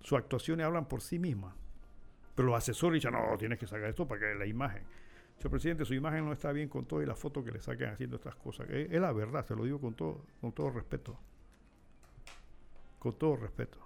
[0.00, 1.54] Sus actuaciones hablan por sí mismas.
[2.34, 4.84] Pero los asesores dicen, no, tienes que sacar esto para que la imagen.
[5.36, 7.90] Señor presidente, su imagen no está bien con todo y la foto que le saquen
[7.90, 8.68] haciendo estas cosas.
[8.70, 11.18] Es, es la verdad, se lo digo con todo, con todo respeto.
[12.98, 13.78] Con todo respeto.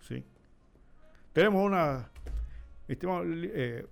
[0.00, 0.24] ¿Sí?
[1.32, 2.08] Tenemos una...
[2.86, 3.86] Estimado, eh,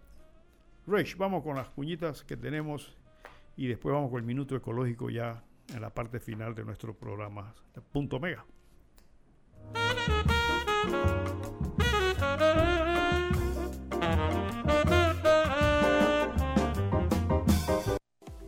[0.91, 2.97] Rich, vamos con las cuñitas que tenemos
[3.57, 7.55] y después vamos con el minuto ecológico ya en la parte final de nuestro programa
[7.93, 8.45] Punto Mega.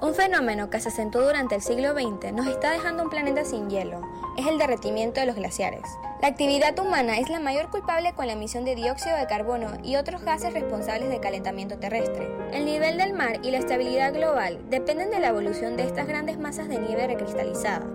[0.00, 3.68] Un fenómeno que se acentuó durante el siglo XX nos está dejando un planeta sin
[3.68, 4.00] hielo.
[4.36, 5.82] Es el derretimiento de los glaciares.
[6.22, 9.96] La actividad humana es la mayor culpable con la emisión de dióxido de carbono y
[9.96, 12.30] otros gases responsables del calentamiento terrestre.
[12.52, 16.38] El nivel del mar y la estabilidad global dependen de la evolución de estas grandes
[16.38, 17.86] masas de nieve recristalizada.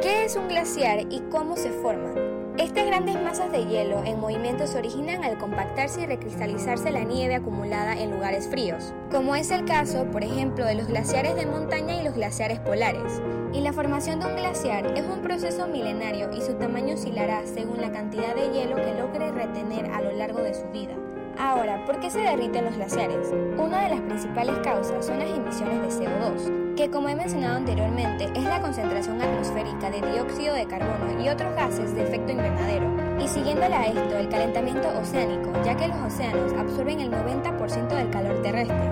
[0.00, 2.31] ¿Qué es un glaciar y cómo se forman?
[2.58, 7.34] Estas grandes masas de hielo en movimiento se originan al compactarse y recristalizarse la nieve
[7.34, 11.94] acumulada en lugares fríos, como es el caso, por ejemplo, de los glaciares de montaña
[11.94, 13.22] y los glaciares polares.
[13.54, 17.80] Y la formación de un glaciar es un proceso milenario y su tamaño oscilará según
[17.80, 20.94] la cantidad de hielo que logre retener a lo largo de su vida.
[21.38, 23.32] Ahora, ¿por qué se derriten los glaciares?
[23.56, 28.28] Una de las principales causas son las emisiones de CO2, que como he mencionado anteriormente
[28.34, 32.86] es la concentración atmosférica de dióxido de carbono y otros gases de efecto invernadero.
[33.18, 38.10] Y siguiéndole a esto, el calentamiento oceánico, ya que los océanos absorben el 90% del
[38.10, 38.90] calor terrestre.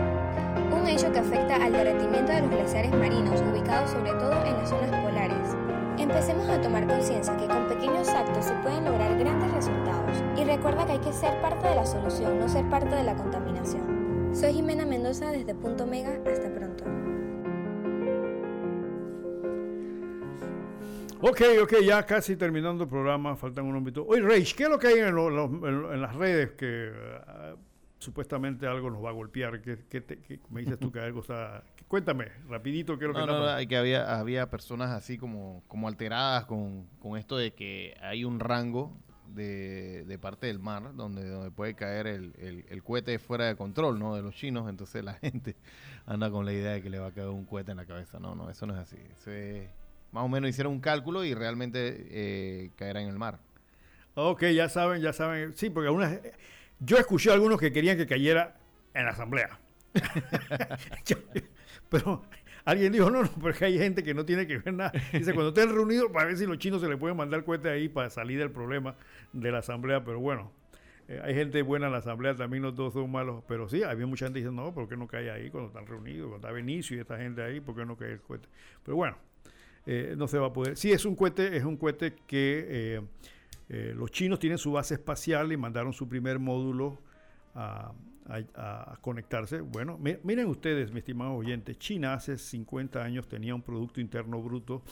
[0.73, 4.69] Un hecho que afecta al derretimiento de los glaciares marinos ubicados sobre todo en las
[4.69, 5.00] zonas.
[6.11, 10.85] Empecemos a tomar conciencia que con pequeños actos se pueden lograr grandes resultados y recuerda
[10.85, 14.31] que hay que ser parte de la solución, no ser parte de la contaminación.
[14.35, 16.85] Soy Jimena Mendoza desde Punto Mega, hasta pronto.
[21.23, 24.05] Ok, ok, ya casi terminando el programa, faltan unos minutos.
[24.09, 26.91] Oye, Rage, ¿qué es lo que hay en, lo- lo- en- en las redes que
[27.27, 27.55] ah,
[27.99, 29.61] supuestamente algo nos va a golpear?
[29.63, 31.63] ¿Qué, qué te- qué- me dices tú que algo está...
[31.91, 35.19] Cuéntame, rapidito, ¿qué es lo que No, está no, no, que había, había personas así
[35.19, 38.97] como, como alteradas con, con esto de que hay un rango
[39.27, 43.57] de, de parte del mar donde, donde puede caer el, el, el cohete fuera de
[43.57, 44.15] control, ¿no?
[44.15, 45.57] De los chinos, entonces la gente
[46.07, 48.21] anda con la idea de que le va a caer un cohete en la cabeza.
[48.21, 48.97] No, no, eso no es así.
[49.19, 49.69] Eso es-
[50.13, 53.41] más o menos hicieron un cálculo y realmente eh, caerá en el mar.
[54.15, 55.57] Ok, ya saben, ya saben.
[55.57, 56.21] Sí, porque algunas,
[56.79, 58.57] yo escuché a algunos que querían que cayera
[58.95, 59.59] en la asamblea.
[61.05, 61.17] Yo-
[61.91, 62.23] pero
[62.65, 64.93] alguien dijo, no, no, porque hay gente que no tiene que ver nada.
[65.13, 67.89] Dice, cuando estén reunidos, para ver si los chinos se le pueden mandar cohetes ahí
[67.89, 68.97] para salir del problema
[69.33, 70.03] de la asamblea.
[70.03, 70.51] Pero bueno,
[71.09, 73.45] eh, hay gente buena en la asamblea, también no todos son malos.
[73.47, 76.29] Pero sí, había mucha gente diciendo, no, ¿por qué no cae ahí cuando están reunidos?
[76.29, 78.49] Cuando está Benicio y esta gente ahí, ¿por qué no cae el cohete?
[78.83, 79.19] Pero bueno,
[79.87, 80.77] eh, no se va a poder.
[80.77, 83.01] Sí, es un cohete, es un cohete que eh,
[83.69, 86.99] eh, los chinos tienen su base espacial y mandaron su primer módulo
[87.55, 87.93] a,
[88.29, 89.61] a- conectarse.
[89.61, 94.41] Bueno, mi- miren ustedes, mi estimado oyente, China hace 50 años tenía un Producto Interno
[94.43, 94.83] Bruto,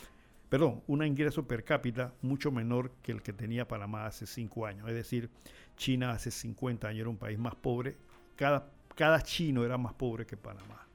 [0.49, 4.89] perdón, un ingreso per cápita mucho menor que el que tenía Panamá hace 5 años.
[4.89, 5.31] Es decir,
[5.77, 7.97] China hace 50 años era un país más pobre.
[8.37, 10.87] Cada, cada chino era más pobre que Panamá.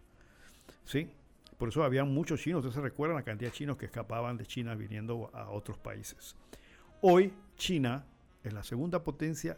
[0.85, 1.09] ¿Sí?
[1.57, 2.59] Por eso había muchos chinos.
[2.59, 6.35] Ustedes se recuerdan la cantidad de chinos que escapaban de China viniendo a otros países.
[7.01, 8.03] Hoy China
[8.43, 9.57] es la segunda potencia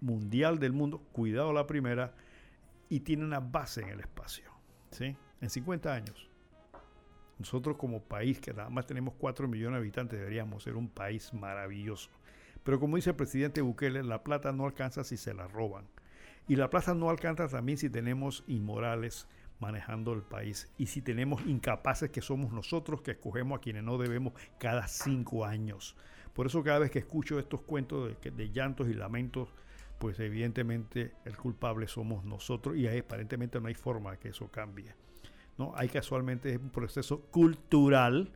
[0.00, 2.14] mundial del mundo, cuidado la primera,
[2.88, 4.50] y tiene una base en el espacio.
[4.90, 5.16] ¿sí?
[5.40, 6.28] En 50 años.
[7.38, 11.32] Nosotros como país, que nada más tenemos 4 millones de habitantes, deberíamos ser un país
[11.32, 12.10] maravilloso.
[12.64, 15.86] Pero como dice el presidente Bukele, la plata no alcanza si se la roban.
[16.48, 19.28] Y la plata no alcanza también si tenemos inmorales
[19.60, 23.98] manejando el país y si tenemos incapaces que somos nosotros que escogemos a quienes no
[23.98, 25.96] debemos cada cinco años.
[26.32, 29.48] Por eso cada vez que escucho estos cuentos de, de llantos y lamentos,
[29.98, 34.48] pues evidentemente el culpable somos nosotros y ahí aparentemente no hay forma de que eso
[34.48, 34.94] cambie.
[35.56, 35.72] ¿no?
[35.76, 38.30] Hay casualmente un proceso cultural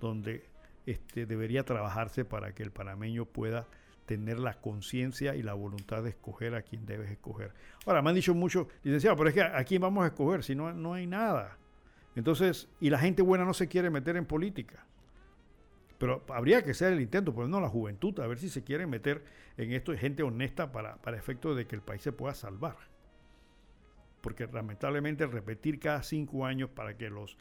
[0.00, 0.44] donde
[0.86, 3.68] este, debería trabajarse para que el panameño pueda
[4.06, 7.52] tener la conciencia y la voluntad de escoger a quien debes escoger.
[7.86, 10.54] Ahora, me han dicho mucho, licenciado, pero es que a quién vamos a escoger si
[10.54, 11.56] no, no hay nada.
[12.16, 14.84] Entonces, y la gente buena no se quiere meter en política.
[16.02, 18.88] Pero habría que hacer el intento, por no la juventud, a ver si se quiere
[18.88, 19.22] meter
[19.56, 22.74] en esto gente honesta para, para efecto de que el país se pueda salvar.
[24.20, 27.38] Porque lamentablemente repetir cada cinco años para que los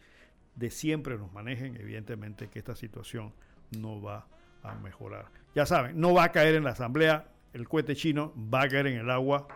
[0.53, 3.33] de siempre nos manejen, evidentemente que esta situación
[3.79, 4.27] no va
[4.61, 5.25] a mejorar.
[5.55, 8.85] Ya saben, no va a caer en la asamblea, el cohete chino va a caer
[8.85, 9.47] en el agua,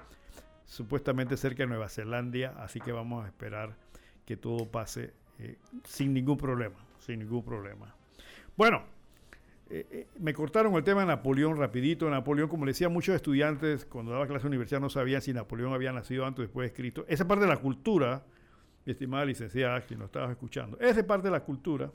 [0.65, 3.75] supuestamente cerca de Nueva Zelanda, así que vamos a esperar
[4.25, 7.93] que todo pase eh, sin ningún problema, sin ningún problema.
[8.57, 8.94] Bueno,
[9.77, 12.09] eh, eh, me cortaron el tema de Napoleón rapidito.
[12.09, 15.73] Napoleón, como le decía, muchos estudiantes cuando daba clase en universidad no sabían si Napoleón
[15.73, 17.03] había nacido antes o después de Cristo.
[17.09, 18.23] Esa parte de la cultura,
[18.85, 21.91] mi estimada licenciada, si nos estabas escuchando, esa parte de la cultura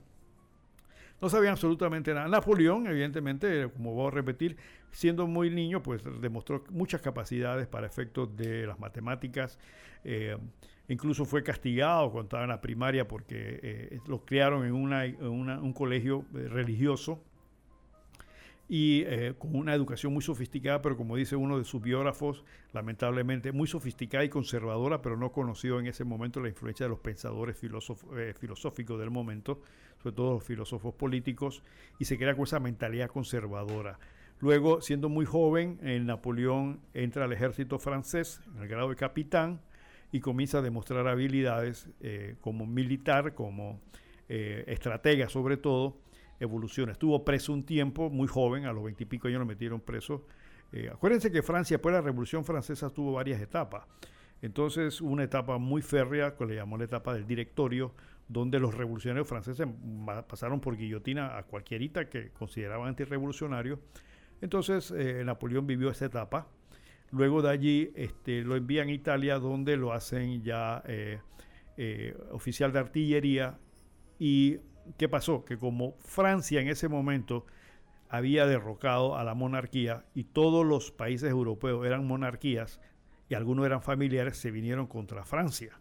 [1.22, 2.28] no sabían absolutamente nada.
[2.28, 4.58] Napoleón, evidentemente, como voy a repetir,
[4.90, 9.58] siendo muy niño, pues demostró muchas capacidades para efectos de las matemáticas.
[10.04, 10.36] Eh,
[10.88, 15.60] incluso fue castigado cuando estaba en la primaria porque eh, lo criaron en, en una,
[15.60, 17.22] un colegio eh, religioso
[18.72, 23.50] y eh, con una educación muy sofisticada, pero como dice uno de sus biógrafos, lamentablemente
[23.50, 27.56] muy sofisticada y conservadora, pero no conoció en ese momento la influencia de los pensadores
[27.64, 29.60] eh, filosóficos del momento,
[30.00, 31.64] sobre todo los filósofos políticos,
[31.98, 33.98] y se crea con esa mentalidad conservadora.
[34.38, 39.60] Luego, siendo muy joven, eh, Napoleón entra al ejército francés en el grado de capitán
[40.12, 43.80] y comienza a demostrar habilidades eh, como militar, como
[44.32, 45.96] eh, estratega sobre todo,
[46.40, 46.92] evoluciona.
[46.92, 50.26] Estuvo preso un tiempo, muy joven, a los veintipico años lo metieron preso.
[50.72, 53.84] Eh, acuérdense que Francia, después de la Revolución Francesa, tuvo varias etapas.
[54.42, 57.94] Entonces, una etapa muy férrea, que le llamó la etapa del directorio,
[58.26, 59.66] donde los revolucionarios franceses
[60.28, 63.80] pasaron por guillotina a cualquierita que consideraban antirrevolucionario.
[64.40, 66.46] Entonces, eh, Napoleón vivió esa etapa.
[67.10, 71.18] Luego de allí este, lo envían a Italia, donde lo hacen ya eh,
[71.76, 73.58] eh, oficial de artillería.
[74.18, 74.58] ¿Y
[74.96, 75.44] qué pasó?
[75.44, 77.46] Que como Francia en ese momento
[78.08, 82.80] había derrocado a la monarquía y todos los países europeos eran monarquías
[83.28, 85.78] y algunos eran familiares, se vinieron contra Francia.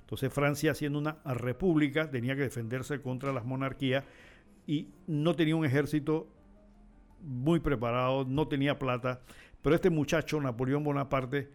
[0.00, 4.04] Entonces Francia, siendo una república, tenía que defenderse contra las monarquías
[4.66, 6.28] y no tenía un ejército
[7.22, 9.20] muy preparado, no tenía plata,
[9.62, 11.50] pero este muchacho, Napoleón Bonaparte,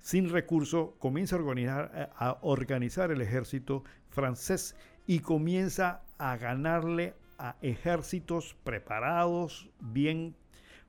[0.00, 4.76] sin recursos, comienza a organizar, a organizar el ejército francés
[5.06, 10.34] y comienza a ganarle a ejércitos preparados, bien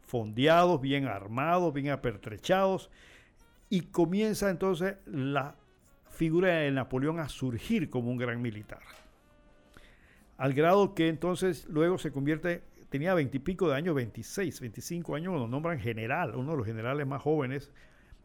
[0.02, 2.90] fondeados, bien armados, bien apertrechados,
[3.70, 5.56] y comienza entonces la
[6.10, 8.82] figura de Napoleón a surgir como un gran militar.
[10.38, 15.48] Al grado que entonces luego se convierte, tenía veintipico de años, 26, 25 años, lo
[15.48, 17.72] nombran general, uno de los generales más jóvenes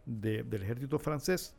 [0.05, 1.57] del ejército francés,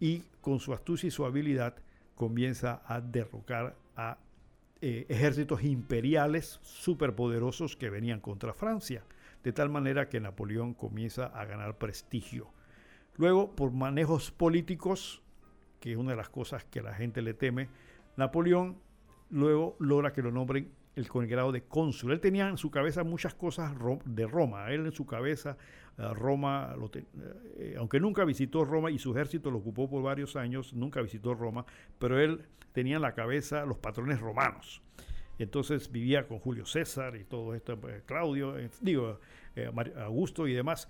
[0.00, 1.76] y con su astucia y su habilidad
[2.16, 4.18] comienza a derrocar a
[4.84, 9.04] eh, ejércitos imperiales superpoderosos que venían contra Francia,
[9.44, 12.48] de tal manera que Napoleón comienza a ganar prestigio.
[13.16, 15.22] Luego, por manejos políticos,
[15.78, 17.68] que es una de las cosas que la gente le teme,
[18.16, 18.76] Napoleón
[19.30, 22.10] luego logra que lo nombren el, con el grado de cónsul.
[22.10, 23.72] Él tenía en su cabeza muchas cosas
[24.04, 24.68] de Roma.
[24.72, 25.56] Él en su cabeza,
[25.96, 26.74] eh, Roma,
[27.56, 31.34] eh, aunque nunca visitó Roma y su ejército lo ocupó por varios años, nunca visitó
[31.34, 31.64] Roma,
[32.00, 34.82] pero él tenía en la cabeza los patrones romanos.
[35.38, 39.18] Entonces vivía con Julio César y todo esto, pues, Claudio, eh, digo,
[39.96, 40.88] Augusto y demás.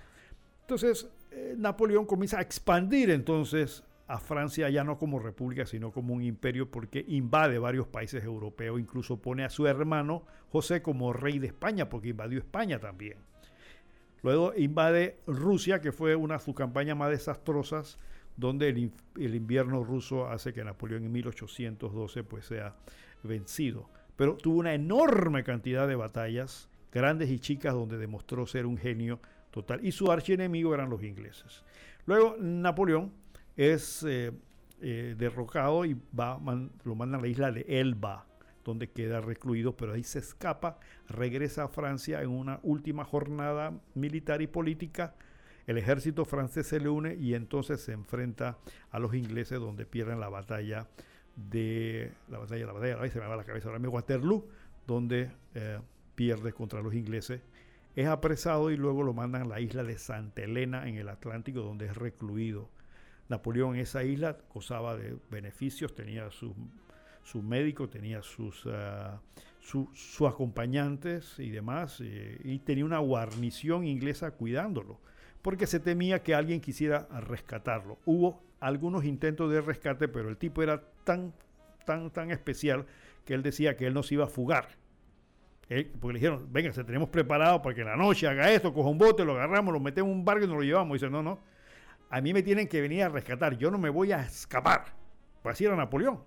[0.60, 1.10] Entonces,
[1.56, 6.70] Napoleón comienza a expandir entonces a Francia ya no como república, sino como un imperio,
[6.70, 11.88] porque invade varios países europeos, incluso pone a su hermano José como rey de España,
[11.88, 13.16] porque invadió España también.
[14.22, 17.98] Luego invade Rusia, que fue una de sus campañas más desastrosas,
[18.36, 22.74] donde el, invierno ruso hace que Napoleón en 1812 pues sea
[23.22, 23.88] vencido.
[24.16, 29.20] Pero tuvo una enorme cantidad de batallas, grandes y chicas, donde demostró ser un genio
[29.50, 29.84] total.
[29.84, 31.64] Y su archienemigo eran los ingleses.
[32.06, 33.12] Luego Napoleón
[33.56, 34.32] es eh,
[34.80, 36.40] eh, derrocado y va,
[36.84, 38.26] lo mandan a la isla de Elba,
[38.64, 40.78] donde queda recluido, pero ahí se escapa,
[41.08, 45.14] regresa a Francia en una última jornada militar y política.
[45.66, 48.58] El ejército francés se le une y entonces se enfrenta
[48.90, 50.88] a los ingleses donde pierden la batalla
[51.36, 54.46] de la batalla, la batalla, se me va la cabeza ahora mismo, Waterloo,
[54.86, 55.78] donde eh,
[56.14, 57.40] pierde contra los ingleses.
[57.94, 61.60] Es apresado y luego lo mandan a la isla de Santa Elena en el Atlántico,
[61.60, 62.68] donde es recluido
[63.32, 66.54] Napoleón en esa isla gozaba de beneficios, tenía su,
[67.24, 69.18] su médico, tenía sus, uh,
[69.60, 75.00] sus acompañantes y demás, eh, y tenía una guarnición inglesa cuidándolo,
[75.42, 77.98] porque se temía que alguien quisiera rescatarlo.
[78.06, 81.34] Hubo algunos intentos de rescate, pero el tipo era tan,
[81.84, 82.86] tan, tan especial
[83.24, 84.68] que él decía que él no se iba a fugar.
[86.00, 88.88] porque le dijeron, venga, se tenemos preparado para que en la noche haga esto, coja
[88.88, 90.90] un bote, lo agarramos, lo metemos en un barco y nos lo llevamos.
[90.90, 91.40] Y dice, no, no,
[92.08, 94.94] a mí me tienen que venir a rescatar, yo no me voy a escapar.
[95.42, 96.20] Pues Napoleón.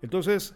[0.00, 0.54] Entonces,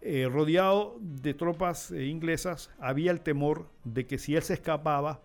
[0.00, 5.20] eh, rodeado de tropas eh, inglesas, había el temor de que si él se escapaba,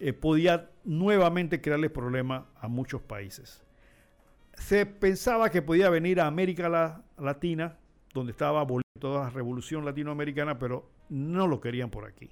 [0.00, 3.62] eh, podía nuevamente crearle problemas a muchos países.
[4.54, 7.76] Se pensaba que podía venir a América Latina,
[8.12, 8.66] donde estaba
[8.98, 12.30] toda la revolución latinoamericana, pero no lo querían por aquí.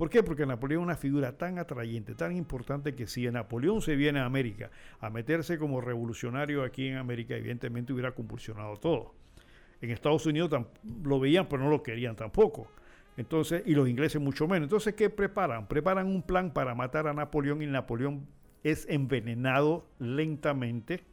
[0.00, 0.22] ¿Por qué?
[0.22, 4.24] Porque Napoleón es una figura tan atrayente, tan importante que si Napoleón se viene a
[4.24, 9.14] América a meterse como revolucionario aquí en América, evidentemente hubiera compulsionado todo.
[9.82, 10.50] En Estados Unidos
[11.04, 12.70] lo veían, pero no lo querían tampoco.
[13.20, 14.62] Entonces, y los ingleses mucho menos.
[14.62, 15.68] Entonces, ¿qué preparan?
[15.68, 18.26] Preparan un plan para matar a Napoleón y Napoleón
[18.64, 21.04] es envenenado lentamente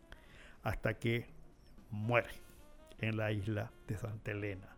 [0.63, 1.27] hasta que
[1.91, 2.29] muere
[2.99, 4.69] en la isla de Santa Elena.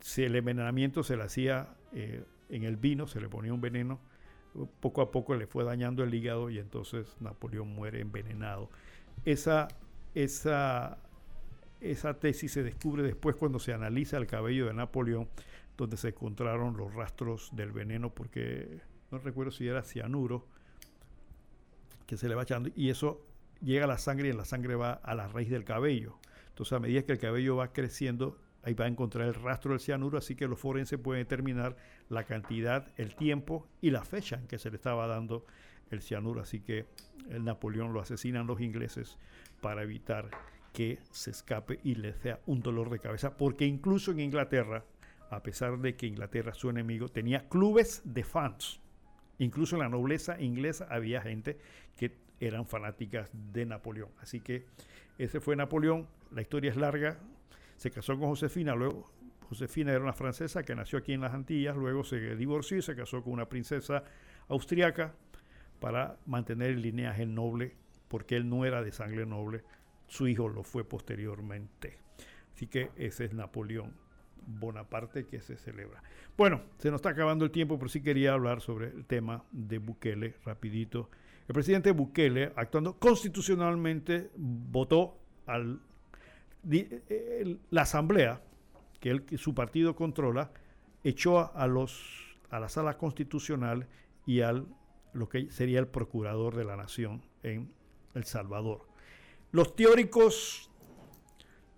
[0.00, 4.00] Si el envenenamiento se le hacía eh, en el vino, se le ponía un veneno,
[4.80, 8.70] poco a poco le fue dañando el hígado y entonces Napoleón muere envenenado.
[9.26, 9.68] Esa,
[10.14, 10.96] esa,
[11.82, 15.28] esa tesis se descubre después cuando se analiza el cabello de Napoleón,
[15.76, 18.80] donde se encontraron los rastros del veneno, porque
[19.10, 20.46] no recuerdo si era cianuro,
[22.06, 23.26] que se le va echando, y eso
[23.60, 26.18] llega a la sangre y en la sangre va a la raíz del cabello.
[26.48, 29.80] Entonces, a medida que el cabello va creciendo, ahí va a encontrar el rastro del
[29.80, 31.76] cianuro, así que los forenses pueden determinar
[32.08, 35.44] la cantidad, el tiempo y la fecha en que se le estaba dando
[35.90, 36.40] el cianuro.
[36.40, 36.86] Así que
[37.28, 39.18] el Napoleón lo asesinan los ingleses
[39.60, 40.30] para evitar
[40.72, 44.84] que se escape y le sea un dolor de cabeza, porque incluso en Inglaterra,
[45.34, 48.80] a pesar de que Inglaterra su enemigo, tenía clubes de fans.
[49.38, 51.58] Incluso en la nobleza inglesa había gente
[51.96, 54.10] que eran fanáticas de Napoleón.
[54.20, 54.66] Así que
[55.18, 56.08] ese fue Napoleón.
[56.30, 57.18] La historia es larga.
[57.76, 59.10] Se casó con Josefina, luego
[59.48, 62.94] Josefina era una francesa que nació aquí en las Antillas, luego se divorció y se
[62.94, 64.04] casó con una princesa
[64.48, 65.14] austriaca
[65.80, 67.76] para mantener el lineaje noble,
[68.08, 69.64] porque él no era de sangre noble,
[70.06, 71.98] su hijo lo fue posteriormente.
[72.54, 74.03] Así que ese es Napoleón
[74.46, 76.02] Bonaparte que se celebra.
[76.36, 79.78] Bueno, se nos está acabando el tiempo, pero sí quería hablar sobre el tema de
[79.78, 81.10] Bukele rapidito.
[81.48, 85.80] El presidente Bukele, actuando constitucionalmente, votó al
[87.70, 88.40] la asamblea
[89.00, 90.50] que, su partido controla
[91.02, 93.86] echó a, los a la sala constitucional
[94.26, 94.66] y al
[95.12, 97.70] lo que sería el procurador de la nación en
[98.14, 98.88] El Salvador.
[99.52, 100.70] Los teóricos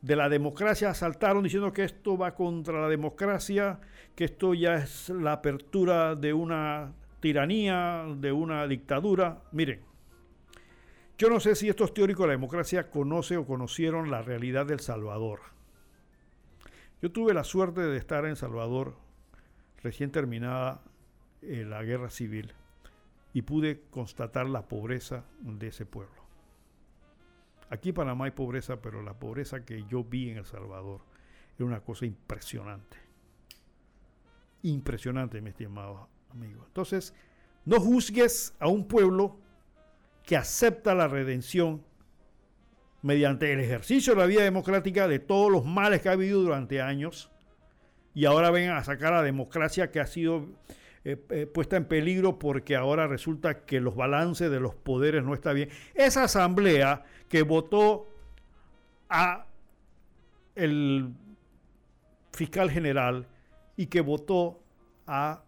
[0.02, 3.80] de la democracia saltaron diciendo que esto va contra la democracia,
[4.14, 9.42] que esto ya es la apertura de una tiranía, de una dictadura.
[9.52, 9.80] Miren,
[11.18, 14.80] yo no sé si estos teóricos de la democracia conocen o conocieron la realidad del
[14.80, 15.40] Salvador.
[17.00, 18.96] Yo tuve la suerte de estar en Salvador
[19.82, 20.82] recién terminada
[21.42, 22.52] eh, la guerra civil
[23.32, 26.15] y pude constatar la pobreza de ese pueblo.
[27.70, 31.00] Aquí en Panamá hay pobreza, pero la pobreza que yo vi en El Salvador
[31.56, 32.96] era una cosa impresionante.
[34.62, 36.64] Impresionante, mi estimado amigo.
[36.66, 37.14] Entonces,
[37.64, 39.38] no juzgues a un pueblo
[40.22, 41.84] que acepta la redención
[43.02, 46.80] mediante el ejercicio de la vida democrática de todos los males que ha habido durante
[46.82, 47.30] años
[48.14, 50.48] y ahora vengan a sacar a la democracia que ha sido
[51.08, 55.34] eh, eh, puesta en peligro porque ahora resulta que los balances de los poderes no
[55.34, 55.68] está bien.
[55.94, 58.08] Esa asamblea que votó
[59.08, 59.46] a
[60.56, 61.14] el
[62.32, 63.28] fiscal general
[63.76, 64.60] y que votó
[65.06, 65.44] a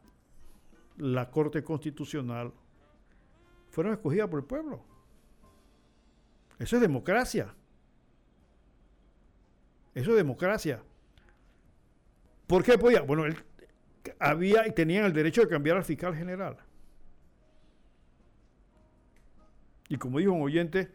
[0.97, 2.52] la Corte Constitucional
[3.68, 4.85] fueron escogidas por el pueblo.
[6.60, 7.52] Eso es democracia.
[9.93, 10.80] Eso es democracia.
[12.47, 13.01] ¿Por qué podía?
[13.01, 13.44] Bueno, él
[14.18, 16.56] había y tenían el derecho de cambiar al fiscal general.
[19.89, 20.90] Y como dijo un oyente,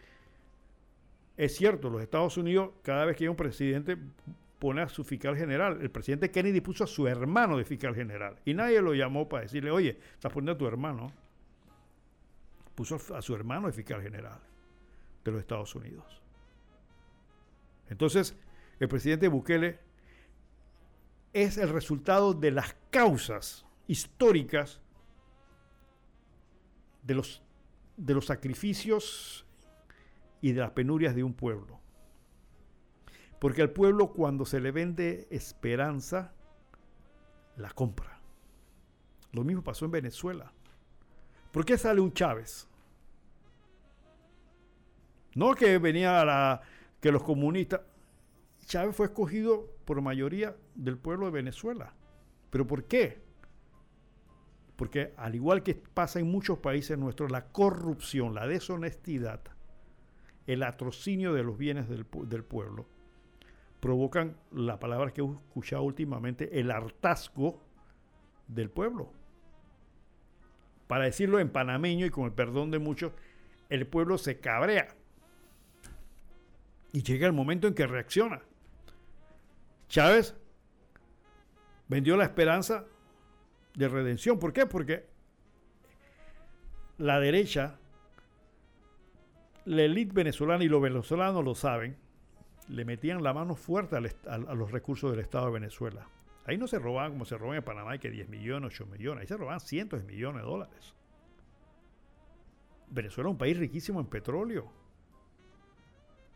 [1.36, 3.98] es cierto, los Estados Unidos, cada vez que hay un presidente,
[4.60, 5.80] pone a su fiscal general.
[5.82, 8.38] El presidente Kennedy puso a su hermano de fiscal general.
[8.46, 11.12] Y nadie lo llamó para decirle, oye, estás poniendo a tu hermano.
[12.76, 14.40] Puso a su hermano de fiscal general
[15.24, 16.22] de los Estados Unidos.
[17.90, 18.36] Entonces,
[18.80, 19.80] el presidente Bukele
[21.34, 24.80] es el resultado de las causas históricas
[27.02, 27.42] de los,
[27.98, 29.46] de los sacrificios
[30.42, 31.80] y de las penurias de un pueblo.
[33.40, 36.34] Porque al pueblo cuando se le vende esperanza,
[37.58, 38.20] la compra.
[39.32, 40.54] Lo mismo pasó en Venezuela.
[41.52, 42.68] ¿Por qué sale un Chávez?
[45.36, 46.62] No que venía la,
[47.02, 47.82] que los comunistas.
[48.66, 51.94] Chávez fue escogido por mayoría del pueblo de Venezuela.
[52.50, 53.22] ¿Pero por qué?
[54.76, 59.42] Porque al igual que pasa en muchos países nuestros, la corrupción, la deshonestidad,
[60.48, 62.86] el atrocinio de los bienes del, del pueblo,
[63.80, 67.62] provocan la palabra que he escuchado últimamente, el hartazgo
[68.48, 69.12] del pueblo.
[70.88, 73.14] Para decirlo en panameño y con el perdón de muchos,
[73.70, 74.96] el pueblo se cabrea.
[76.92, 78.42] Y llega el momento en que reacciona.
[79.88, 80.36] Chávez
[81.88, 82.86] vendió la esperanza
[83.76, 84.40] de redención.
[84.40, 84.66] ¿Por qué?
[84.66, 85.06] Porque
[86.98, 87.78] la derecha,
[89.66, 91.98] la élite venezolana y los venezolanos lo saben,
[92.70, 96.08] le metían la mano fuerte a, los recursos del Estado de Venezuela.
[96.46, 99.22] Ahí no se robaban como se roban en Panamá, que 10 millones, 8 millones.
[99.22, 100.94] Ahí se robaban cientos de millones de dólares.
[102.90, 104.72] Venezuela es un país riquísimo en petróleo.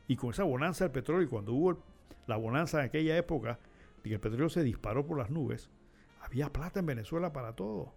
[0.07, 1.83] Y con esa bonanza del petróleo, cuando hubo
[2.27, 3.59] la bonanza en aquella época,
[4.03, 5.69] y el petróleo se disparó por las nubes,
[6.21, 7.93] había plata en Venezuela para todo.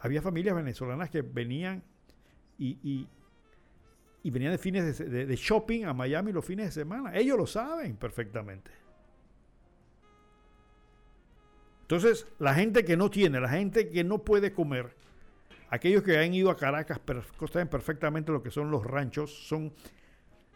[0.00, 1.82] Había familias venezolanas que venían
[2.58, 3.08] y,
[4.24, 7.16] venían de fines de, shopping a Miami los fines de semana.
[7.16, 8.70] Ellos lo saben perfectamente.
[11.82, 14.94] Entonces, la gente que no tiene, la gente que no puede comer,
[15.70, 17.00] aquellos que han ido a Caracas
[17.50, 19.72] saben perfectamente lo que son los ranchos, son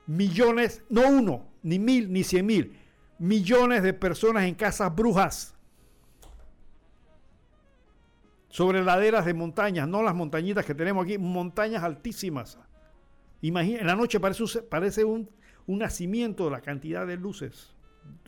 [0.06, 2.76] millones, no uno, ni mil, ni cien mil,
[3.18, 5.54] millones de personas en casas brujas.
[8.48, 12.58] Sobre laderas de montañas, no las montañitas que tenemos aquí, montañas altísimas.
[13.40, 15.28] Imagina, en la noche parece, parece un,
[15.66, 17.74] un nacimiento de la cantidad de luces.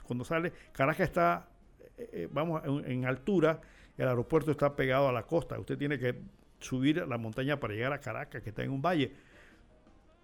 [0.03, 1.49] Cuando sale, Caracas está,
[1.97, 3.61] eh, eh, vamos, en, en altura,
[3.97, 5.59] el aeropuerto está pegado a la costa.
[5.61, 6.21] Usted tiene que
[6.59, 9.15] subir la montaña para llegar a Caracas, que está en un valle,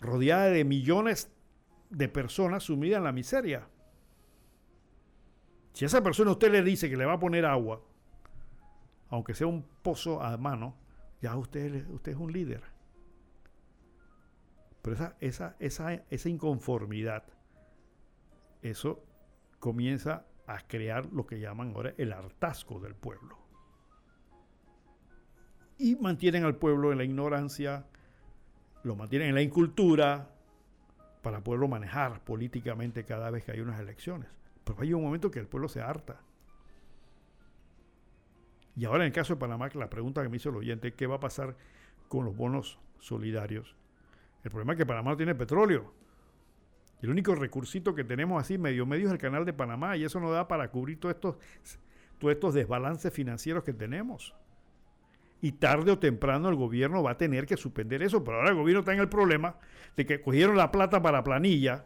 [0.00, 1.30] rodeada de millones
[1.92, 3.68] de personas sumidas en la miseria.
[5.74, 7.82] Si a esa persona usted le dice que le va a poner agua,
[9.10, 10.74] aunque sea un pozo a mano,
[11.20, 12.62] ya usted, usted es un líder.
[14.80, 17.24] Pero esa, esa, esa, esa inconformidad,
[18.62, 19.04] eso
[19.60, 23.38] comienza a crear lo que llaman ahora el hartazgo del pueblo.
[25.78, 27.86] Y mantienen al pueblo en la ignorancia,
[28.82, 30.31] lo mantienen en la incultura,
[31.22, 34.28] para poderlo manejar políticamente cada vez que hay unas elecciones.
[34.64, 36.20] Pero hay un momento que el pueblo se harta.
[38.74, 41.06] Y ahora en el caso de Panamá, la pregunta que me hizo el oyente, ¿qué
[41.06, 41.56] va a pasar
[42.08, 43.76] con los bonos solidarios?
[44.44, 45.92] El problema es que Panamá no tiene petróleo.
[47.00, 50.20] El único recursito que tenemos así medio medio es el canal de Panamá y eso
[50.20, 51.36] no da para cubrir todos estos,
[52.18, 54.34] todos estos desbalances financieros que tenemos.
[55.42, 58.24] Y tarde o temprano el gobierno va a tener que suspender eso.
[58.24, 59.56] Pero ahora el gobierno está en el problema
[59.96, 61.84] de que cogieron la plata para planilla.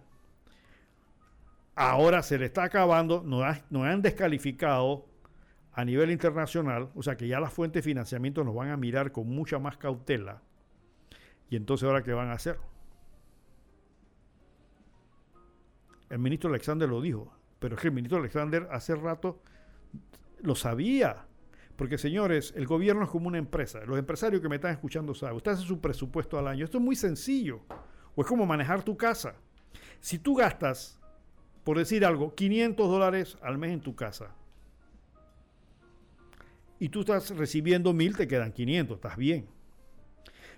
[1.75, 5.07] Ahora se le está acabando, nos, ha- nos han descalificado
[5.73, 6.91] a nivel internacional.
[6.95, 9.77] O sea que ya las fuentes de financiamiento nos van a mirar con mucha más
[9.79, 10.43] cautela.
[11.51, 12.59] Y entonces ahora qué van a hacer.
[16.11, 17.33] El ministro Alexander lo dijo.
[17.59, 19.41] Pero es que el ministro Alexander hace rato
[20.43, 21.26] lo sabía.
[21.77, 23.81] Porque señores, el gobierno es como una empresa.
[23.85, 26.65] Los empresarios que me están escuchando saben, usted hace su presupuesto al año.
[26.65, 27.61] Esto es muy sencillo.
[28.15, 29.35] O es como manejar tu casa.
[30.01, 30.99] Si tú gastas,
[31.65, 34.35] por decir algo, 500 dólares al mes en tu casa,
[36.79, 39.47] y tú estás recibiendo 1000, te quedan 500, estás bien.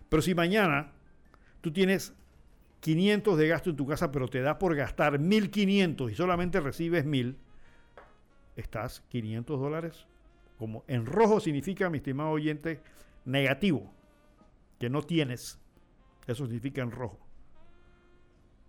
[0.08, 0.92] Pero si mañana
[1.60, 2.12] tú tienes
[2.80, 7.04] 500 de gasto en tu casa, pero te da por gastar 1500 y solamente recibes
[7.04, 7.36] 1000,
[8.56, 10.06] estás 500 dólares
[10.58, 12.80] como en rojo significa, mi estimado oyente,
[13.24, 13.90] negativo,
[14.78, 15.58] que no tienes.
[16.26, 17.18] Eso significa en rojo.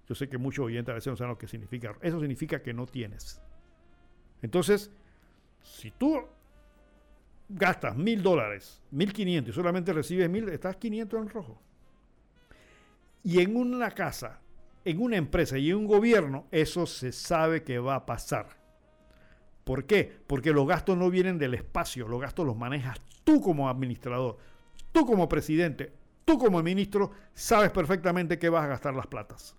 [0.08, 1.96] Yo sé que muchos oyentes a veces no saben lo que significa.
[2.02, 3.42] Eso significa que no tienes.
[4.42, 4.92] Entonces,
[5.62, 6.20] si tú
[7.50, 11.62] gastas mil dólares, mil quinientos y solamente recibes mil, estás 500 en rojo.
[13.24, 14.40] Y en una casa,
[14.86, 18.59] en una empresa y en un gobierno, eso se sabe que va a pasar.
[19.70, 20.12] ¿Por qué?
[20.26, 24.40] Porque los gastos no vienen del espacio, los gastos los manejas tú como administrador,
[24.92, 25.94] tú como presidente,
[26.26, 29.56] tú como ministro, sabes perfectamente qué vas a gastar las platas.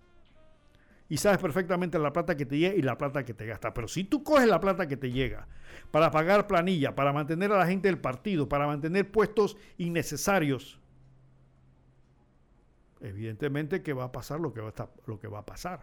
[1.09, 3.73] Y sabes perfectamente la plata que te llega y la plata que te gasta.
[3.73, 5.47] Pero si tú coges la plata que te llega
[5.93, 10.81] para pagar planilla, para mantener a la gente del partido, para mantener puestos innecesarios,
[13.01, 15.83] evidentemente que va a pasar lo que va a, estar- lo que va a pasar.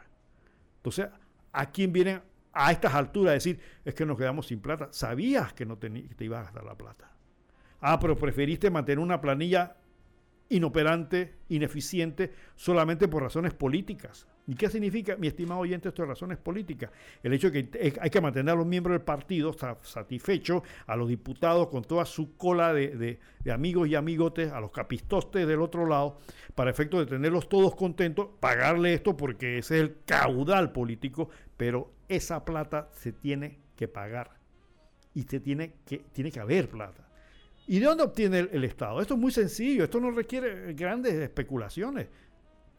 [0.80, 1.08] Entonces,
[1.54, 2.22] ¿a quién vienen
[2.66, 4.88] a estas alturas decir, es que nos quedamos sin plata?
[4.92, 7.12] Sabías que no te ibas a gastar la plata.
[7.82, 9.76] Ah, pero preferiste mantener una planilla
[10.50, 14.28] inoperante, ineficiente, solamente por razones políticas.
[14.50, 16.90] ¿Y qué significa, mi estimado oyente, esto de razones políticas?
[17.22, 20.96] El hecho de que hay que mantener a los miembros del partido sa- satisfechos, a
[20.96, 25.46] los diputados con toda su cola de, de- de amigos y amigotes, a los capistostes
[25.46, 26.18] del otro lado,
[26.56, 31.92] para efecto de tenerlos todos contentos, pagarle esto porque ese es el caudal político, pero
[32.08, 34.38] esa plata se tiene que pagar
[35.14, 37.08] y se tiene que, tiene que haber plata.
[37.68, 39.02] ¿Y de dónde obtiene el, el Estado?
[39.02, 42.08] Esto es muy sencillo, esto no requiere grandes especulaciones.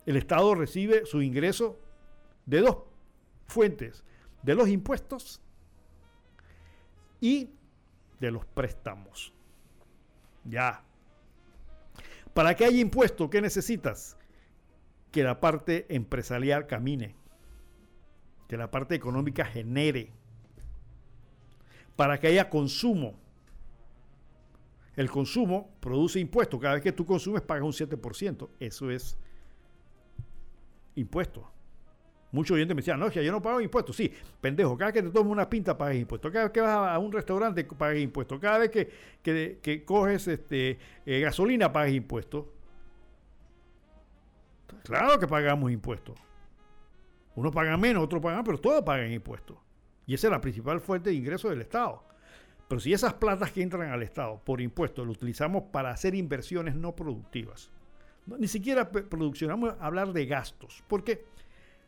[0.06, 1.78] El Estado recibe su ingreso
[2.46, 2.78] de dos
[3.46, 4.04] fuentes,
[4.42, 5.42] de los impuestos
[7.20, 7.50] y
[8.20, 9.34] de los préstamos.
[10.44, 10.82] Ya.
[12.34, 14.16] Para que haya impuesto, ¿qué necesitas?
[15.10, 17.16] Que la parte empresarial camine,
[18.48, 20.10] que la parte económica genere,
[21.96, 23.14] para que haya consumo.
[24.96, 26.58] El consumo produce impuestos.
[26.60, 28.48] Cada vez que tú consumes pagas un 7%.
[28.58, 29.16] Eso es
[30.96, 31.44] impuestos.
[32.32, 33.96] Muchos oyentes me decían, no, yo no pago impuestos.
[33.96, 36.30] Sí, pendejo, cada vez que te tomas una pinta pagas impuestos.
[36.32, 38.38] Cada vez que vas a un restaurante pagas impuestos.
[38.40, 38.90] Cada vez que,
[39.22, 42.46] que- que coges este, eh, gasolina pagas impuestos.
[44.84, 46.18] Claro que pagamos impuestos.
[47.38, 49.56] Unos pagan menos, otros pagan pero todos pagan impuestos.
[50.06, 52.02] Y esa es la principal fuente de ingreso del Estado.
[52.66, 56.74] Pero si esas platas que entran al Estado por impuestos lo utilizamos para hacer inversiones
[56.74, 57.70] no productivas,
[58.26, 61.26] ni siquiera vamos a hablar de gastos, porque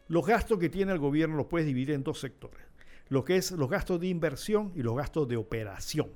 [0.07, 2.65] los gastos que tiene el gobierno los puedes dividir en dos sectores.
[3.09, 6.13] lo que es los gastos de inversión y los gastos de operación.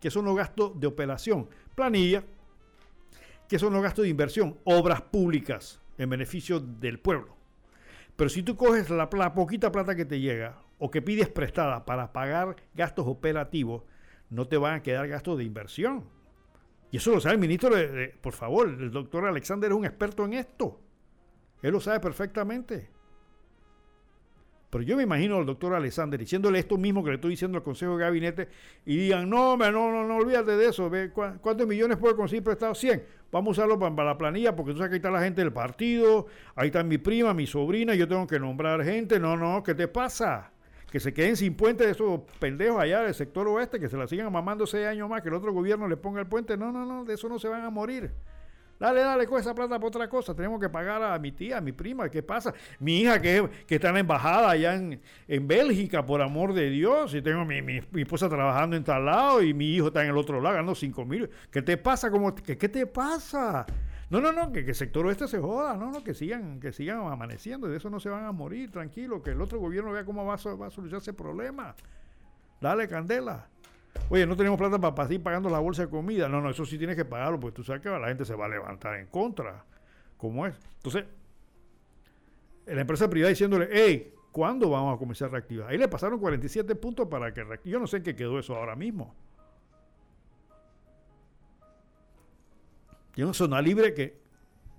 [0.00, 1.50] ¿Qué son los gastos de operación?
[1.74, 2.24] Planilla.
[3.46, 4.58] ¿Qué son los gastos de inversión?
[4.64, 7.33] Obras públicas en beneficio del pueblo.
[8.16, 12.12] Pero si tú coges la, poquita plata que te llega o que pides prestada para
[12.12, 13.82] pagar gastos operativos,
[14.30, 16.04] no te van a quedar gastos de inversión.
[16.90, 20.24] Y eso lo sabe el ministro, de, por favor, el doctor Alexander es un experto
[20.24, 20.80] en esto.
[21.62, 22.88] Él lo sabe perfectamente.
[24.70, 27.64] Pero yo me imagino al doctor Alexander diciéndole esto mismo que le estoy diciendo al
[27.64, 28.48] Consejo de Gabinete
[28.84, 32.74] y digan, no, no, no, no olvídate de eso, ¿cuántos millones puede conseguir prestado?
[32.74, 33.04] 100.
[33.34, 36.26] Vamos a usarlo para, la planilla porque tú sabes que está la gente del partido,
[36.54, 39.18] ahí está mi prima, mi sobrina, yo tengo que nombrar gente.
[39.18, 40.52] No, no, ¿qué te pasa?
[40.88, 44.06] Que se queden sin puente de esos pendejos allá del sector oeste, que se la
[44.06, 46.56] sigan mamando seis años más, que el otro gobierno le ponga el puente.
[46.56, 48.12] No, no, no, de eso no se van a morir.
[48.78, 50.34] Dale, dale, con esa plata por otra cosa.
[50.34, 52.08] Tenemos que pagar a mi tía, a mi prima.
[52.08, 52.52] ¿Qué pasa?
[52.80, 56.70] Mi hija que, que está en la embajada allá en, en Bélgica, por amor de
[56.70, 57.14] Dios.
[57.14, 60.16] Y tengo mi, mi, esposa trabajando en tal lado y mi hijo está en el
[60.16, 61.30] otro lado ganando 5 mil.
[61.50, 62.10] ¿Qué te pasa?
[62.10, 63.64] ¿Cómo, qué, ¿Qué te pasa?
[64.10, 66.98] No, no, no, que, el sector oeste se joda, no, no, que sigan, que sigan
[67.00, 70.24] amaneciendo, de eso no se van a morir, tranquilo, que el otro gobierno vea cómo
[70.24, 71.74] va va a solucionar ese problema.
[72.60, 73.48] Dale, Candela.
[74.10, 76.28] Oye, no tenemos plata para, seguir pagando la bolsa de comida.
[76.28, 78.46] No, no, eso sí tienes que pagarlo, porque tú sabes que la gente se va
[78.46, 79.64] a levantar en contra.
[80.16, 80.54] ¿Cómo es?
[80.76, 81.04] Entonces,
[82.66, 85.70] la empresa privada diciéndole, hey, ¿cuándo vamos a comenzar a reactivar?
[85.70, 87.72] Ahí le pasaron 47 puntos para que reactive.
[87.72, 89.14] Yo no sé en qué quedó eso ahora mismo.
[93.14, 94.18] Tiene una zona libre que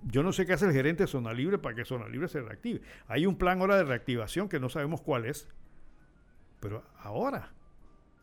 [0.04, 2.42] yo no sé qué hace el gerente de zona libre para que zona libre se
[2.42, 2.82] reactive.
[3.08, 5.48] Hay un plan ahora de reactivación que no sabemos cuál es,
[6.60, 7.54] pero ahora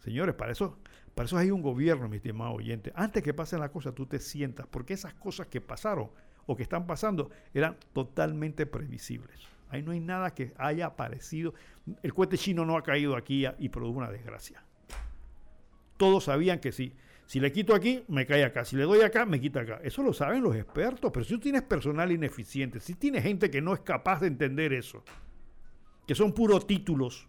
[0.03, 0.79] Señores, para eso,
[1.15, 2.93] para eso hay un gobierno, mi estimado oyente.
[2.97, 6.11] Antes que pasen las cosas, tú te sientas, porque esas cosas que pasaron
[6.47, 9.47] o que están pasando eran totalmente previsibles.
[9.69, 11.55] Ahí no hay nada que haya aparecido.
[12.03, 14.63] El cohete chino no ha caído aquí y produjo una desgracia.
[15.97, 16.95] Todos sabían que sí.
[17.27, 18.65] Si le quito aquí, me cae acá.
[18.65, 19.81] Si le doy acá, me quita acá.
[19.83, 21.11] Eso lo saben los expertos.
[21.13, 24.73] Pero si tú tienes personal ineficiente, si tienes gente que no es capaz de entender
[24.73, 25.05] eso,
[26.07, 27.29] que son puros títulos,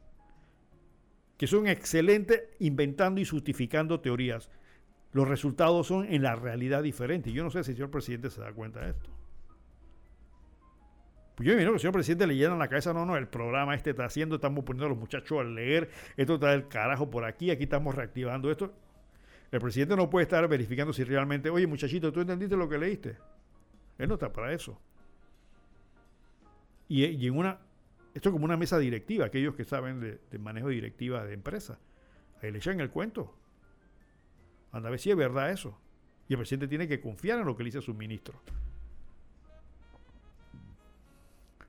[1.38, 4.50] que son excelentes inventando y justificando teorías.
[5.12, 7.34] Los resultados son en la realidad diferentes.
[7.34, 9.10] Yo no sé si el señor presidente se da cuenta de esto.
[11.36, 13.74] Pues yo imagino que el señor presidente le llenan la cabeza, no, no, el programa
[13.74, 17.26] este está haciendo, estamos poniendo a los muchachos a leer, esto está del carajo por
[17.26, 18.72] aquí, aquí estamos reactivando esto.
[19.52, 23.18] El presidente no puede estar verificando si realmente, oye muchachito, ¿tú entendiste lo que leíste?
[23.98, 24.80] Él no está para eso.
[26.88, 27.60] Y en una
[28.14, 31.80] esto es como una mesa directiva, aquellos que saben de, manejo directiva de empresas.
[32.42, 33.34] Ahí le echan el cuento.
[34.72, 35.78] Anda a ver si es verdad eso.
[36.28, 38.40] Y el presidente tiene que confiar en lo que le dice su ministro.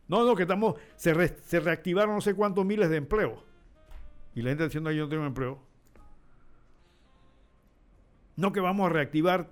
[0.07, 1.15] No, no, que estamos, se,
[1.61, 3.43] reactivaron no sé cuántos miles de empleos.
[4.35, 5.59] Y la gente diciendo, yo no tengo empleo.
[8.37, 9.51] No que vamos a reactivar,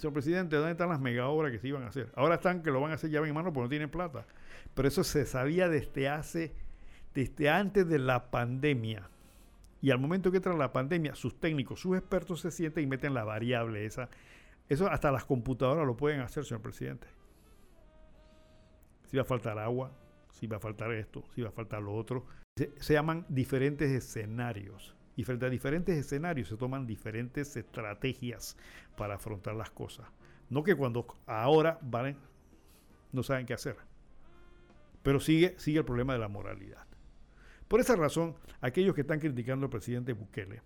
[0.00, 2.10] señor presidente, ¿dónde están las mega obras que se iban a hacer?
[2.16, 4.24] Ahora están que lo van a hacer ya en mano porque no tienen plata.
[4.74, 6.52] Pero eso se sabía desde hace,
[7.14, 9.08] desde antes de la pandemia.
[9.82, 13.12] Y al momento que entra la pandemia, sus técnicos, sus expertos se sienten y meten
[13.12, 14.08] la variable esa.
[14.68, 17.06] Eso hasta las computadoras lo pueden hacer, señor presidente.
[19.06, 19.92] Si va a faltar agua,
[20.32, 22.24] si va a faltar esto, si va a faltar lo otro.
[22.78, 24.94] Se llaman diferentes escenarios.
[25.16, 28.56] Y frente a diferentes escenarios se toman diferentes estrategias
[28.96, 30.06] para afrontar las cosas.
[30.48, 32.16] No que cuando ahora van,
[33.12, 33.76] no saben qué hacer.
[35.02, 36.86] Pero sigue, sigue el problema de la moralidad.
[37.68, 40.62] Por esa razón, aquellos que están criticando al presidente Bukele,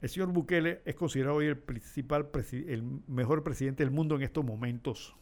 [0.00, 4.44] el señor Bukele es considerado hoy el principal, el mejor presidente del mundo en estos
[4.44, 5.16] momentos.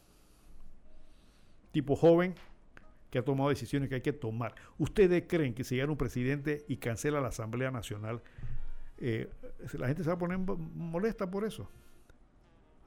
[1.71, 2.35] Tipo joven
[3.13, 4.55] que ha tomado decisiones que hay que tomar.
[4.79, 8.23] ¿Ustedes creen que si llega un presidente y cancela la Asamblea Nacional,
[8.97, 9.29] eh,
[9.73, 11.69] la gente se va a poner molesta por eso?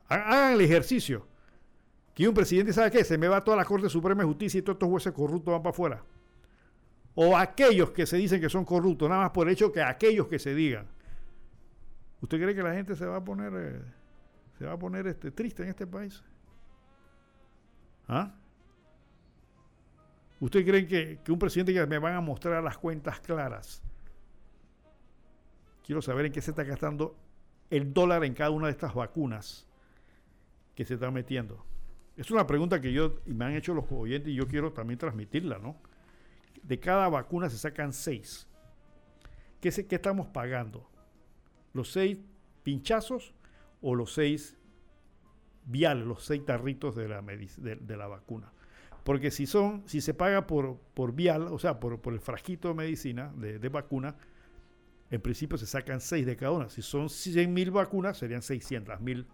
[0.08, 1.28] Hagan el ejercicio
[2.12, 4.62] que un presidente sabe qué, se me va toda la Corte Suprema de Justicia y
[4.62, 6.02] todos estos jueces corruptos van para afuera.
[7.14, 10.26] O aquellos que se dicen que son corruptos, nada más por el hecho que aquellos
[10.26, 10.88] que se digan.
[12.20, 13.80] ¿Usted cree que la gente se va a poner, eh,
[14.58, 16.20] se va a poner este, triste en este país?
[18.08, 18.34] ¿Ah?
[20.40, 23.82] ¿Usted cree que, un presidente que me van a mostrar las cuentas claras?
[25.84, 27.16] Quiero saber en qué se está gastando
[27.70, 29.66] el dólar en cada una de estas vacunas
[30.74, 31.64] que se están metiendo.
[32.16, 34.98] Es una pregunta que yo y me han hecho los oyentes y yo quiero también
[34.98, 35.76] transmitirla, ¿no?
[36.62, 38.46] De cada vacuna se sacan seis.
[39.60, 40.88] ¿Qué, qué estamos pagando?
[41.72, 42.18] ¿Los seis
[42.62, 43.34] pinchazos
[43.80, 44.56] o los seis
[45.64, 48.52] viales, los seis tarritos de, la vacuna?
[49.06, 52.66] Porque si son, si se paga por, por vial, o sea, por, por el frasquito
[52.66, 54.16] de medicina, de, vacuna,
[55.12, 56.68] en principio se sacan 6 de cada una.
[56.68, 59.24] Si son 100 mil vacunas, serían 600 mil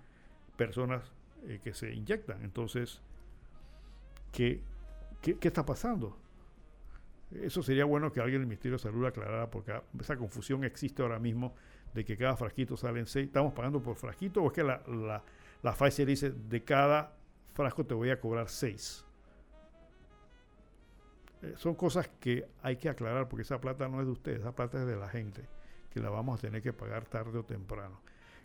[0.58, 1.10] personas
[1.46, 2.44] eh, que se inyectan.
[2.44, 3.00] Entonces,
[4.30, 4.60] ¿qué,
[5.22, 6.18] ¿qué, qué, está pasando?
[7.30, 11.18] Eso sería bueno que alguien del Ministerio de Salud aclarara, porque esa confusión existe ahora
[11.18, 11.54] mismo
[11.94, 13.28] de que cada frasquito salen 6.
[13.28, 15.24] ¿Estamos pagando por frasquito o es que la, la,
[15.62, 17.16] la Pfizer dice de cada
[17.54, 19.06] frasco te voy a cobrar 6?
[21.42, 24.54] Eh, son cosas que hay que aclarar porque esa plata no es de ustedes, esa
[24.54, 25.48] plata es de la gente
[25.90, 28.00] que la vamos a tener que pagar tarde o temprano.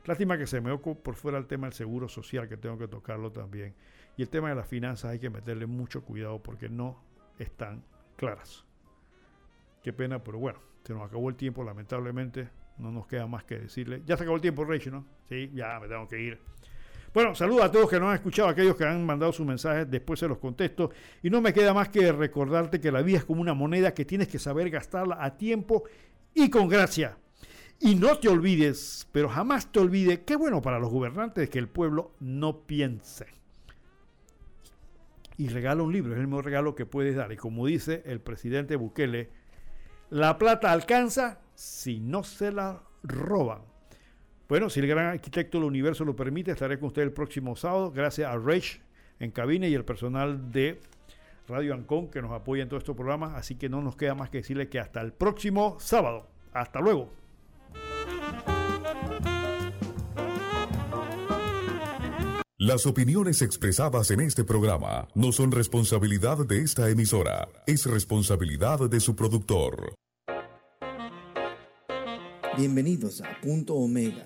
[0.06, 2.88] Lástima que se me ocurre por fuera el tema del seguro social, que tengo que
[2.88, 3.76] tocarlo también.
[4.16, 7.02] Y el tema de las finanzas hay que meterle mucho cuidado porque no
[7.40, 7.84] están
[8.16, 8.66] claras.
[9.84, 12.50] Qué pena, pero bueno, se nos acabó el tiempo, lamentablemente.
[12.78, 14.02] No nos queda más que decirle.
[14.06, 15.06] Ya se acabó el tiempo, Rachel, ¿no?
[15.28, 16.40] Sí, ya me tengo que ir.
[17.18, 20.20] Bueno, saludos a todos que nos han escuchado, aquellos que han mandado sus mensajes, después
[20.20, 20.92] se los contesto.
[21.24, 24.06] Y no me queda más que recordarte que la vida es como una moneda que
[24.06, 25.86] tienes que saber gastarla a tiempo
[26.36, 27.18] y con gracia.
[27.80, 31.68] Y no te olvides, pero jamás te olvides, qué bueno para los gobernantes que el
[31.68, 33.26] pueblo no piense.
[35.38, 37.32] Y regala un libro, es el mejor regalo que puedes dar.
[37.32, 39.32] Y como dice el presidente Bukele,
[40.12, 43.62] la plata alcanza si no se la roban.
[44.48, 47.92] Bueno, si el gran arquitecto del universo lo permite, estaré con usted el próximo sábado.
[47.92, 48.82] Gracias a Rage
[49.20, 50.80] en cabina y el personal de
[51.48, 53.36] Radio Ancon que nos apoya en todo estos programas.
[53.36, 56.28] Así que no nos queda más que decirle que hasta el próximo sábado.
[56.54, 57.12] Hasta luego.
[62.60, 69.00] Las opiniones expresadas en este programa no son responsabilidad de esta emisora, es responsabilidad de
[69.00, 69.94] su productor.
[72.58, 74.26] Bienvenidos a Punto Omega,